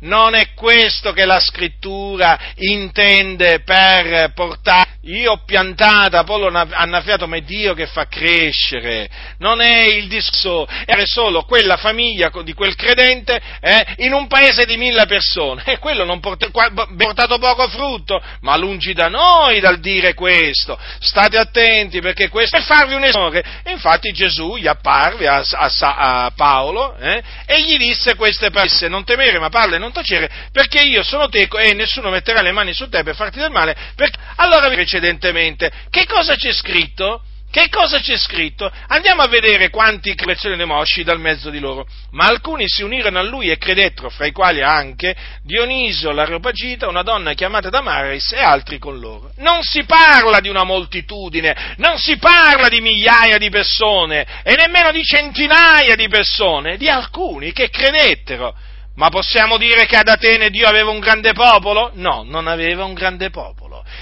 non 0.00 0.34
è 0.34 0.52
questo 0.54 1.12
che 1.12 1.24
la 1.24 1.38
scrittura 1.38 2.38
intende 2.56 3.60
per 3.60 4.32
portare 4.34 4.90
io 5.04 5.32
ho 5.32 5.44
piantato, 5.46 6.18
Apollo 6.18 6.48
annaffiato, 6.48 7.26
ma 7.26 7.36
è 7.36 7.40
Dio 7.40 7.72
che 7.72 7.86
fa 7.86 8.06
crescere. 8.06 9.08
Non 9.38 9.62
è 9.62 9.84
il 9.84 10.08
discorso, 10.08 10.66
è 10.66 11.02
solo 11.06 11.44
quella 11.44 11.78
famiglia 11.78 12.30
di 12.44 12.52
quel 12.52 12.74
credente 12.74 13.40
eh, 13.60 13.94
in 13.98 14.12
un 14.12 14.26
paese 14.26 14.66
di 14.66 14.76
mille 14.76 15.06
persone. 15.06 15.62
E 15.64 15.78
quello 15.78 16.04
non 16.04 16.20
porta, 16.20 16.48
ha 16.52 16.86
portato 16.96 17.38
poco 17.38 17.66
frutto, 17.68 18.22
ma 18.42 18.56
lungi 18.56 18.92
da 18.92 19.08
noi 19.08 19.60
dal 19.60 19.80
dire 19.80 20.12
questo. 20.12 20.78
State 20.98 21.38
attenti 21.38 22.00
perché 22.00 22.28
questo 22.28 22.58
è 22.58 22.60
farvi 22.60 22.92
un 22.92 23.04
esempio. 23.04 23.40
E 23.40 23.70
infatti 23.70 24.12
Gesù 24.12 24.56
gli 24.56 24.66
apparve 24.66 25.28
a, 25.28 25.42
a, 25.60 26.24
a 26.24 26.30
Paolo 26.34 26.96
eh, 26.96 27.22
e 27.46 27.62
gli 27.62 27.76
disse 27.76 28.14
queste 28.14 28.50
parole, 28.50 28.88
non 28.88 29.04
temere, 29.04 29.38
ma 29.38 29.48
parla 29.48 29.76
e 29.76 29.78
non 29.78 29.92
tacere, 29.92 30.30
perché 30.52 30.82
io 30.82 31.02
sono 31.02 31.28
teco 31.28 31.58
e 31.58 31.74
nessuno 31.74 32.10
metterà 32.10 32.42
le 32.42 32.52
mani 32.52 32.72
su 32.72 32.88
te 32.88 33.02
per 33.02 33.14
farti 33.14 33.38
del 33.38 33.50
male. 33.50 33.76
Perché... 33.94 34.18
Allora, 34.36 34.68
precedentemente, 34.68 35.70
che 35.90 36.06
cosa 36.06 36.34
c'è 36.34 36.52
scritto? 36.52 37.22
Che 37.50 37.68
cosa 37.68 37.98
c'è 37.98 38.16
scritto? 38.16 38.70
Andiamo 38.86 39.22
a 39.22 39.28
vedere 39.28 39.70
quanti 39.70 40.14
creazioni 40.14 40.54
ne 40.54 40.64
mosci 40.64 41.02
dal 41.02 41.18
mezzo 41.18 41.50
di 41.50 41.58
loro. 41.58 41.84
Ma 42.12 42.26
alcuni 42.26 42.68
si 42.68 42.84
unirono 42.84 43.18
a 43.18 43.22
lui 43.22 43.50
e 43.50 43.58
credettero, 43.58 44.08
fra 44.08 44.26
i 44.26 44.30
quali 44.30 44.62
anche 44.62 45.16
Dioniso 45.42 46.12
l'Areopagita, 46.12 46.86
una 46.86 47.02
donna 47.02 47.32
chiamata 47.32 47.68
Damaris 47.68 48.30
e 48.34 48.38
altri 48.38 48.78
con 48.78 49.00
loro. 49.00 49.32
Non 49.38 49.62
si 49.62 49.82
parla 49.82 50.38
di 50.38 50.48
una 50.48 50.62
moltitudine, 50.62 51.74
non 51.78 51.98
si 51.98 52.18
parla 52.18 52.68
di 52.68 52.80
migliaia 52.80 53.36
di 53.36 53.50
persone 53.50 54.24
e 54.44 54.54
nemmeno 54.54 54.92
di 54.92 55.02
centinaia 55.02 55.96
di 55.96 56.06
persone, 56.06 56.76
di 56.76 56.88
alcuni 56.88 57.50
che 57.52 57.68
credettero. 57.68 58.54
Ma 58.94 59.08
possiamo 59.08 59.56
dire 59.56 59.86
che 59.86 59.96
ad 59.96 60.06
Atene 60.06 60.50
Dio 60.50 60.68
aveva 60.68 60.90
un 60.90 61.00
grande 61.00 61.32
popolo? 61.32 61.90
No, 61.94 62.22
non 62.24 62.46
aveva 62.46 62.84
un 62.84 62.94
grande 62.94 63.30
popolo 63.30 63.59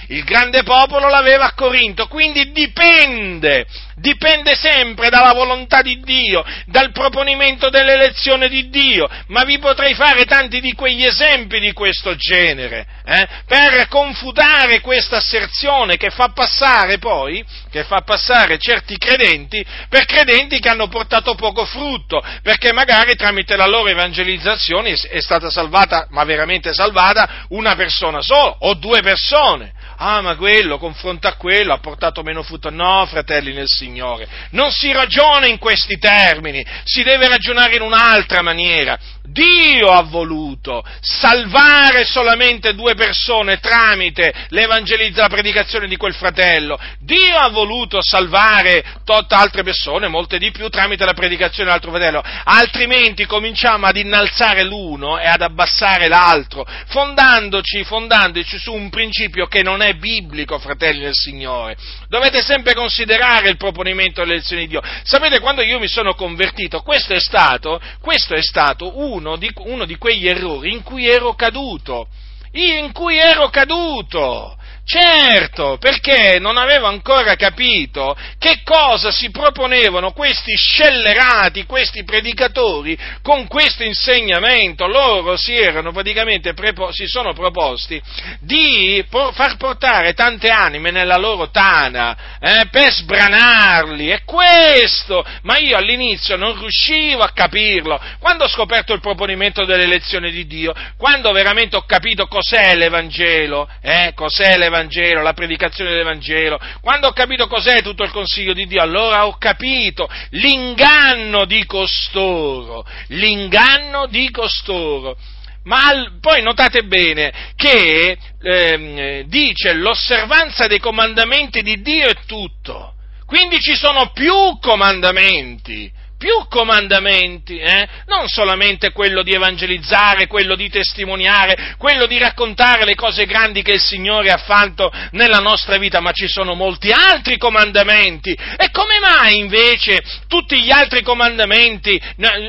il 0.09 0.25
grande 0.25 0.63
popolo 0.63 1.09
l'aveva 1.09 1.47
a 1.47 1.55
Corinto, 1.55 2.07
quindi 2.07 2.51
dipende, 2.53 3.67
dipende 4.01 4.55
sempre 4.55 5.09
dalla 5.09 5.33
volontà 5.33 5.83
di 5.83 6.01
Dio, 6.01 6.45
dal 6.67 6.93
proponimento 6.93 7.69
dell'elezione 7.71 8.49
di 8.49 8.69
Dio, 8.69 9.09
ma 9.29 9.45
vi 9.45 9.59
potrei 9.59 9.95
fare 9.95 10.25
tanti 10.25 10.61
di 10.61 10.73
quegli 10.73 11.05
esempi 11.05 11.61
di 11.61 11.73
questo 11.73 12.15
genere, 12.17 12.87
eh, 13.05 13.29
per 13.47 13.89
confutare 13.89 14.81
questa 14.81 15.17
asserzione 15.17 15.97
che 15.97 16.11
fa 16.11 16.29
passare 16.29 16.99
poi, 16.99 17.45
che 17.71 17.85
fa 17.85 18.03
passare 18.03 18.59
certi 18.59 18.97
credenti 18.97 19.65
per 19.89 20.05
credenti 20.05 20.59
che 20.61 20.69
hanno 20.69 20.89
portato 20.89 21.35
poco 21.35 21.65
frutto, 21.65 22.23
perché 22.43 22.73
magari 22.73 23.17
tramite 23.17 23.57
la 23.57 23.67
loro 23.67 23.89
evangelizzazione 23.89 24.93
è 24.93 25.21
stata 25.21 25.51
salvata, 25.51 26.07
ma 26.11 26.25
veramente 26.25 26.73
salvata, 26.73 27.47
una 27.49 27.75
persona 27.75 28.21
sola 28.21 28.57
o 28.61 28.75
due 28.75 29.01
persone 29.01 29.73
ah 29.99 30.21
ma 30.21 30.37
quello, 30.37 30.79
confronta 30.79 31.35
quello, 31.35 31.73
ha 31.73 31.79
portato 31.79 32.23
meno 32.23 32.43
frutto. 32.43 32.71
No, 32.71 33.05
fratelli 33.07 33.53
nel 33.53 33.67
Signore, 33.69 34.29
non 34.51 34.71
si 34.71 34.93
ragiona 34.93 35.47
in 35.47 35.59
questi 35.59 35.99
termini, 35.99 36.65
si 36.85 37.03
deve 37.03 37.29
ragionare 37.29 37.77
in 37.77 37.83
un'altra 37.83 38.43
maniera. 38.43 38.99
Dio 39.31 39.89
ha 39.89 40.03
voluto 40.03 40.83
salvare 41.01 42.05
solamente 42.05 42.75
due 42.75 42.95
persone 42.95 43.61
tramite 43.61 44.33
l'evangelizzazione, 44.49 45.29
la 45.29 45.29
predicazione 45.29 45.87
di 45.87 45.97
quel 45.97 46.15
fratello. 46.15 46.79
Dio 47.01 47.37
ha 47.37 47.49
voluto 47.49 47.99
salvare 48.01 48.83
tot 49.05 49.31
altre 49.33 49.63
persone, 49.63 50.09
molte 50.09 50.39
di 50.39 50.51
più, 50.51 50.69
tramite 50.69 51.05
la 51.05 51.13
predicazione 51.13 51.65
dell'altro 51.65 51.91
fratello. 51.91 52.23
Altrimenti 52.45 53.27
cominciamo 53.27 53.87
ad 53.87 53.97
innalzare 53.97 54.65
l'uno 54.65 55.19
e 55.19 55.27
ad 55.27 55.43
abbassare 55.43 56.09
l'altro, 56.09 56.67
fondandoci, 56.87 57.85
fondandoci 57.85 58.59
su 58.59 58.73
un 58.73 58.89
principio 58.89 59.47
che 59.47 59.63
non 59.63 59.83
è 59.83 59.88
biblico, 59.95 60.59
fratelli 60.59 61.01
del 61.01 61.15
Signore. 61.15 61.77
Dovete 62.09 62.43
sempre 62.43 62.75
considerare 62.75 63.49
il 63.49 63.57
proponimento 63.57 64.23
delle 64.23 64.37
lezioni 64.37 64.63
di 64.63 64.69
Dio. 64.69 64.83
Sapete, 65.03 65.41
quando 65.41 65.63
io 65.63 65.79
mi 65.79 65.89
sono 65.89 66.15
convertito, 66.15 66.83
questo 66.83 67.15
è 67.15 67.21
stato, 67.21 67.81
questo 68.01 68.35
è 68.35 68.43
stato 68.43 68.99
uno 68.99 69.37
di, 69.37 69.51
uno 69.57 69.85
di 69.85 69.97
quegli 69.97 70.29
errori 70.29 70.73
in 70.73 70.83
cui 70.83 71.07
ero 71.07 71.35
caduto. 71.35 72.09
In 72.53 72.93
cui 72.93 73.19
ero 73.19 73.49
caduto. 73.51 74.57
Certo, 74.91 75.77
perché 75.79 76.39
non 76.39 76.57
avevo 76.57 76.87
ancora 76.87 77.35
capito 77.35 78.17
che 78.39 78.63
cosa 78.65 79.11
si 79.11 79.31
proponevano 79.31 80.13
questi 80.13 80.55
scellerati, 80.57 81.67
questi 81.67 82.05
predicatori 82.05 82.99
con 83.21 83.47
questo 83.49 83.83
insegnamento. 83.83 84.87
Loro 84.87 85.37
si 85.37 85.53
erano 85.55 85.93
praticamente, 85.93 86.55
prepo, 86.55 86.91
si 86.91 87.07
sono 87.07 87.35
proposti 87.35 88.01
di 88.41 89.05
far 89.11 89.59
portare 89.59 90.15
tante 90.15 90.49
anime 90.49 90.91
nella 90.91 91.19
loro 91.19 91.51
tana 91.51 92.39
eh, 92.41 92.69
per 92.71 92.91
sbranarli. 92.91 94.11
E 94.11 94.25
questo, 94.25 95.23
ma 95.43 95.59
io 95.59 95.77
all'inizio 95.77 96.37
non 96.37 96.59
riuscivo 96.59 97.23
a 97.23 97.33
capirlo. 97.35 98.01
Quando 98.21 98.45
ho 98.45 98.49
scoperto 98.49 98.95
il 98.95 99.01
proponimento 99.01 99.67
dell'elezione 99.67 100.31
di 100.31 100.47
Dio, 100.47 100.73
quando 100.97 101.31
veramente 101.33 101.77
ho 101.77 101.83
capito 101.83 102.27
cos'è 102.27 102.75
l'Evangelo, 102.75 103.69
eh, 103.83 104.13
cos'è 104.15 104.57
l'Evangelo, 104.57 104.77
Vangelo, 104.79 105.23
la 105.23 105.33
predicazione 105.33 105.91
dell'Evangelo, 105.91 106.59
quando 106.81 107.09
ho 107.09 107.13
capito 107.13 107.47
cos'è 107.47 107.83
tutto 107.83 108.05
il 108.05 108.11
consiglio 108.11 108.53
di 108.53 108.67
Dio, 108.67 108.81
allora 108.81 109.27
ho 109.27 109.37
capito 109.37 110.09
l'inganno 110.31 111.45
di 111.45 111.65
costoro, 111.67 112.87
l'inganno 113.09 114.07
di 114.07 114.31
costoro. 114.31 115.17
Ma 115.65 115.87
al, 115.87 116.19
poi 116.21 116.41
notate 116.43 116.85
bene 116.85 117.53
che 117.57 118.17
eh, 118.41 119.25
dice 119.27 119.75
l'osservanza 119.75 120.67
dei 120.67 120.79
comandamenti 120.79 121.63
di 121.63 121.83
Dio 121.83 122.09
è 122.09 122.17
tutto. 122.27 122.95
Quindi 123.27 123.61
ci 123.61 123.75
sono 123.75 124.11
più 124.13 124.59
comandamenti 124.61 125.93
più 126.19 126.47
comandamenti, 126.49 127.59
eh? 127.59 127.89
non 128.07 128.27
solamente 128.27 128.91
quello 128.91 129.23
di 129.23 129.33
evangelizzare, 129.33 130.27
quello 130.27 130.57
di 130.57 130.69
testimoniare, 130.69 131.77
quello 131.79 132.07
di 132.07 132.19
raccontare 132.19 132.85
le 132.85 132.97
cose 132.97 133.25
grandi 133.25 133.63
che 133.63 133.75
il 133.75 133.81
Signore 133.81 134.31
ha 134.31 134.37
fatto 134.37 134.93
nella 135.13 135.39
nostra 135.39 135.79
vita, 135.79 136.01
ma 136.01 136.11
ci 136.11 136.27
sono 136.27 136.55
molti 136.55 136.91
altri 136.91 137.39
comandamenti. 137.39 138.37
E 138.57 138.71
come 138.73 138.99
mai 138.99 139.39
invece 139.39 140.03
tutti 140.27 140.61
gli 140.61 140.73
altri 140.73 141.03
comandamenti, 141.03 142.01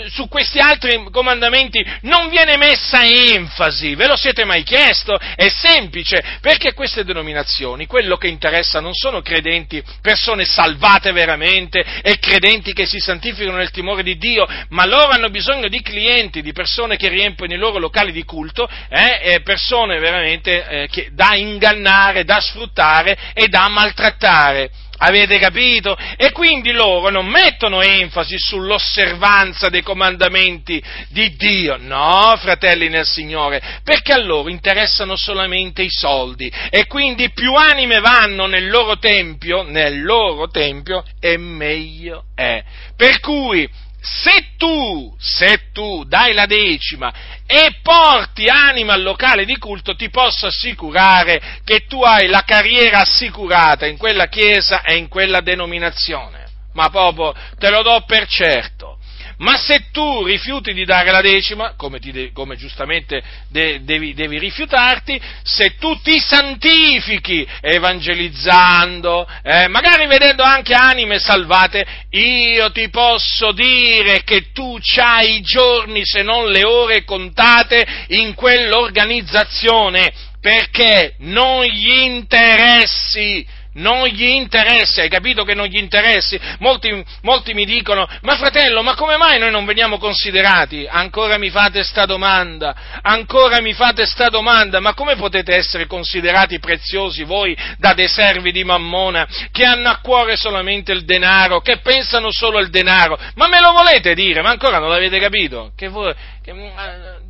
su 0.09 0.28
questi 0.28 0.57
altri 0.57 1.07
comandamenti 1.11 1.86
non 2.01 2.30
viene 2.30 2.57
messa 2.57 3.03
enfasi? 3.03 3.93
Ve 3.93 4.07
lo 4.07 4.15
siete 4.15 4.45
mai 4.45 4.63
chiesto? 4.63 5.15
È 5.36 5.47
semplice, 5.47 6.39
perché 6.41 6.74
queste 6.74 7.03
denominazioni, 7.03 7.86
quello 7.86 8.17
che 8.17 8.28
interessa 8.28 8.80
non 8.80 8.93
sono 8.95 9.22
credenti, 9.22 9.84
persone 10.01 10.43
salvate 10.43 11.11
veramente 11.11 11.86
e 12.01 12.17
credenti 12.17 12.74
che 12.74 12.88
si 12.88 12.97
santificano 12.97 13.59
nel 13.60 13.72
timore 13.72 14.03
di 14.03 14.18
Dio, 14.18 14.47
ma 14.70 14.86
loro 14.86 15.10
hanno 15.10 15.30
bisogno 15.30 15.68
di 15.68 15.82
clienti, 15.82 16.41
di 16.41 16.51
persone 16.51 16.97
che 16.97 17.10
riempiono 17.10 17.53
i 17.53 17.57
loro 17.57 17.80
locali 17.80 18.12
di 18.12 18.24
culto, 18.24 18.68
eh, 18.89 19.41
persone 19.43 19.99
veramente 19.99 20.68
eh, 20.68 20.88
che, 20.88 21.10
da 21.12 21.36
ingannare, 21.36 22.24
da 22.24 22.39
sfruttare 22.39 23.18
e 23.34 23.47
da 23.47 23.68
maltrattare. 23.68 24.72
Avete 25.02 25.39
capito? 25.39 25.97
E 26.18 26.32
quindi 26.32 26.72
loro 26.72 27.10
non 27.10 27.26
mettono 27.26 27.82
enfasi 27.82 28.36
sull'osservanza 28.38 29.70
dei 29.70 29.82
comandamenti 29.82 30.82
di 31.10 31.36
Dio, 31.36 31.78
no, 31.80 32.36
fratelli 32.38 32.89
nel 32.89 33.06
Signore, 33.06 33.62
perché 33.84 34.14
a 34.14 34.18
loro 34.18 34.50
interessano 34.50 35.16
solamente 35.16 35.84
i 35.84 35.89
soldi 35.89 36.52
e 36.70 36.86
quindi 36.88 37.32
più 37.32 37.54
anime 37.54 38.00
vanno 38.00 38.45
nel 38.45 38.70
loro 38.70 38.97
tempio, 38.97 39.64
nel 39.64 40.04
loro 40.04 40.50
tempio, 40.50 41.04
e 41.20 41.38
meglio 41.38 42.26
è. 42.36 42.62
Per 42.95 43.20
cui 43.22 43.70
se 44.02 44.52
tu, 44.58 45.16
se 45.20 45.72
tu 45.74 46.04
dai 46.06 46.34
la 46.34 46.45
decima 46.45 47.14
e 47.52 47.80
porti 47.82 48.45
anima 48.47 48.93
al 48.93 49.02
locale 49.02 49.43
di 49.43 49.58
culto, 49.58 49.95
ti 49.95 50.12
posso 50.12 50.45
assicurare 50.45 51.41
che 51.64 51.88
tu 51.88 52.04
hai 52.04 52.28
la 52.28 52.43
carriera 52.43 53.00
assicurata 53.00 53.88
in 53.88 53.97
quella 53.97 54.28
chiesa 54.28 54.84
e 54.84 54.97
in 54.97 55.08
quella 55.08 55.41
denominazione. 55.41 56.45
Ma 56.74 56.89
proprio 56.89 57.34
te 57.58 57.72
lo 57.72 57.82
do 57.82 58.04
per 58.06 58.28
certo. 58.28 58.99
Ma 59.40 59.56
se 59.56 59.86
tu 59.92 60.26
rifiuti 60.26 60.74
di 60.74 60.84
dare 60.84 61.12
la 61.12 61.22
decima, 61.22 61.74
come, 61.78 62.00
de- 62.00 62.32
come 62.34 62.58
giustamente 62.58 63.24
de- 63.50 63.84
devi-, 63.84 64.14
devi, 64.14 64.38
rifiutarti, 64.38 65.20
se 65.44 65.78
tu 65.80 65.98
ti 66.02 66.20
santifichi 66.20 67.48
evangelizzando, 67.62 69.26
eh, 69.44 69.70
magari 69.70 70.08
vedendo 70.08 70.44
anche 70.44 70.74
anime 70.74 71.20
salvate, 71.20 71.86
io 72.10 72.70
ti 72.72 72.90
posso 72.90 73.54
dire 73.54 74.24
che 74.24 74.52
tu 74.52 74.78
hai 74.98 75.38
i 75.38 75.42
giorni, 75.42 76.02
se 76.04 76.22
non 76.22 76.52
le 76.52 76.66
ore 76.66 77.06
contate 77.06 78.06
in 78.10 78.34
quell'organizzazione, 78.34 80.12
perché 80.42 81.16
non 81.20 81.64
gli 81.64 81.92
interessi 81.92 83.46
non 83.74 84.07
gli 84.07 84.24
interessa, 84.24 85.01
hai 85.01 85.09
capito 85.09 85.43
che 85.43 85.53
non 85.53 85.67
gli 85.67 85.78
interessi? 85.78 86.39
Molti, 86.59 87.03
molti, 87.22 87.53
mi 87.53 87.65
dicono, 87.65 88.07
ma 88.22 88.36
fratello, 88.36 88.82
ma 88.82 88.95
come 88.95 89.17
mai 89.17 89.38
noi 89.38 89.51
non 89.51 89.65
veniamo 89.65 89.97
considerati? 89.97 90.88
Ancora 90.89 91.38
mi 91.38 91.49
fate 91.49 91.84
sta 91.84 92.05
domanda, 92.05 92.76
ancora 93.01 93.61
mi 93.61 93.74
fate 93.74 94.05
sta 94.05 94.30
domanda, 94.30 94.80
ma 94.80 94.93
come 94.93 95.15
potete 95.15 95.55
essere 95.55 95.86
considerati 95.86 96.59
preziosi 96.59 97.24
voi 97.24 97.55
da 97.78 97.93
dei 97.93 98.07
servi 98.07 98.51
di 98.51 98.63
Mammona 98.63 99.28
che 99.51 99.65
hanno 99.65 99.89
a 99.89 99.99
cuore 100.01 100.36
solamente 100.36 100.91
il 100.91 101.05
denaro, 101.05 101.61
che 101.61 101.78
pensano 101.78 102.32
solo 102.32 102.57
al 102.57 102.70
denaro? 102.70 103.20
Ma 103.36 103.47
me 103.47 103.59
lo 103.59 103.72
volete 103.72 104.15
dire? 104.15 104.41
Ma 104.41 104.49
ancora 104.49 104.80
non 104.80 104.89
l'avete 104.89 105.20
capito? 105.20 105.72
Che 105.76 105.88
voi, 105.89 106.13
che, 106.41 106.53
mm, 106.53 106.67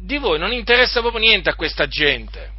di 0.01 0.17
voi 0.17 0.39
non 0.39 0.53
interessa 0.53 1.01
proprio 1.01 1.21
niente 1.21 1.49
a 1.49 1.55
questa 1.55 1.87
gente. 1.87 2.57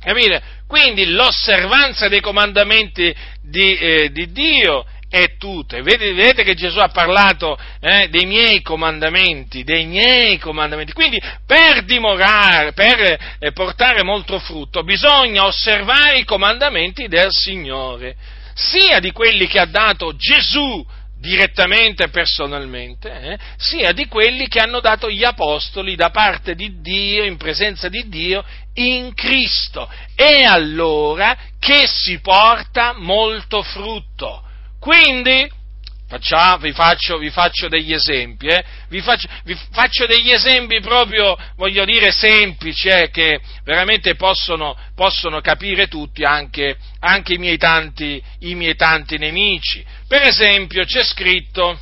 Capite? 0.00 0.42
Quindi 0.66 1.06
l'osservanza 1.06 2.08
dei 2.08 2.20
comandamenti 2.20 3.14
di, 3.42 3.76
eh, 3.76 4.10
di 4.12 4.32
Dio 4.32 4.84
è 5.14 5.36
tutto. 5.38 5.76
E 5.76 5.82
vedete, 5.82 6.12
vedete 6.12 6.42
che 6.42 6.54
Gesù 6.54 6.78
ha 6.78 6.88
parlato 6.88 7.56
eh, 7.80 8.08
dei 8.08 8.26
miei 8.26 8.60
comandamenti, 8.62 9.62
dei 9.62 9.86
miei 9.86 10.38
comandamenti. 10.38 10.92
Quindi 10.92 11.20
per 11.46 11.84
dimorare, 11.84 12.72
per 12.72 13.36
eh, 13.38 13.52
portare 13.52 14.02
molto 14.02 14.38
frutto, 14.40 14.82
bisogna 14.82 15.46
osservare 15.46 16.18
i 16.18 16.24
comandamenti 16.24 17.06
del 17.06 17.28
Signore, 17.30 18.16
sia 18.54 18.98
di 18.98 19.12
quelli 19.12 19.46
che 19.46 19.60
ha 19.60 19.66
dato 19.66 20.16
Gesù 20.16 20.84
direttamente 21.16 22.04
e 22.04 22.08
personalmente, 22.10 23.08
eh, 23.10 23.38
sia 23.56 23.92
di 23.92 24.06
quelli 24.06 24.46
che 24.46 24.58
hanno 24.58 24.80
dato 24.80 25.08
gli 25.08 25.24
apostoli 25.24 25.94
da 25.96 26.10
parte 26.10 26.54
di 26.54 26.82
Dio, 26.82 27.24
in 27.24 27.38
presenza 27.38 27.88
di 27.88 28.08
Dio, 28.08 28.44
in 28.74 29.14
Cristo. 29.14 29.88
E 30.14 30.44
allora 30.44 31.36
che 31.58 31.86
si 31.86 32.20
porta 32.20 32.94
molto 32.96 33.62
frutto. 33.62 34.42
Quindi, 34.78 35.50
facciamo, 36.06 36.58
vi, 36.58 36.72
faccio, 36.72 37.18
vi, 37.18 37.30
faccio, 37.30 37.68
degli 37.68 37.92
esempi, 37.92 38.46
eh? 38.46 38.62
vi, 38.88 39.00
faccio, 39.00 39.28
vi, 39.44 39.56
faccio, 39.72 40.06
degli 40.06 40.30
esempi 40.30 40.80
proprio, 40.80 41.36
voglio 41.56 41.84
dire, 41.84 42.12
semplici, 42.12 42.88
eh, 42.88 43.10
che 43.10 43.40
veramente 43.64 44.14
possono, 44.14 44.76
possono 44.94 45.40
capire 45.40 45.88
tutti, 45.88 46.22
anche, 46.22 46.76
anche 47.00 47.34
i, 47.34 47.38
miei 47.38 47.56
tanti, 47.56 48.22
i 48.40 48.54
miei 48.54 48.76
tanti 48.76 49.16
nemici. 49.16 49.84
Per 50.06 50.22
esempio, 50.22 50.84
c'è 50.84 51.02
scritto, 51.02 51.78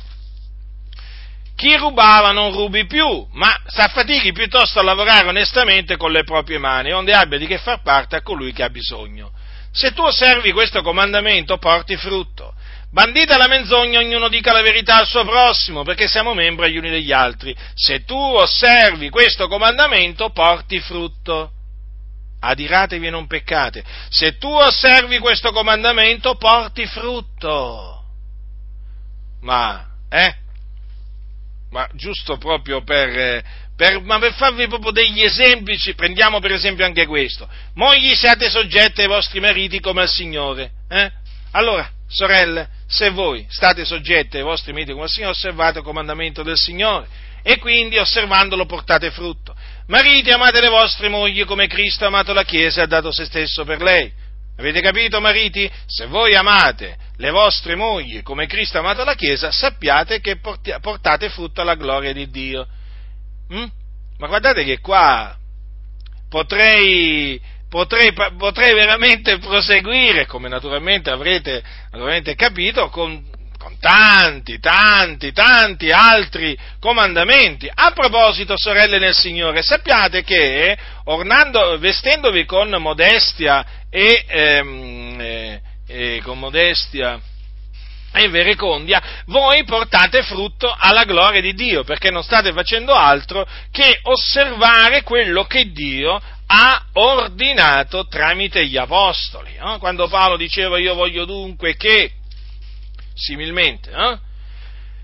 chi 1.63 1.77
rubava 1.77 2.33
non 2.33 2.51
rubi 2.51 2.85
più, 2.85 3.25
ma 3.31 3.57
s'affatichi 3.65 4.33
piuttosto 4.33 4.79
a 4.79 4.83
lavorare 4.83 5.29
onestamente 5.29 5.95
con 5.95 6.11
le 6.11 6.25
proprie 6.25 6.57
mani, 6.57 6.91
onde 6.91 7.13
abbia 7.13 7.37
di 7.37 7.47
che 7.47 7.57
far 7.57 7.81
parte 7.81 8.17
a 8.17 8.21
colui 8.21 8.51
che 8.51 8.63
ha 8.63 8.69
bisogno. 8.69 9.31
Se 9.71 9.93
tu 9.93 10.01
osservi 10.01 10.51
questo 10.51 10.81
comandamento, 10.81 11.57
porti 11.59 11.95
frutto. 11.95 12.53
Bandita 12.91 13.37
la 13.37 13.47
menzogna, 13.47 13.99
ognuno 13.99 14.27
dica 14.27 14.51
la 14.51 14.61
verità 14.61 14.97
al 14.97 15.07
suo 15.07 15.23
prossimo, 15.23 15.83
perché 15.83 16.05
siamo 16.05 16.33
membri 16.33 16.69
gli 16.69 16.77
uni 16.77 16.89
degli 16.89 17.13
altri. 17.13 17.55
Se 17.73 18.03
tu 18.03 18.17
osservi 18.17 19.09
questo 19.09 19.47
comandamento, 19.47 20.31
porti 20.31 20.81
frutto. 20.81 21.51
Adiratevi 22.41 23.07
e 23.07 23.09
non 23.09 23.25
peccate. 23.25 23.85
Se 24.09 24.37
tu 24.37 24.49
osservi 24.49 25.17
questo 25.19 25.53
comandamento, 25.53 26.35
porti 26.35 26.85
frutto. 26.87 28.03
Ma, 29.39 29.87
eh? 30.09 30.41
Ma 31.73 31.89
giusto 31.93 32.37
proprio 32.37 32.83
per, 32.83 33.43
per, 33.75 33.99
ma 34.01 34.19
per 34.19 34.33
farvi 34.35 34.67
proprio 34.67 34.91
degli 34.91 35.23
esempi, 35.23 35.75
prendiamo 35.95 36.39
per 36.39 36.51
esempio 36.51 36.85
anche 36.85 37.07
questo. 37.07 37.49
Mogli 37.73 38.13
siate 38.13 38.47
soggetti 38.51 39.01
ai 39.01 39.07
vostri 39.07 39.39
mariti 39.39 39.79
come 39.79 40.01
al 40.01 40.07
Signore. 40.07 40.69
Eh? 40.87 41.11
Allora, 41.53 41.89
sorelle, 42.07 42.69
se 42.85 43.09
voi 43.09 43.47
state 43.49 43.85
soggetti 43.85 44.37
ai 44.37 44.43
vostri 44.43 44.71
mariti 44.71 44.91
come 44.91 45.05
al 45.05 45.09
Signore, 45.09 45.31
osservate 45.31 45.79
il 45.79 45.83
comandamento 45.83 46.43
del 46.43 46.57
Signore 46.57 47.07
e 47.41 47.57
quindi 47.57 47.97
osservandolo 47.97 48.67
portate 48.67 49.09
frutto. 49.09 49.55
Mariti, 49.87 50.29
amate 50.29 50.61
le 50.61 50.69
vostre 50.69 51.09
mogli 51.09 51.43
come 51.43 51.65
Cristo 51.65 52.03
ha 52.03 52.09
amato 52.09 52.33
la 52.33 52.43
Chiesa 52.43 52.81
e 52.81 52.83
ha 52.83 52.87
dato 52.87 53.11
se 53.11 53.25
stesso 53.25 53.65
per 53.65 53.81
lei. 53.81 54.11
Avete 54.59 54.79
capito, 54.79 55.19
mariti? 55.19 55.67
Se 55.87 56.05
voi 56.05 56.35
amate 56.35 57.02
le 57.17 57.29
vostre 57.29 57.75
mogli 57.75 58.23
come 58.23 58.47
Cristo 58.47 58.77
ha 58.77 58.79
amato 58.81 59.03
la 59.03 59.15
Chiesa, 59.15 59.51
sappiate 59.51 60.19
che 60.19 60.39
portate 60.81 61.29
frutto 61.29 61.61
alla 61.61 61.75
gloria 61.75 62.13
di 62.13 62.29
Dio. 62.29 62.67
Mm? 63.53 63.65
Ma 64.17 64.27
guardate 64.27 64.63
che 64.63 64.79
qua 64.79 65.35
potrei, 66.29 67.39
potrei, 67.69 68.13
potrei 68.37 68.73
veramente 68.73 69.37
proseguire, 69.37 70.25
come 70.25 70.49
naturalmente 70.49 71.11
avrete 71.11 71.63
naturalmente 71.91 72.35
capito, 72.35 72.89
con, 72.89 73.23
con 73.59 73.77
tanti, 73.79 74.59
tanti, 74.59 75.31
tanti 75.31 75.91
altri 75.91 76.57
comandamenti. 76.79 77.69
A 77.71 77.91
proposito, 77.91 78.57
sorelle 78.57 78.97
nel 78.97 79.13
Signore, 79.13 79.61
sappiate 79.61 80.23
che 80.23 80.75
ornando, 81.05 81.77
vestendovi 81.77 82.45
con 82.45 82.69
modestia 82.79 83.65
e, 83.89 84.25
ehm, 84.27 85.17
eh, 85.19 85.61
e 85.87 86.21
con 86.23 86.39
modestia 86.39 87.19
e 88.15 88.29
verecondia, 88.29 89.01
voi 89.25 89.63
portate 89.63 90.21
frutto 90.21 90.73
alla 90.77 91.03
gloria 91.03 91.41
di 91.41 91.53
Dio, 91.53 91.83
perché 91.83 92.11
non 92.11 92.23
state 92.23 92.53
facendo 92.53 92.93
altro 92.93 93.45
che 93.71 93.99
osservare 94.03 95.01
quello 95.01 95.45
che 95.45 95.71
Dio 95.71 96.21
ha 96.45 96.85
ordinato 96.93 98.07
tramite 98.07 98.67
gli 98.67 98.77
apostoli. 98.77 99.55
No? 99.57 99.79
Quando 99.79 100.07
Paolo 100.07 100.37
diceva 100.37 100.77
io 100.77 100.93
voglio 100.93 101.25
dunque 101.25 101.75
che, 101.75 102.11
similmente, 103.15 103.89
no? 103.89 104.19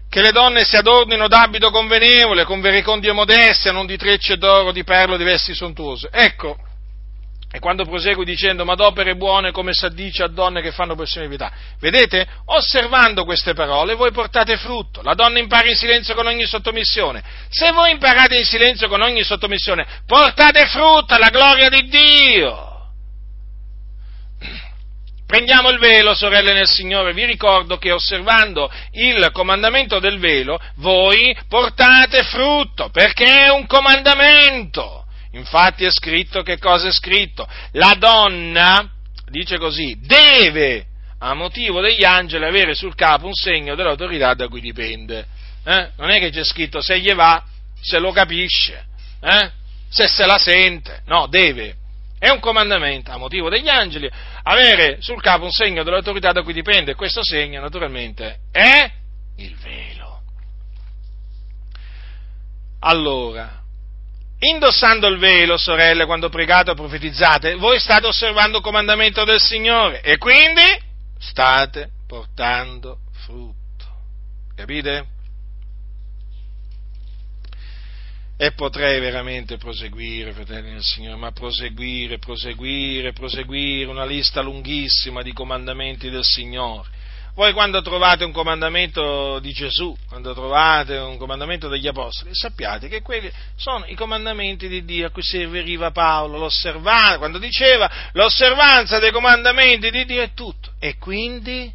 che 0.08 0.22
le 0.22 0.32
donne 0.32 0.64
si 0.64 0.76
adornino 0.76 1.28
d'abito 1.28 1.72
convenevole, 1.72 2.44
con 2.44 2.62
verecondia 2.62 3.14
modestia, 3.14 3.72
non 3.72 3.88
di 3.88 3.98
trecce 3.98 4.38
d'oro, 4.38 4.72
di 4.72 4.84
perlo, 4.84 5.18
di 5.18 5.24
vesti 5.24 5.56
sontuose. 5.56 6.10
Ecco, 6.12 6.58
e 7.52 7.58
quando 7.58 7.84
prosegue 7.84 8.26
dicendo, 8.26 8.64
ma 8.64 8.76
d'opere 8.76 9.16
buone 9.16 9.52
come 9.52 9.74
s'addice 9.74 10.22
a 10.22 10.28
donne 10.28 10.62
che 10.62 10.72
fanno 10.72 10.96
pressione 10.96 11.28
di 11.28 11.36
pietà. 11.36 11.52
Vedete? 11.80 12.28
Osservando 12.46 13.26
queste 13.26 13.54
parole 13.54 13.96
voi 13.96 14.12
portate 14.12 14.56
frutto. 14.58 15.02
La 15.02 15.16
donna 15.16 15.40
impara 15.40 15.68
in 15.68 15.76
silenzio 15.76 16.14
con 16.14 16.28
ogni 16.28 16.46
sottomissione. 16.46 17.24
Se 17.50 17.72
voi 17.72 17.92
imparate 17.92 18.38
in 18.38 18.46
silenzio 18.46 18.88
con 18.88 19.02
ogni 19.02 19.24
sottomissione, 19.24 19.86
portate 20.06 20.68
frutto 20.68 21.16
alla 21.16 21.30
gloria 21.30 21.70
di 21.70 21.88
Dio. 21.88 22.68
Prendiamo 25.26 25.70
il 25.70 25.80
velo, 25.80 26.14
sorelle 26.14 26.54
nel 26.54 26.68
Signore, 26.68 27.14
vi 27.14 27.26
ricordo 27.26 27.78
che 27.78 27.92
osservando 27.92 28.72
il 28.94 29.30
comandamento 29.32 30.00
del 30.00 30.18
velo, 30.18 30.60
voi 30.78 31.36
portate 31.48 32.24
frutto, 32.24 32.90
perché 32.90 33.46
è 33.46 33.50
un 33.50 33.68
comandamento. 33.68 34.99
Infatti 35.32 35.86
è 35.86 35.92
scritto 35.92 36.42
che 36.42 36.58
cosa 36.58 36.88
è 36.88 36.92
scritto? 36.92 37.48
La 37.74 37.96
donna, 37.98 38.90
dice 39.30 39.58
così, 39.58 39.98
deve 40.02 40.86
a 41.20 41.34
motivo 41.34 41.82
degli 41.82 42.04
angeli 42.04 42.46
avere 42.46 42.74
sul 42.74 42.96
capo 42.96 43.28
un 43.28 43.34
segno 43.34 43.76
dell'autorità 43.76 44.34
da 44.34 44.48
cui 44.48 44.62
dipende. 44.62 45.28
Eh? 45.64 45.92
Non 45.98 46.10
è 46.10 46.20
che 46.20 46.32
c'è 46.32 46.44
scritto 46.44 46.82
se 46.82 47.00
gli 47.00 47.14
va, 47.14 47.44
se 47.80 48.00
lo 48.00 48.12
capisce, 48.12 48.86
eh? 49.22 49.52
se 49.90 50.08
se 50.08 50.26
la 50.26 50.38
sente, 50.38 51.02
no, 51.06 51.28
deve. 51.28 51.76
È 52.18 52.30
un 52.30 52.40
comandamento 52.40 53.12
a 53.12 53.18
motivo 53.18 53.50
degli 53.50 53.70
angeli 53.70 54.10
avere 54.44 54.98
sul 55.00 55.22
capo 55.22 55.46
un 55.46 55.52
segno 55.52 55.84
dell'autorità 55.84 56.32
da 56.32 56.42
cui 56.42 56.54
dipende 56.54 56.96
questo 56.96 57.24
segno 57.24 57.62
naturalmente 57.62 58.40
è 58.52 58.92
il 59.38 59.56
velo. 59.56 60.22
Allora, 62.82 63.59
Indossando 64.42 65.08
il 65.08 65.18
velo, 65.18 65.58
sorelle, 65.58 66.06
quando 66.06 66.30
pregate 66.30 66.72
o 66.72 66.74
profetizzate, 66.74 67.56
voi 67.56 67.78
state 67.78 68.08
osservando 68.08 68.58
il 68.58 68.64
comandamento 68.64 69.26
del 69.26 69.40
Signore 69.42 70.02
e 70.02 70.18
quindi 70.18 70.62
state 71.20 71.90
portando 72.08 73.00
frutto. 73.26 73.58
Capite? 74.56 75.18
E 78.38 78.54
potrei 78.54 79.02
veramente 79.02 79.58
proseguire, 79.58 80.32
fratelli 80.32 80.72
del 80.72 80.84
Signore, 80.84 81.18
ma 81.18 81.32
proseguire, 81.34 82.20
proseguire, 82.20 83.12
proseguire, 83.12 83.90
una 83.90 84.06
lista 84.06 84.40
lunghissima 84.40 85.22
di 85.22 85.34
comandamenti 85.34 86.10
del 86.10 86.24
Signore. 86.24 86.88
Voi 87.36 87.54
quando 87.54 87.82
trovate 87.82 88.24
un 88.24 88.32
comandamento 88.32 89.40
di 89.40 89.52
Gesù, 89.54 89.96
quando 90.08 90.34
trovate 90.34 90.98
un 90.98 91.18
comandamento 91.18 91.68
degli 91.70 91.88
Apostoli, 91.88 92.32
sappiate 92.34 92.88
che 92.88 93.02
quelli 93.02 93.32
sono 93.56 93.86
i 93.86 93.96
comandamenti 93.96 94.68
di 94.68 94.84
Dio 94.84 95.08
a 95.08 95.10
cui 95.10 95.24
si 95.24 95.38
riferiva 95.38 95.92
Paolo, 95.92 96.50
quando 97.18 97.38
diceva 97.38 97.90
l'osservanza 98.14 99.00
dei 99.00 99.12
comandamenti 99.12 99.90
di 99.90 100.06
Dio 100.06 100.22
è 100.22 100.34
tutto. 100.34 100.72
E 100.80 100.98
quindi, 100.98 101.72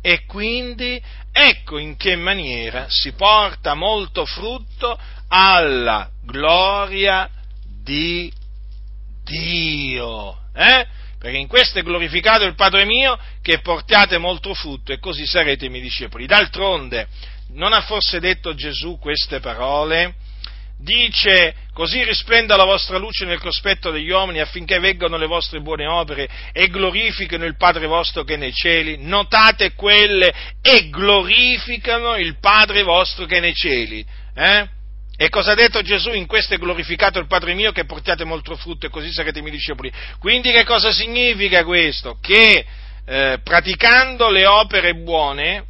e 0.00 0.24
quindi, 0.24 1.00
ecco 1.30 1.78
in 1.78 1.96
che 1.96 2.16
maniera 2.16 2.86
si 2.88 3.12
porta 3.12 3.74
molto 3.74 4.24
frutto 4.24 4.98
alla 5.28 6.10
gloria 6.24 7.28
di 7.82 8.32
Dio. 9.24 10.38
Eh? 10.54 10.86
Perché 11.18 11.36
in 11.36 11.46
questo 11.46 11.78
è 11.78 11.82
glorificato 11.82 12.44
il 12.44 12.54
Padre 12.54 12.84
mio 12.84 13.18
che 13.42 13.60
portiate 13.60 14.18
molto 14.18 14.54
frutto 14.54 14.92
e 14.92 14.98
così 14.98 15.26
sarete 15.26 15.66
i 15.66 15.68
miei 15.68 15.82
discepoli. 15.82 16.26
D'altronde, 16.26 17.08
non 17.52 17.72
ha 17.72 17.80
forse 17.80 18.20
detto 18.20 18.54
Gesù 18.54 18.98
queste 18.98 19.40
parole? 19.40 20.14
Dice, 20.78 21.54
così 21.72 22.04
risplenda 22.04 22.54
la 22.54 22.64
vostra 22.64 22.98
luce 22.98 23.24
nel 23.24 23.40
cospetto 23.40 23.90
degli 23.90 24.10
uomini 24.10 24.40
affinché 24.40 24.78
veggano 24.78 25.16
le 25.16 25.26
vostre 25.26 25.62
buone 25.62 25.86
opere 25.86 26.28
e 26.52 26.68
glorifichino 26.68 27.46
il 27.46 27.56
Padre 27.56 27.86
vostro 27.86 28.24
che 28.24 28.34
è 28.34 28.36
nei 28.36 28.52
cieli. 28.52 28.98
Notate 28.98 29.72
quelle 29.72 30.34
e 30.60 30.90
glorificano 30.90 32.16
il 32.16 32.38
Padre 32.38 32.82
vostro 32.82 33.24
che 33.24 33.38
è 33.38 33.40
nei 33.40 33.54
cieli. 33.54 34.04
Eh? 34.34 34.68
E 35.18 35.30
cosa 35.30 35.52
ha 35.52 35.54
detto 35.54 35.80
Gesù? 35.80 36.12
In 36.12 36.26
questo 36.26 36.54
è 36.54 36.58
glorificato 36.58 37.18
il 37.18 37.26
Padre 37.26 37.54
mio 37.54 37.72
che 37.72 37.86
portiate 37.86 38.24
molto 38.24 38.54
frutto 38.56 38.86
e 38.86 38.90
così 38.90 39.10
sarete 39.12 39.40
miei 39.40 39.52
discepoli. 39.52 39.90
Quindi 40.18 40.52
che 40.52 40.64
cosa 40.64 40.92
significa 40.92 41.64
questo? 41.64 42.18
Che 42.20 42.66
eh, 43.06 43.40
praticando 43.42 44.28
le 44.28 44.46
opere 44.46 44.94
buone 44.94 45.64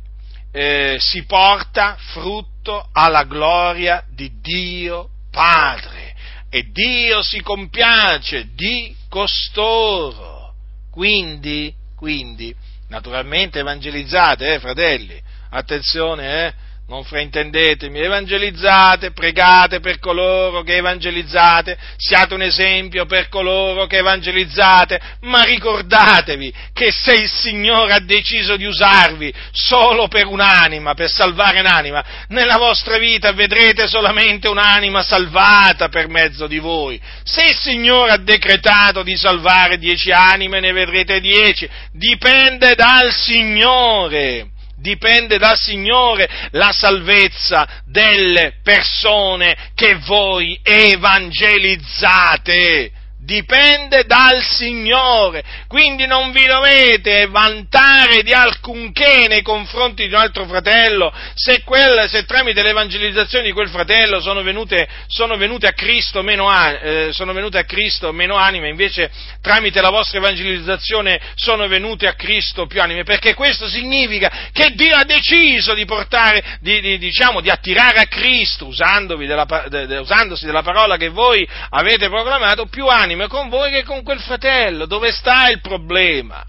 eh, 0.52 0.96
si 0.98 1.24
porta 1.26 1.96
frutto 2.12 2.88
alla 2.92 3.24
gloria 3.24 4.02
di 4.10 4.32
Dio 4.40 5.10
Padre 5.30 6.14
e 6.48 6.70
Dio 6.72 7.22
si 7.22 7.40
compiace 7.40 8.48
di 8.54 8.96
costoro. 9.08 10.54
Quindi, 10.90 11.72
quindi, 11.94 12.54
naturalmente 12.88 13.58
evangelizzate, 13.60 14.54
eh, 14.54 14.58
fratelli, 14.58 15.20
attenzione, 15.50 16.46
eh, 16.46 16.54
non 16.88 17.02
fraintendetemi, 17.02 17.98
evangelizzate, 17.98 19.10
pregate 19.10 19.80
per 19.80 19.98
coloro 19.98 20.62
che 20.62 20.76
evangelizzate, 20.76 21.76
siate 21.96 22.34
un 22.34 22.42
esempio 22.42 23.06
per 23.06 23.28
coloro 23.28 23.86
che 23.86 23.98
evangelizzate, 23.98 25.00
ma 25.22 25.42
ricordatevi 25.42 26.52
che 26.72 26.92
se 26.92 27.14
il 27.14 27.28
Signore 27.28 27.92
ha 27.92 27.98
deciso 27.98 28.56
di 28.56 28.66
usarvi 28.66 29.34
solo 29.50 30.06
per 30.06 30.26
un'anima, 30.26 30.94
per 30.94 31.10
salvare 31.10 31.58
un'anima, 31.58 32.04
nella 32.28 32.56
vostra 32.56 32.98
vita 32.98 33.32
vedrete 33.32 33.88
solamente 33.88 34.46
un'anima 34.46 35.02
salvata 35.02 35.88
per 35.88 36.06
mezzo 36.06 36.46
di 36.46 36.58
voi. 36.58 37.00
Se 37.24 37.46
il 37.46 37.56
Signore 37.56 38.12
ha 38.12 38.18
decretato 38.18 39.02
di 39.02 39.16
salvare 39.16 39.78
dieci 39.78 40.12
anime, 40.12 40.60
ne 40.60 40.70
vedrete 40.70 41.18
dieci, 41.18 41.68
dipende 41.90 42.76
dal 42.76 43.12
Signore 43.12 44.54
dipende 44.76 45.38
dal 45.38 45.58
Signore 45.58 46.28
la 46.50 46.72
salvezza 46.72 47.82
delle 47.86 48.58
persone 48.62 49.70
che 49.74 49.96
voi 49.96 50.60
evangelizzate 50.62 52.92
dipende 53.26 54.04
dal 54.04 54.40
Signore, 54.40 55.42
quindi 55.66 56.06
non 56.06 56.30
vi 56.30 56.46
dovete 56.46 57.26
vantare 57.26 58.22
di 58.22 58.32
alcunché 58.32 59.26
nei 59.28 59.42
confronti 59.42 60.06
di 60.06 60.14
un 60.14 60.20
altro 60.20 60.46
fratello, 60.46 61.12
se, 61.34 61.62
quel, 61.64 62.08
se 62.08 62.24
tramite 62.24 62.62
l'evangelizzazione 62.62 63.44
di 63.44 63.52
quel 63.52 63.68
fratello 63.68 64.20
sono 64.20 64.42
venute, 64.42 64.88
sono 65.08 65.36
venute, 65.36 65.66
a 65.66 65.72
Cristo 65.72 66.22
meno, 66.22 66.48
eh, 66.80 67.08
sono 67.10 67.32
venute 67.32 67.58
a 67.58 67.64
Cristo 67.64 68.12
meno 68.12 68.36
anime, 68.36 68.68
invece 68.68 69.10
tramite 69.42 69.80
la 69.80 69.90
vostra 69.90 70.18
evangelizzazione 70.18 71.20
sono 71.34 71.66
venute 71.66 72.06
a 72.06 72.14
Cristo 72.14 72.66
più 72.66 72.80
anime, 72.80 73.02
perché 73.02 73.34
questo 73.34 73.66
significa 73.66 74.50
che 74.52 74.70
Dio 74.74 74.94
ha 74.94 75.04
deciso 75.04 75.74
di 75.74 75.84
portare, 75.84 76.58
di, 76.60 76.80
di, 76.80 76.98
diciamo, 76.98 77.40
di 77.40 77.50
attirare 77.50 77.98
a 77.98 78.06
Cristo, 78.06 78.72
della, 79.16 79.46
de, 79.68 79.86
de, 79.86 79.96
usandosi 79.96 80.46
della 80.46 80.62
parola 80.62 80.96
che 80.96 81.08
voi 81.08 81.46
avete 81.70 82.08
proclamato, 82.08 82.66
più 82.66 82.86
anime 82.86 83.15
anime 83.16 83.28
con 83.28 83.48
voi 83.48 83.70
che 83.70 83.82
con 83.82 84.02
quel 84.02 84.20
fratello. 84.20 84.86
Dove 84.86 85.10
sta 85.10 85.48
il 85.48 85.60
problema? 85.60 86.44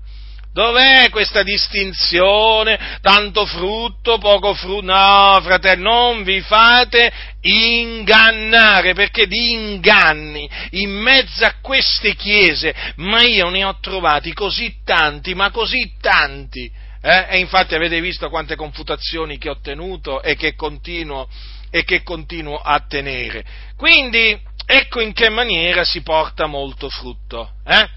Dov'è 0.52 1.10
questa 1.10 1.44
distinzione? 1.44 2.98
Tanto 3.02 3.46
frutto, 3.46 4.18
poco 4.18 4.54
frutto? 4.54 4.92
No, 4.92 5.40
fratello, 5.42 5.90
non 5.90 6.24
vi 6.24 6.42
fate 6.42 7.12
ingannare, 7.42 8.94
perché 8.94 9.28
di 9.28 9.52
inganni 9.52 10.50
in 10.72 10.92
mezzo 10.92 11.46
a 11.46 11.56
queste 11.62 12.16
chiese, 12.16 12.74
ma 12.96 13.22
io 13.22 13.50
ne 13.50 13.64
ho 13.64 13.78
trovati 13.80 14.34
così 14.34 14.78
tanti, 14.84 15.36
ma 15.36 15.52
così 15.52 15.94
tanti. 16.02 16.70
Eh? 17.02 17.26
E 17.30 17.38
infatti 17.38 17.76
avete 17.76 18.02
visto 18.02 18.28
quante 18.30 18.56
confutazioni 18.56 19.38
che 19.38 19.50
ho 19.50 19.60
tenuto 19.62 20.24
e 20.24 20.36
che 20.36 20.56
continuo, 20.56 21.30
e 21.70 21.84
che 21.84 22.02
continuo 22.02 22.58
a 22.58 22.80
tenere. 22.80 23.46
Quindi, 23.78 24.47
Ecco 24.70 25.00
in 25.00 25.14
che 25.14 25.30
maniera 25.30 25.86
si 25.86 26.02
porta 26.02 26.46
molto 26.46 26.90
frutto, 26.90 27.54
eh? 27.66 27.88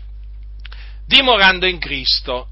dimorando 1.05 1.67
in 1.67 1.81
Cristo. 1.81 2.47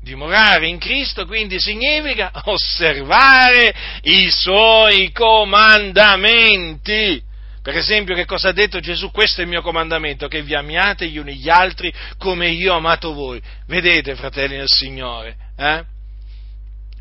Dimorare 0.00 0.66
in 0.66 0.78
Cristo 0.78 1.26
quindi 1.26 1.60
significa 1.60 2.30
osservare 2.44 4.00
i 4.04 4.30
suoi 4.30 5.12
comandamenti. 5.12 7.22
Per 7.60 7.76
esempio, 7.76 8.14
che 8.14 8.24
cosa 8.24 8.48
ha 8.48 8.52
detto 8.52 8.80
Gesù? 8.80 9.10
Questo 9.10 9.40
è 9.40 9.44
il 9.44 9.50
mio 9.50 9.60
comandamento, 9.60 10.26
che 10.26 10.40
vi 10.40 10.54
amiate 10.54 11.06
gli 11.08 11.18
uni 11.18 11.34
gli 11.34 11.50
altri 11.50 11.92
come 12.16 12.48
io 12.48 12.72
ho 12.72 12.78
amato 12.78 13.12
voi. 13.12 13.42
Vedete, 13.66 14.14
fratelli 14.14 14.56
del 14.56 14.70
Signore, 14.70 15.36
eh? 15.58 15.84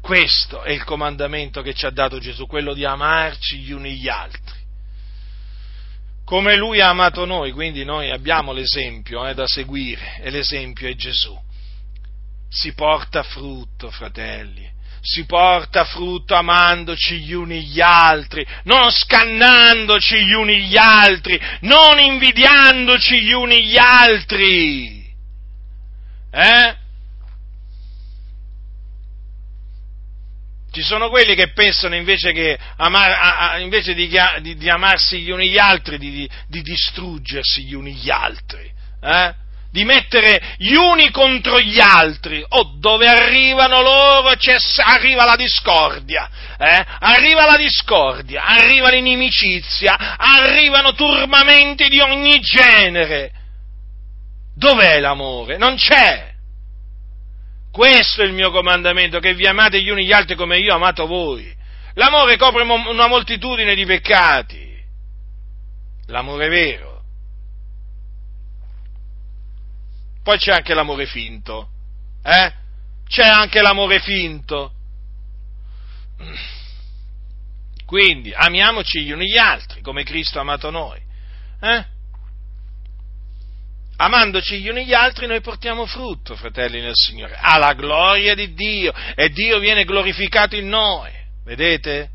Questo 0.02 0.62
è 0.64 0.72
il 0.72 0.84
comandamento 0.84 1.62
che 1.62 1.74
ci 1.74 1.86
ha 1.86 1.90
dato 1.90 2.20
Gesù, 2.20 2.48
quello 2.48 2.74
di 2.74 2.84
amarci 2.84 3.60
gli 3.60 3.72
uni 3.72 3.94
gli 3.94 4.10
altri 4.10 4.55
come 6.26 6.56
lui 6.56 6.82
ha 6.82 6.90
amato 6.90 7.24
noi, 7.26 7.52
quindi 7.52 7.86
noi 7.86 8.10
abbiamo 8.10 8.52
l'esempio 8.52 9.26
eh, 9.28 9.36
da 9.36 9.46
seguire 9.48 10.20
e 10.22 10.32
l'esempio 10.32 10.90
è 10.90 10.96
Gesù. 10.96 11.40
Si 12.50 12.74
porta 12.74 13.22
frutto, 13.22 13.92
fratelli, 13.92 14.68
si 15.02 15.26
porta 15.26 15.86
frutto 15.86 16.34
amandoci 16.34 17.20
gli 17.20 17.34
uni 17.34 17.64
gli 17.66 17.80
altri, 17.80 18.46
non 18.64 18.90
scannandoci 18.90 20.26
gli 20.26 20.34
uni 20.34 20.64
gli 20.64 20.78
altri, 20.78 21.40
non 21.62 22.00
invidiandoci 22.00 23.22
gli 23.22 23.32
uni 23.32 23.68
gli 23.68 23.78
altri. 23.78 25.14
Eh? 26.32 26.76
Ci 30.76 30.84
sono 30.84 31.08
quelli 31.08 31.36
che 31.36 31.54
pensano 31.54 31.96
invece, 31.96 32.34
che 32.34 32.60
amar, 32.76 33.10
a, 33.10 33.52
a, 33.52 33.60
invece 33.60 33.94
di, 33.94 34.12
di, 34.42 34.58
di, 34.58 34.70
amarsi 34.70 35.22
gli 35.22 35.30
uni 35.30 35.48
gli 35.48 35.58
altri, 35.58 35.98
di, 35.98 36.30
di 36.50 36.62
distruggersi 36.62 37.64
gli 37.64 37.74
uni 37.74 37.94
gli 37.94 38.10
altri, 38.10 38.70
eh? 39.02 39.34
di 39.72 39.86
mettere 39.86 40.56
gli 40.58 40.74
uni 40.74 41.12
contro 41.12 41.62
gli 41.62 41.80
altri, 41.80 42.42
o 42.42 42.60
oh, 42.60 42.76
dove 42.78 43.08
arrivano 43.08 43.80
loro 43.82 44.36
arriva 44.84 45.24
la 45.24 45.38
discordia, 45.38 46.30
eh? 46.60 46.86
arriva 47.00 47.46
la 47.46 47.56
discordia, 47.56 48.44
arriva 48.44 48.90
l'inimicizia, 48.90 50.18
arrivano 50.18 50.94
turbamenti 50.94 51.88
di 51.88 52.02
ogni 52.02 52.42
genere. 52.42 53.32
Dov'è 54.54 55.00
l'amore? 55.00 55.56
Non 55.56 55.78
c'è. 55.78 56.35
Questo 57.76 58.22
è 58.22 58.26
il 58.26 58.32
mio 58.32 58.52
comandamento, 58.52 59.20
che 59.20 59.34
vi 59.34 59.46
amate 59.46 59.82
gli 59.82 59.90
uni 59.90 60.06
gli 60.06 60.14
altri 60.14 60.38
come 60.38 60.58
io 60.60 60.72
ho 60.72 60.78
amato 60.78 61.08
voi. 61.08 61.54
L'amore 61.96 62.38
copre 62.38 62.64
una 62.64 63.08
moltitudine 63.08 63.76
di 63.76 63.86
peccati. 63.86 64.82
L'amore 66.06 66.48
vero. 66.48 67.04
Poi 70.24 70.38
c'è 70.38 70.54
anche 70.54 70.74
l'amore 70.74 71.06
finto. 71.06 71.68
Eh? 72.24 72.54
C'è 73.10 73.28
anche 73.28 73.62
l'amore 73.62 74.00
finto. 74.00 74.72
Quindi 77.86 78.32
amiamoci 78.34 79.04
gli 79.04 79.12
uni 79.12 79.26
gli 79.26 79.38
altri 79.38 79.82
come 79.82 80.04
Cristo 80.04 80.38
ha 80.38 80.44
amato 80.44 80.70
noi. 80.70 81.02
Eh? 81.60 81.86
Amandoci 83.98 84.60
gli 84.60 84.68
uni 84.68 84.86
gli 84.86 84.94
altri 84.94 85.28
noi 85.28 85.42
portiamo 85.42 85.86
frutto, 85.86 86.36
fratelli 86.36 86.82
nel 86.82 86.96
Signore, 86.96 87.38
alla 87.40 87.74
gloria 87.74 88.36
di 88.36 88.54
Dio 88.54 88.94
e 89.16 89.30
Dio 89.30 89.60
viene 89.60 89.86
glorificato 89.86 90.56
in 90.56 90.68
noi. 90.68 91.12
Vedete? 91.44 92.10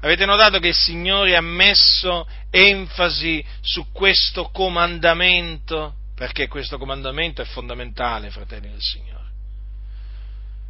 Avete 0.00 0.26
notato 0.26 0.58
che 0.58 0.68
il 0.68 0.74
Signore 0.74 1.34
ha 1.34 1.40
messo 1.40 2.28
enfasi 2.50 3.44
su 3.62 3.90
questo 3.90 4.50
comandamento? 4.50 5.94
Perché 6.14 6.46
questo 6.46 6.76
comandamento 6.76 7.40
è 7.40 7.46
fondamentale, 7.46 8.30
fratelli 8.30 8.68
del 8.68 8.82
Signore. 8.82 9.24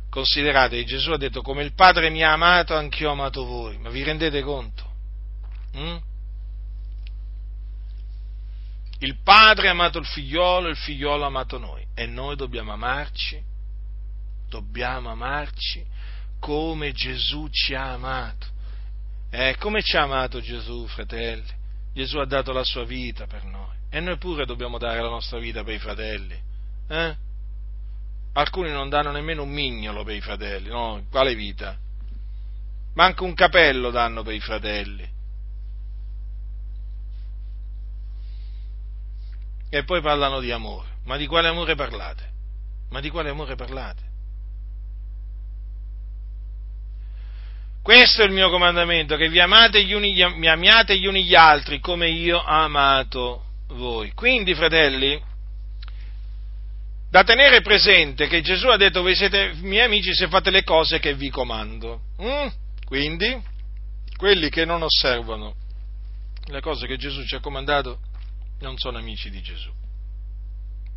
Considerate, 0.09 0.85
Gesù 0.85 1.11
ha 1.11 1.19
detto, 1.19 1.43
come 1.43 1.65
il 1.65 1.75
Padre 1.75 2.09
mi 2.09 2.23
ha 2.23 2.33
amato, 2.33 2.77
anch'io 2.77 3.09
ho 3.09 3.13
amato 3.13 3.45
voi. 3.45 3.77
Ma 3.79 3.91
vi 3.91 4.05
rendete 4.05 4.41
conto? 4.43 4.89
Mm? 5.77 5.97
Il 9.05 9.19
padre 9.23 9.69
ha 9.69 9.73
amato 9.73 9.99
il 9.99 10.07
figliolo, 10.07 10.69
il 10.69 10.79
figliolo 10.79 11.25
ha 11.25 11.27
amato 11.27 11.59
noi 11.59 11.87
e 11.95 12.07
noi 12.07 12.37
dobbiamo 12.37 12.73
amarci, 12.73 13.39
dobbiamo 14.49 15.11
amarci 15.11 15.85
come 16.41 16.93
Gesù 16.93 17.47
ci 17.51 17.75
ha 17.75 17.93
amato. 17.93 18.47
Eh, 19.29 19.57
come 19.59 19.83
ci 19.83 19.99
ha 19.99 20.05
amato 20.05 20.41
Gesù, 20.41 20.87
fratelli? 20.87 21.53
Gesù 21.93 22.17
ha 22.17 22.25
dato 22.25 22.53
la 22.53 22.65
sua 22.65 22.87
vita 22.87 23.27
per 23.27 23.45
noi 23.45 23.77
e 23.91 24.01
noi 24.01 24.17
pure 24.17 24.47
dobbiamo 24.47 24.79
dare 24.79 25.03
la 25.03 25.11
nostra 25.11 25.39
vita 25.39 25.63
per 25.63 25.75
i 25.75 25.79
fratelli. 25.79 26.41
Eh? 26.89 27.17
Alcuni 28.33 28.71
non 28.71 28.89
danno 28.89 29.11
nemmeno 29.11 29.43
un 29.43 29.51
mignolo 29.51 30.03
per 30.03 30.15
i 30.15 30.23
fratelli, 30.23 30.71
no? 30.71 31.05
Quale 31.11 31.35
vita? 31.35 31.77
Manco 32.95 33.25
un 33.25 33.35
capello 33.35 33.91
danno 33.91 34.23
per 34.23 34.33
i 34.33 34.41
fratelli. 34.41 35.14
E 39.71 39.85
poi 39.85 40.01
parlano 40.01 40.41
di 40.41 40.51
amore. 40.51 40.89
Ma 41.05 41.17
di 41.17 41.27
quale 41.27 41.49
amore 41.49 41.75
parlate? 41.75 42.31
Ma 42.91 43.01
di 43.01 43.11
quale 43.11 43.31
amore 43.31 43.57
parlate? 43.57 44.03
Questo 47.83 48.23
è 48.23 48.25
il 48.25 48.33
mio 48.33 48.49
comandamento, 48.49 49.17
che 49.17 49.29
vi 49.29 49.41
amate 49.41 49.85
gli 49.85 49.93
uni, 49.93 50.15
mi 50.37 50.49
amiate 50.49 50.99
gli 50.99 51.07
uni 51.07 51.25
gli 51.25 51.35
altri 51.35 51.81
come 51.81 52.09
io 52.09 52.39
ho 52.39 52.45
amato 52.45 53.45
voi. 53.69 54.13
Quindi, 54.13 54.55
fratelli, 54.55 55.21
da 57.11 57.23
tenere 57.23 57.61
presente 57.61 58.27
che 58.27 58.41
Gesù 58.41 58.69
ha 58.69 58.77
detto 58.77 59.03
voi 59.03 59.15
siete 59.15 59.53
miei 59.61 59.85
amici 59.85 60.15
se 60.15 60.29
fate 60.29 60.51
le 60.51 60.65
cose 60.65 60.99
che 60.99 61.15
vi 61.15 61.29
comando. 61.29 62.01
Mm? 62.23 62.47
Quindi, 62.87 63.39
quelli 64.17 64.49
che 64.49 64.65
non 64.65 64.83
osservano 64.83 65.55
le 66.47 66.61
cose 66.61 66.87
che 66.87 66.97
Gesù 66.97 67.23
ci 67.25 67.35
ha 67.35 67.41
comandato 67.41 67.99
non 68.61 68.77
sono 68.79 68.99
amici 68.99 69.31
di 69.31 69.41
Gesù. 69.43 69.73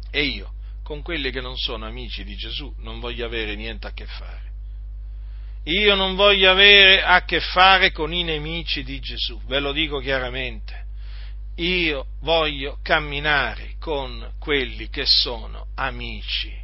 E 0.09 0.23
io, 0.23 0.53
con 0.83 1.01
quelli 1.01 1.31
che 1.31 1.41
non 1.41 1.57
sono 1.57 1.85
amici 1.85 2.23
di 2.23 2.35
Gesù, 2.35 2.73
non 2.77 2.99
voglio 2.99 3.25
avere 3.25 3.55
niente 3.55 3.87
a 3.87 3.91
che 3.91 4.05
fare. 4.05 4.45
Io 5.63 5.95
non 5.95 6.15
voglio 6.15 6.49
avere 6.49 7.03
a 7.03 7.25
che 7.25 7.41
fare 7.41 7.91
con 7.91 8.13
i 8.13 8.23
nemici 8.23 8.83
di 8.83 8.99
Gesù, 8.99 9.41
ve 9.47 9.59
lo 9.59 9.73
dico 9.73 9.99
chiaramente. 9.99 10.85
Io 11.55 12.05
voglio 12.21 12.79
camminare 12.81 13.75
con 13.79 14.35
quelli 14.39 14.89
che 14.89 15.05
sono 15.05 15.67
amici 15.75 16.55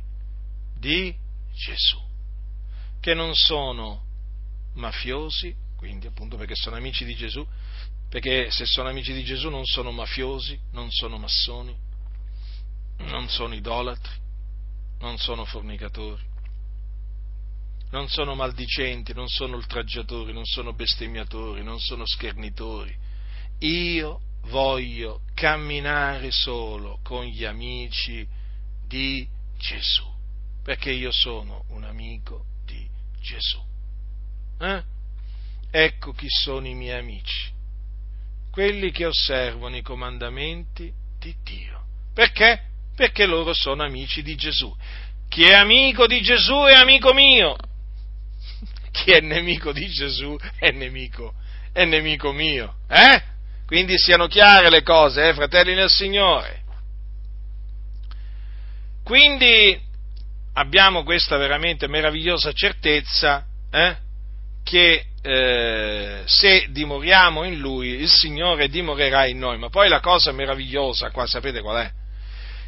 di 0.77 1.13
Gesù, 1.53 1.99
che 3.01 3.13
non 3.13 3.35
sono 3.35 4.03
mafiosi, 4.75 5.53
quindi 5.75 6.07
appunto 6.07 6.37
perché 6.37 6.55
sono 6.55 6.77
amici 6.77 7.03
di 7.03 7.15
Gesù, 7.15 7.45
perché 8.13 8.51
se 8.51 8.67
sono 8.67 8.89
amici 8.89 9.11
di 9.11 9.23
Gesù 9.23 9.49
non 9.49 9.65
sono 9.65 9.89
mafiosi, 9.89 10.55
non 10.73 10.91
sono 10.91 11.17
massoni, 11.17 11.75
non 12.97 13.27
sono 13.27 13.55
idolatri, 13.55 14.13
non 14.99 15.17
sono 15.17 15.45
fornicatori, 15.45 16.21
non 17.89 18.07
sono 18.09 18.35
maldicenti, 18.35 19.15
non 19.15 19.27
sono 19.27 19.55
oltraggiatori, 19.55 20.31
non 20.31 20.45
sono 20.45 20.73
bestemmiatori, 20.73 21.63
non 21.63 21.79
sono 21.79 22.05
schernitori. 22.05 22.95
Io 23.61 24.21
voglio 24.41 25.21
camminare 25.33 26.29
solo 26.29 26.99
con 27.01 27.25
gli 27.25 27.45
amici 27.45 28.27
di 28.85 29.27
Gesù, 29.57 30.05
perché 30.61 30.91
io 30.91 31.11
sono 31.11 31.63
un 31.69 31.83
amico 31.83 32.45
di 32.63 32.87
Gesù. 33.19 33.59
Eh? 34.59 34.83
Ecco 35.71 36.11
chi 36.11 36.27
sono 36.29 36.67
i 36.67 36.75
miei 36.75 36.99
amici, 36.99 37.52
quelli 38.53 38.91
che 38.91 39.07
osservano 39.07 39.75
i 39.75 39.81
comandamenti 39.81 40.93
di 41.17 41.35
Dio. 41.43 41.81
Perché? 42.13 42.61
Perché 42.95 43.25
loro 43.25 43.51
sono 43.51 43.83
amici 43.83 44.21
di 44.21 44.35
Gesù. 44.35 44.71
Chi 45.27 45.41
è 45.41 45.55
amico 45.55 46.05
di 46.05 46.21
Gesù 46.21 46.61
è 46.61 46.75
amico 46.75 47.11
mio 47.13 47.55
chi 48.93 49.11
è 49.11 49.19
nemico 49.21 49.71
di 49.71 49.87
Gesù 49.87 50.37
è 50.59 50.69
nemico, 50.71 51.33
è 51.71 51.83
nemico 51.83 52.31
mio. 52.31 52.75
Eh? 52.87 53.21
Quindi 53.65 53.97
siano 53.97 54.27
chiare 54.27 54.69
le 54.69 54.83
cose, 54.83 55.29
eh, 55.29 55.33
fratelli 55.33 55.73
nel 55.73 55.89
Signore. 55.89 56.61
Quindi 59.03 59.77
abbiamo 60.53 61.03
questa 61.03 61.37
veramente 61.37 61.87
meravigliosa 61.87 62.53
certezza 62.53 63.45
eh, 63.71 63.97
che 64.63 65.05
eh, 65.23 66.21
se 66.25 66.67
dimoriamo 66.69 67.45
in 67.45 67.57
Lui, 67.57 67.89
il 67.89 68.09
Signore 68.09 68.67
dimorerà 68.67 69.25
in 69.25 69.39
noi. 69.39 69.57
Ma 69.57 69.69
poi 69.69 69.87
la 69.87 70.01
cosa 70.01 70.31
meravigliosa 70.31 71.11
qua, 71.11 71.25
sapete 71.25 71.61
qual 71.61 71.77
è? 71.77 71.91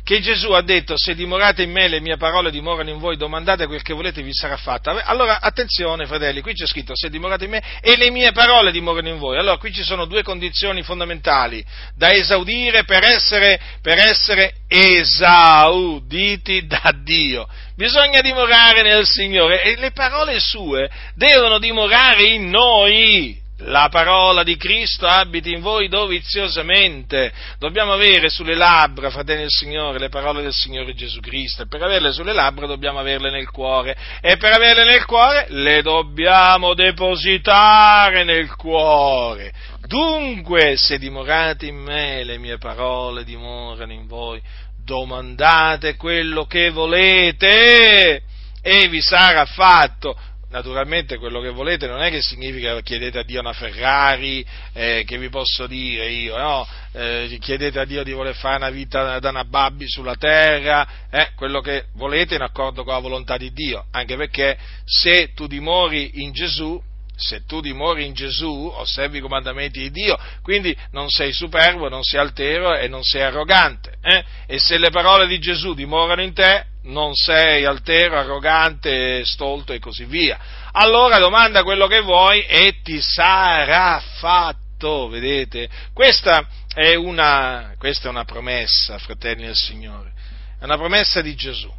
che 0.05 0.21
Gesù 0.21 0.51
ha 0.51 0.61
detto 0.61 0.93
se 0.97 1.15
dimorate 1.15 1.63
in 1.63 1.71
me 1.71 1.87
le 1.87 1.99
mie 1.99 2.15
parole 2.15 2.51
dimorano 2.51 2.91
in 2.91 2.99
voi, 2.99 3.17
domandate 3.17 3.65
quel 3.65 3.81
che 3.81 3.95
volete 3.95 4.21
vi 4.21 4.31
sarà 4.31 4.55
fatto. 4.55 4.91
Allora 4.91 5.41
attenzione 5.41 6.05
fratelli, 6.05 6.41
qui 6.41 6.53
c'è 6.53 6.67
scritto 6.67 6.95
se 6.95 7.09
dimorate 7.09 7.45
in 7.45 7.49
me 7.49 7.63
e 7.81 7.97
le 7.97 8.11
mie 8.11 8.31
parole 8.31 8.71
dimorano 8.71 9.09
in 9.09 9.17
voi. 9.17 9.39
Allora 9.39 9.57
qui 9.57 9.73
ci 9.73 9.81
sono 9.81 10.05
due 10.05 10.21
condizioni 10.21 10.83
fondamentali 10.83 11.65
da 11.95 12.13
esaudire 12.13 12.83
per 12.83 13.03
essere, 13.03 13.59
per 13.81 13.97
essere 13.97 14.53
esauditi 14.67 16.67
da 16.67 16.93
Dio. 17.03 17.47
Bisogna 17.75 18.21
dimorare 18.21 18.83
nel 18.83 19.05
Signore 19.05 19.61
e 19.61 19.75
le 19.75 19.91
parole 19.91 20.39
sue 20.39 20.89
devono 21.13 21.59
dimorare 21.59 22.23
in 22.23 22.49
noi 22.49 23.43
la 23.59 23.87
parola 23.89 24.43
di 24.43 24.57
Cristo 24.57 25.05
abiti 25.07 25.53
in 25.53 25.61
voi 25.61 25.87
doviziosamente. 25.87 27.31
Dobbiamo 27.57 27.93
avere 27.93 28.29
sulle 28.29 28.55
labbra, 28.55 29.09
fratelli 29.09 29.41
del 29.41 29.49
Signore, 29.49 29.99
le 29.99 30.09
parole 30.09 30.41
del 30.41 30.53
Signore 30.53 30.93
Gesù 30.93 31.19
Cristo. 31.19 31.63
E 31.63 31.67
per 31.67 31.81
averle 31.81 32.11
sulle 32.11 32.33
labbra 32.33 32.65
dobbiamo 32.65 32.99
averle 32.99 33.29
nel 33.29 33.49
cuore. 33.49 33.95
E 34.21 34.37
per 34.37 34.53
averle 34.53 34.83
nel 34.83 35.05
cuore 35.05 35.45
le 35.49 35.81
dobbiamo 35.81 36.73
depositare 36.73 38.23
nel 38.23 38.53
cuore. 38.55 39.53
Dunque, 39.85 40.75
se 40.77 40.97
dimorate 40.97 41.67
in 41.67 41.77
me, 41.77 42.23
le 42.23 42.37
mie 42.37 42.57
parole 42.57 43.23
dimorano 43.23 43.93
in 43.93 44.07
voi, 44.07 44.41
domandate 44.85 45.95
quello 45.95 46.45
che 46.45 46.69
volete 46.69 48.21
e 48.61 48.87
vi 48.87 49.01
sarà 49.01 49.45
fatto 49.45 50.15
naturalmente 50.55 51.17
quello 51.17 51.41
che 51.41 51.49
volete 51.49 51.85
non 51.85 52.01
è 52.01 52.09
che 52.09 52.21
significa 52.21 52.79
chiedete 52.79 53.19
a 53.19 53.23
Dio 53.23 53.41
una 53.41 53.51
Ferrari, 53.51 54.45
eh, 54.71 55.03
che 55.05 55.17
vi 55.17 55.27
posso 55.27 55.67
dire 55.67 56.09
io, 56.09 56.37
no? 56.37 56.65
Eh, 56.93 57.37
chiedete 57.41 57.77
a 57.77 57.83
Dio 57.85 58.03
di 58.03 58.13
voler 58.13 58.35
fare 58.35 58.55
una 58.55 58.69
vita 58.69 59.19
da 59.19 59.31
Nababbi 59.31 59.85
sulla 59.85 60.15
terra, 60.15 60.87
eh, 61.09 61.31
quello 61.35 61.59
che 61.59 61.87
volete 61.95 62.35
in 62.35 62.41
accordo 62.41 62.85
con 62.85 62.93
la 62.93 62.99
volontà 62.99 63.35
di 63.35 63.51
Dio, 63.51 63.87
anche 63.91 64.15
perché 64.15 64.57
se 64.85 65.33
tu 65.33 65.45
dimori 65.45 66.23
in 66.23 66.31
Gesù, 66.31 66.81
se 67.15 67.45
tu 67.45 67.61
dimori 67.61 68.05
in 68.05 68.13
Gesù, 68.13 68.71
osservi 68.75 69.17
i 69.17 69.21
comandamenti 69.21 69.79
di 69.79 69.91
Dio, 69.91 70.17
quindi 70.41 70.75
non 70.91 71.09
sei 71.09 71.31
superbo, 71.33 71.89
non 71.89 72.03
sei 72.03 72.19
altero 72.19 72.75
e 72.75 72.87
non 72.87 73.03
sei 73.03 73.21
arrogante. 73.21 73.97
Eh? 74.01 74.23
E 74.47 74.59
se 74.59 74.77
le 74.77 74.89
parole 74.89 75.27
di 75.27 75.39
Gesù 75.39 75.73
dimorano 75.73 76.21
in 76.21 76.33
te, 76.33 76.65
non 76.83 77.13
sei 77.15 77.65
altero, 77.65 78.17
arrogante, 78.17 79.25
stolto 79.25 79.73
e 79.73 79.79
così 79.79 80.05
via. 80.05 80.37
Allora 80.71 81.17
domanda 81.17 81.63
quello 81.63 81.87
che 81.87 82.01
vuoi 82.01 82.45
e 82.45 82.81
ti 82.83 83.01
sarà 83.01 84.01
fatto, 84.17 85.07
vedete? 85.07 85.69
Questa 85.93 86.47
è 86.73 86.95
una, 86.95 87.73
questa 87.77 88.07
è 88.07 88.11
una 88.11 88.25
promessa, 88.25 88.97
fratelli 88.97 89.45
del 89.45 89.55
Signore, 89.55 90.11
è 90.59 90.63
una 90.65 90.77
promessa 90.77 91.21
di 91.21 91.33
Gesù, 91.35 91.71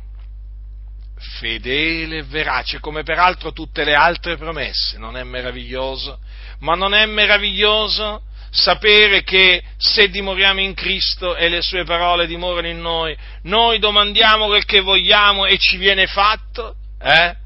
fedele 1.16 2.18
e 2.18 2.22
verace, 2.22 2.80
come 2.80 3.02
peraltro 3.02 3.52
tutte 3.52 3.84
le 3.84 3.94
altre 3.94 4.36
promesse, 4.36 4.98
non 4.98 5.16
è 5.16 5.22
meraviglioso? 5.24 6.18
Ma 6.60 6.74
non 6.74 6.94
è 6.94 7.06
meraviglioso? 7.06 8.22
sapere 8.56 9.22
che 9.22 9.62
se 9.76 10.08
dimoriamo 10.08 10.60
in 10.60 10.72
Cristo 10.72 11.36
e 11.36 11.48
le 11.50 11.60
sue 11.60 11.84
parole 11.84 12.26
dimorano 12.26 12.68
in 12.68 12.80
noi, 12.80 13.16
noi 13.42 13.78
domandiamo 13.78 14.46
quel 14.46 14.64
che 14.64 14.80
vogliamo 14.80 15.44
e 15.44 15.58
ci 15.58 15.76
viene 15.76 16.06
fatto? 16.06 16.76
Eh? 16.98 17.36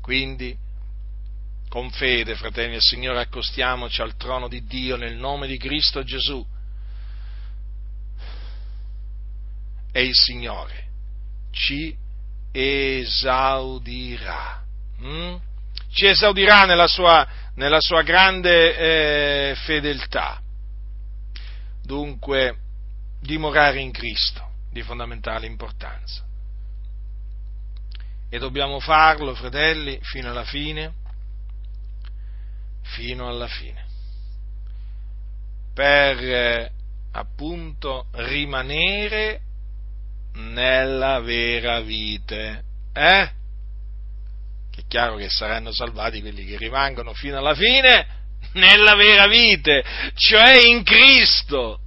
Quindi, 0.00 0.56
con 1.68 1.90
fede, 1.90 2.34
fratelli 2.34 2.72
del 2.72 2.80
Signore, 2.80 3.20
accostiamoci 3.20 4.00
al 4.00 4.16
trono 4.16 4.48
di 4.48 4.64
Dio 4.64 4.96
nel 4.96 5.14
nome 5.14 5.46
di 5.46 5.58
Cristo 5.58 6.02
Gesù. 6.02 6.44
E 9.92 10.02
il 10.04 10.14
Signore 10.14 10.86
ci 11.50 11.94
esaudirà. 12.52 14.62
Mm? 15.00 15.34
Ci 15.90 16.06
esaudirà 16.06 16.64
nella 16.64 16.86
sua 16.86 17.26
nella 17.54 17.80
sua 17.80 18.02
grande 18.02 19.50
eh, 19.50 19.54
fedeltà. 19.56 20.40
Dunque, 21.82 22.56
dimorare 23.20 23.80
in 23.80 23.90
Cristo, 23.90 24.48
di 24.70 24.82
fondamentale 24.82 25.46
importanza. 25.46 26.24
E 28.28 28.38
dobbiamo 28.38 28.80
farlo, 28.80 29.34
fratelli, 29.34 29.98
fino 30.02 30.30
alla 30.30 30.44
fine, 30.44 30.94
fino 32.82 33.28
alla 33.28 33.48
fine, 33.48 33.84
per 35.74 36.18
eh, 36.18 36.70
appunto 37.12 38.06
rimanere 38.12 39.40
nella 40.34 41.20
vera 41.20 41.80
vite. 41.80 42.64
Eh? 42.94 43.40
è 44.74 44.84
chiaro 44.88 45.16
che 45.16 45.28
saranno 45.28 45.72
salvati 45.72 46.20
quelli 46.20 46.44
che 46.44 46.56
rimangono 46.56 47.12
fino 47.12 47.36
alla 47.36 47.54
fine 47.54 48.06
nella 48.52 48.94
vera 48.94 49.26
vita, 49.26 49.82
cioè 50.14 50.66
in 50.66 50.82
Cristo. 50.82 51.78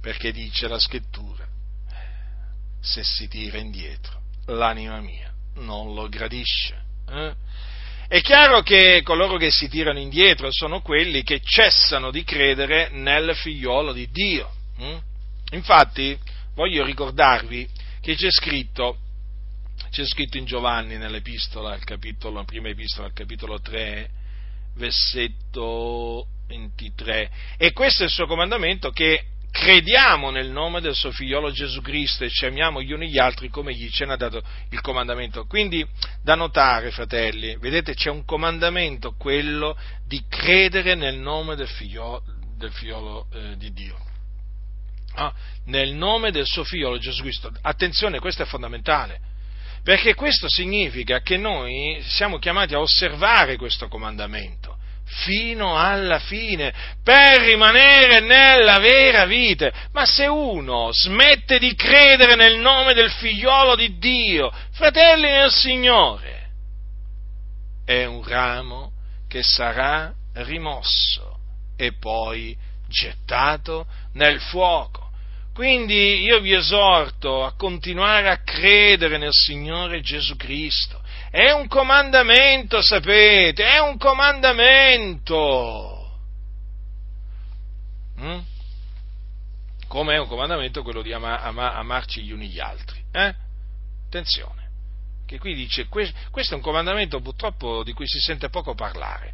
Perché 0.00 0.32
dice 0.32 0.68
la 0.68 0.78
scrittura, 0.78 1.46
se 2.80 3.02
si 3.02 3.26
tira 3.28 3.58
indietro, 3.58 4.20
l'anima 4.46 5.00
mia 5.00 5.32
non 5.56 5.94
lo 5.94 6.08
gradisce. 6.08 6.82
Eh? 7.08 7.34
È 8.06 8.20
chiaro 8.20 8.60
che 8.60 9.00
coloro 9.02 9.38
che 9.38 9.50
si 9.50 9.68
tirano 9.68 9.98
indietro 9.98 10.48
sono 10.50 10.82
quelli 10.82 11.22
che 11.22 11.40
cessano 11.42 12.10
di 12.10 12.22
credere 12.22 12.90
nel 12.90 13.34
figliolo 13.34 13.92
di 13.92 14.10
Dio. 14.10 14.52
Hm? 14.76 14.98
Infatti, 15.52 16.18
voglio 16.54 16.84
ricordarvi 16.84 17.68
che 18.00 18.14
c'è 18.14 18.30
scritto 18.30 18.98
c'è 19.90 20.04
scritto 20.04 20.38
in 20.38 20.44
Giovanni 20.44 20.96
nell'epistola, 20.96 21.72
al 21.72 21.84
capitolo, 21.84 22.36
la 22.36 22.44
prima 22.44 22.68
epistola, 22.68 23.06
al 23.06 23.12
capitolo 23.12 23.60
3, 23.60 24.10
versetto 24.76 26.26
23. 26.48 27.30
E 27.56 27.72
questo 27.72 28.02
è 28.02 28.06
il 28.06 28.12
suo 28.12 28.26
comandamento 28.26 28.90
che 28.90 29.26
crediamo 29.50 30.30
nel 30.30 30.50
nome 30.50 30.80
del 30.80 30.94
suo 30.94 31.12
figliolo 31.12 31.52
Gesù 31.52 31.80
Cristo 31.80 32.24
e 32.24 32.28
ci 32.28 32.44
amiamo 32.44 32.82
gli 32.82 32.92
uni 32.92 33.08
gli 33.08 33.18
altri 33.18 33.48
come 33.48 33.72
gli 33.72 33.88
ce 33.88 34.04
n'ha 34.04 34.16
dato 34.16 34.42
il 34.70 34.80
comandamento. 34.80 35.44
Quindi 35.46 35.86
da 36.22 36.34
notare, 36.34 36.90
fratelli, 36.90 37.56
vedete 37.58 37.94
c'è 37.94 38.10
un 38.10 38.24
comandamento, 38.24 39.14
quello 39.16 39.78
di 40.06 40.24
credere 40.28 40.96
nel 40.96 41.16
nome 41.16 41.54
del 41.54 41.68
figliolo, 41.68 42.22
del 42.56 42.72
figliolo 42.72 43.26
eh, 43.32 43.56
di 43.56 43.72
Dio. 43.72 44.13
Ah, 45.14 45.32
nel 45.66 45.92
nome 45.92 46.30
del 46.30 46.46
suo 46.46 46.64
figliolo 46.64 46.98
Gesù 46.98 47.22
Cristo. 47.22 47.52
Attenzione, 47.62 48.18
questo 48.18 48.42
è 48.42 48.46
fondamentale, 48.46 49.20
perché 49.82 50.14
questo 50.14 50.48
significa 50.48 51.20
che 51.20 51.36
noi 51.36 52.02
siamo 52.06 52.38
chiamati 52.38 52.74
a 52.74 52.80
osservare 52.80 53.56
questo 53.56 53.88
comandamento 53.88 54.76
fino 55.06 55.78
alla 55.78 56.18
fine, 56.18 56.72
per 57.02 57.42
rimanere 57.42 58.20
nella 58.20 58.78
vera 58.78 59.26
vita. 59.26 59.70
Ma 59.92 60.04
se 60.06 60.26
uno 60.26 60.90
smette 60.92 61.58
di 61.58 61.74
credere 61.74 62.34
nel 62.34 62.58
nome 62.58 62.94
del 62.94 63.10
figliolo 63.10 63.76
di 63.76 63.98
Dio, 63.98 64.52
fratelli 64.72 65.28
del 65.28 65.50
Signore, 65.50 66.48
è 67.84 68.04
un 68.04 68.24
ramo 68.24 68.92
che 69.28 69.42
sarà 69.42 70.12
rimosso 70.34 71.38
e 71.76 71.92
poi 71.92 72.56
gettato 72.88 73.86
nel 74.14 74.40
fuoco. 74.40 75.03
Quindi 75.54 76.22
io 76.22 76.40
vi 76.40 76.52
esorto 76.52 77.44
a 77.44 77.54
continuare 77.54 78.28
a 78.28 78.42
credere 78.42 79.18
nel 79.18 79.30
Signore 79.30 80.00
Gesù 80.00 80.34
Cristo, 80.34 81.00
è 81.30 81.52
un 81.52 81.68
comandamento, 81.68 82.82
sapete, 82.82 83.64
è 83.64 83.78
un 83.78 83.96
comandamento. 83.96 85.30
Mm? 88.20 88.38
Come 89.86 90.14
è 90.14 90.18
un 90.18 90.26
comandamento 90.26 90.82
quello 90.82 91.02
di 91.02 91.12
ama, 91.12 91.40
ama, 91.40 91.74
amarci 91.74 92.22
gli 92.22 92.32
uni 92.32 92.48
gli 92.48 92.58
altri. 92.58 93.00
Eh? 93.12 93.34
Attenzione, 94.06 94.70
che 95.24 95.38
qui 95.38 95.54
dice, 95.54 95.86
questo 95.86 96.54
è 96.54 96.56
un 96.56 96.62
comandamento 96.62 97.20
purtroppo 97.20 97.84
di 97.84 97.92
cui 97.92 98.08
si 98.08 98.18
sente 98.18 98.48
poco 98.48 98.74
parlare, 98.74 99.32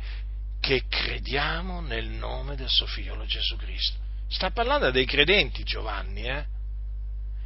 che 0.61 0.85
crediamo 0.87 1.81
nel 1.81 2.09
nome 2.09 2.57
del 2.57 2.69
suo 2.69 2.85
figliolo 2.85 3.25
Gesù 3.25 3.57
Cristo. 3.57 4.09
Sta 4.31 4.51
parlando 4.51 4.93
dei 4.93 5.07
credenti 5.07 5.65
Giovanni, 5.65 6.23
eh? 6.23 6.45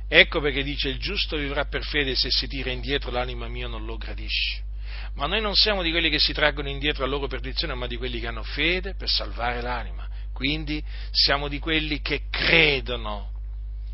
Ecco 0.06 0.40
perché 0.40 0.62
dice 0.62 0.90
il 0.90 0.98
giusto 0.98 1.36
vivrà 1.36 1.64
per 1.64 1.82
fede 1.82 2.14
se 2.14 2.28
si 2.30 2.46
tira 2.46 2.70
indietro 2.70 3.10
l'anima 3.10 3.48
mia 3.48 3.66
non 3.66 3.86
lo 3.86 3.96
gradisce. 3.96 4.62
Ma 5.14 5.26
noi 5.26 5.40
non 5.40 5.54
siamo 5.54 5.82
di 5.82 5.90
quelli 5.90 6.10
che 6.10 6.18
si 6.18 6.34
traggono 6.34 6.68
indietro 6.68 7.04
a 7.04 7.06
loro 7.06 7.26
perdizione, 7.26 7.72
ma 7.74 7.86
di 7.86 7.96
quelli 7.96 8.20
che 8.20 8.26
hanno 8.26 8.42
fede 8.42 8.94
per 8.94 9.08
salvare 9.08 9.62
l'anima. 9.62 10.06
Quindi 10.34 10.84
siamo 11.10 11.48
di 11.48 11.58
quelli 11.58 12.02
che 12.02 12.24
credono 12.28 13.30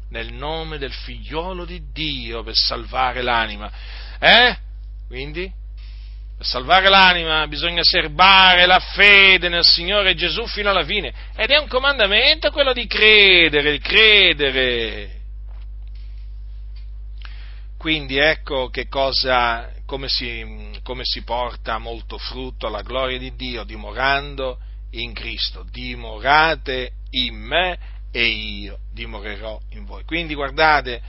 nel 0.08 0.32
nome 0.32 0.78
del 0.78 0.92
figliolo 0.92 1.64
di 1.64 1.92
Dio 1.92 2.42
per 2.42 2.56
salvare 2.56 3.22
l'anima. 3.22 3.70
Eh? 4.18 4.56
Quindi 5.06 5.50
salvare 6.40 6.88
l'anima 6.88 7.46
bisogna 7.46 7.82
serbare 7.84 8.64
la 8.66 8.78
fede 8.78 9.48
nel 9.48 9.64
Signore 9.64 10.14
Gesù 10.14 10.46
fino 10.46 10.70
alla 10.70 10.84
fine. 10.84 11.12
Ed 11.36 11.50
è 11.50 11.58
un 11.58 11.68
comandamento 11.68 12.50
quello 12.50 12.72
di 12.72 12.86
credere, 12.86 13.72
di 13.72 13.78
credere. 13.78 15.18
Quindi 17.76 18.18
ecco 18.18 18.68
che 18.68 18.88
cosa, 18.88 19.70
come 19.86 20.08
si, 20.08 20.78
come 20.82 21.02
si 21.04 21.22
porta 21.22 21.78
molto 21.78 22.18
frutto 22.18 22.66
alla 22.66 22.82
gloria 22.82 23.18
di 23.18 23.34
Dio, 23.34 23.64
dimorando 23.64 24.58
in 24.92 25.14
Cristo. 25.14 25.64
Dimorate 25.70 26.92
in 27.10 27.36
me 27.36 27.78
e 28.12 28.24
io 28.24 28.78
dimorerò 28.92 29.58
in 29.70 29.84
voi. 29.84 30.04
Quindi 30.04 30.34
guardate, 30.34 31.00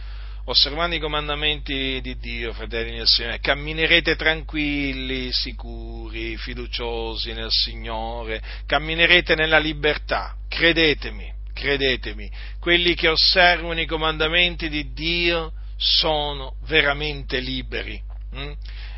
osservando 0.46 0.96
i 0.96 1.00
comandamenti 1.00 2.00
di 2.02 2.18
Dio, 2.18 2.54
fratelli 2.54 2.92
nel 2.92 3.08
Signore, 3.08 3.40
camminerete 3.40 4.16
tranquilli, 4.16 5.32
sicuri, 5.32 6.38
fiduciosi 6.38 7.34
nel 7.34 7.52
Signore, 7.52 8.42
camminerete 8.66 9.36
nella 9.36 9.60
libertà, 9.60 10.36
credetemi, 10.48 11.32
credetemi, 11.54 12.30
quelli 12.60 12.96
che 12.96 13.08
osservano 13.08 13.80
i 13.80 13.86
comandamenti 13.86 14.70
di 14.70 14.92
Dio 14.94 15.54
sono 15.78 16.56
veramente 16.66 17.40
liberi. 17.40 18.02
Mm? 18.36 18.52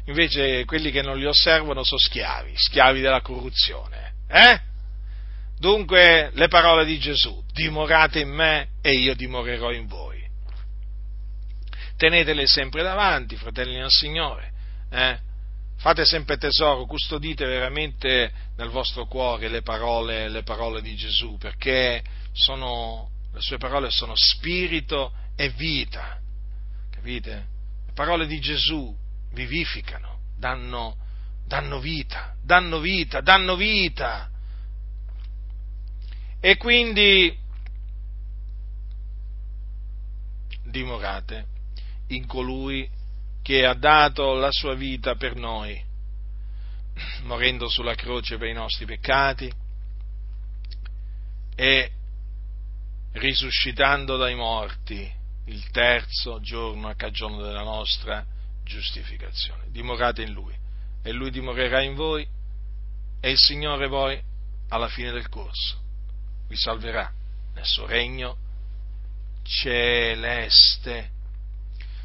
Invece 0.06 0.66
quelli 0.66 0.92
che 0.92 1.02
non 1.02 1.18
li 1.18 1.26
osservano 1.26 1.84
sono 1.84 2.00
schiavi, 2.00 2.52
schiavi 2.56 3.02
della 3.02 3.22
corruzione. 3.22 4.14
Eh? 4.28 4.60
Dunque 5.58 6.30
le 6.34 6.48
parole 6.50 6.84
di 6.84 7.00
Gesù, 7.00 7.42
dimorate 7.54 8.20
in 8.20 8.30
me 8.30 8.68
e 8.82 8.94
io 8.94 9.16
dimorerò 9.16 9.72
in 9.72 9.88
voi. 9.88 10.13
Tenetele 12.04 12.48
sempre 12.48 12.84
davanti, 12.84 13.38
fratelli 13.38 13.76
del 13.76 13.90
Signore. 13.90 14.52
Eh? 14.90 15.18
Fate 15.78 16.04
sempre 16.04 16.36
tesoro, 16.36 16.86
custodite 16.86 17.46
veramente 17.46 18.30
nel 18.58 18.68
vostro 18.68 19.06
cuore 19.06 19.48
le 19.48 19.62
parole, 19.62 20.28
le 20.28 20.44
parole 20.44 20.82
di 20.82 20.98
Gesù, 20.98 21.38
perché 21.38 22.04
sono, 22.34 23.10
le 23.32 23.40
sue 23.40 23.58
parole 23.58 23.90
sono 23.90 24.12
spirito 24.18 25.14
e 25.38 25.48
vita 25.52 26.20
Capite? 26.90 27.48
Le 27.86 27.94
parole 27.94 28.28
di 28.28 28.38
Gesù 28.42 28.94
vivificano, 29.32 30.20
danno, 30.38 30.98
danno 31.48 31.80
vita, 31.80 32.36
danno 32.44 32.80
vita, 32.80 33.22
danno 33.22 33.56
vita. 33.56 34.30
E 36.42 36.58
quindi 36.58 37.34
dimorate 40.66 41.52
in 42.08 42.26
colui 42.28 42.90
che 43.42 43.66
ha 43.66 43.74
dato 43.74 44.34
la 44.34 44.52
sua 44.52 44.74
vita 44.74 45.16
per 45.16 45.36
noi, 45.36 45.82
morendo 47.24 47.68
sulla 47.68 47.96
croce 47.96 48.38
per 48.38 48.48
i 48.48 48.54
nostri 48.54 48.86
peccati 48.86 49.52
e 51.56 51.92
risuscitando 53.14 54.18
dai 54.18 54.36
morti 54.36 55.12
il 55.46 55.70
terzo 55.72 56.40
giorno 56.40 56.88
a 56.88 56.96
cagione 56.96 57.42
della 57.44 57.64
nostra 57.64 58.26
giustificazione. 58.64 59.66
Dimorate 59.70 60.24
in 60.24 60.32
Lui 60.32 60.56
e 61.04 61.12
Lui 61.12 61.30
dimorerà 61.32 61.82
in 61.82 61.96
voi 61.96 62.26
e 63.20 63.30
il 63.30 63.38
Signore 63.38 63.88
poi, 63.88 64.22
alla 64.70 64.88
fine 64.88 65.12
del 65.12 65.30
corso, 65.30 65.78
vi 66.48 66.56
salverà 66.56 67.12
nel 67.54 67.66
suo 67.66 67.86
regno 67.86 68.38
celeste. 69.44 71.12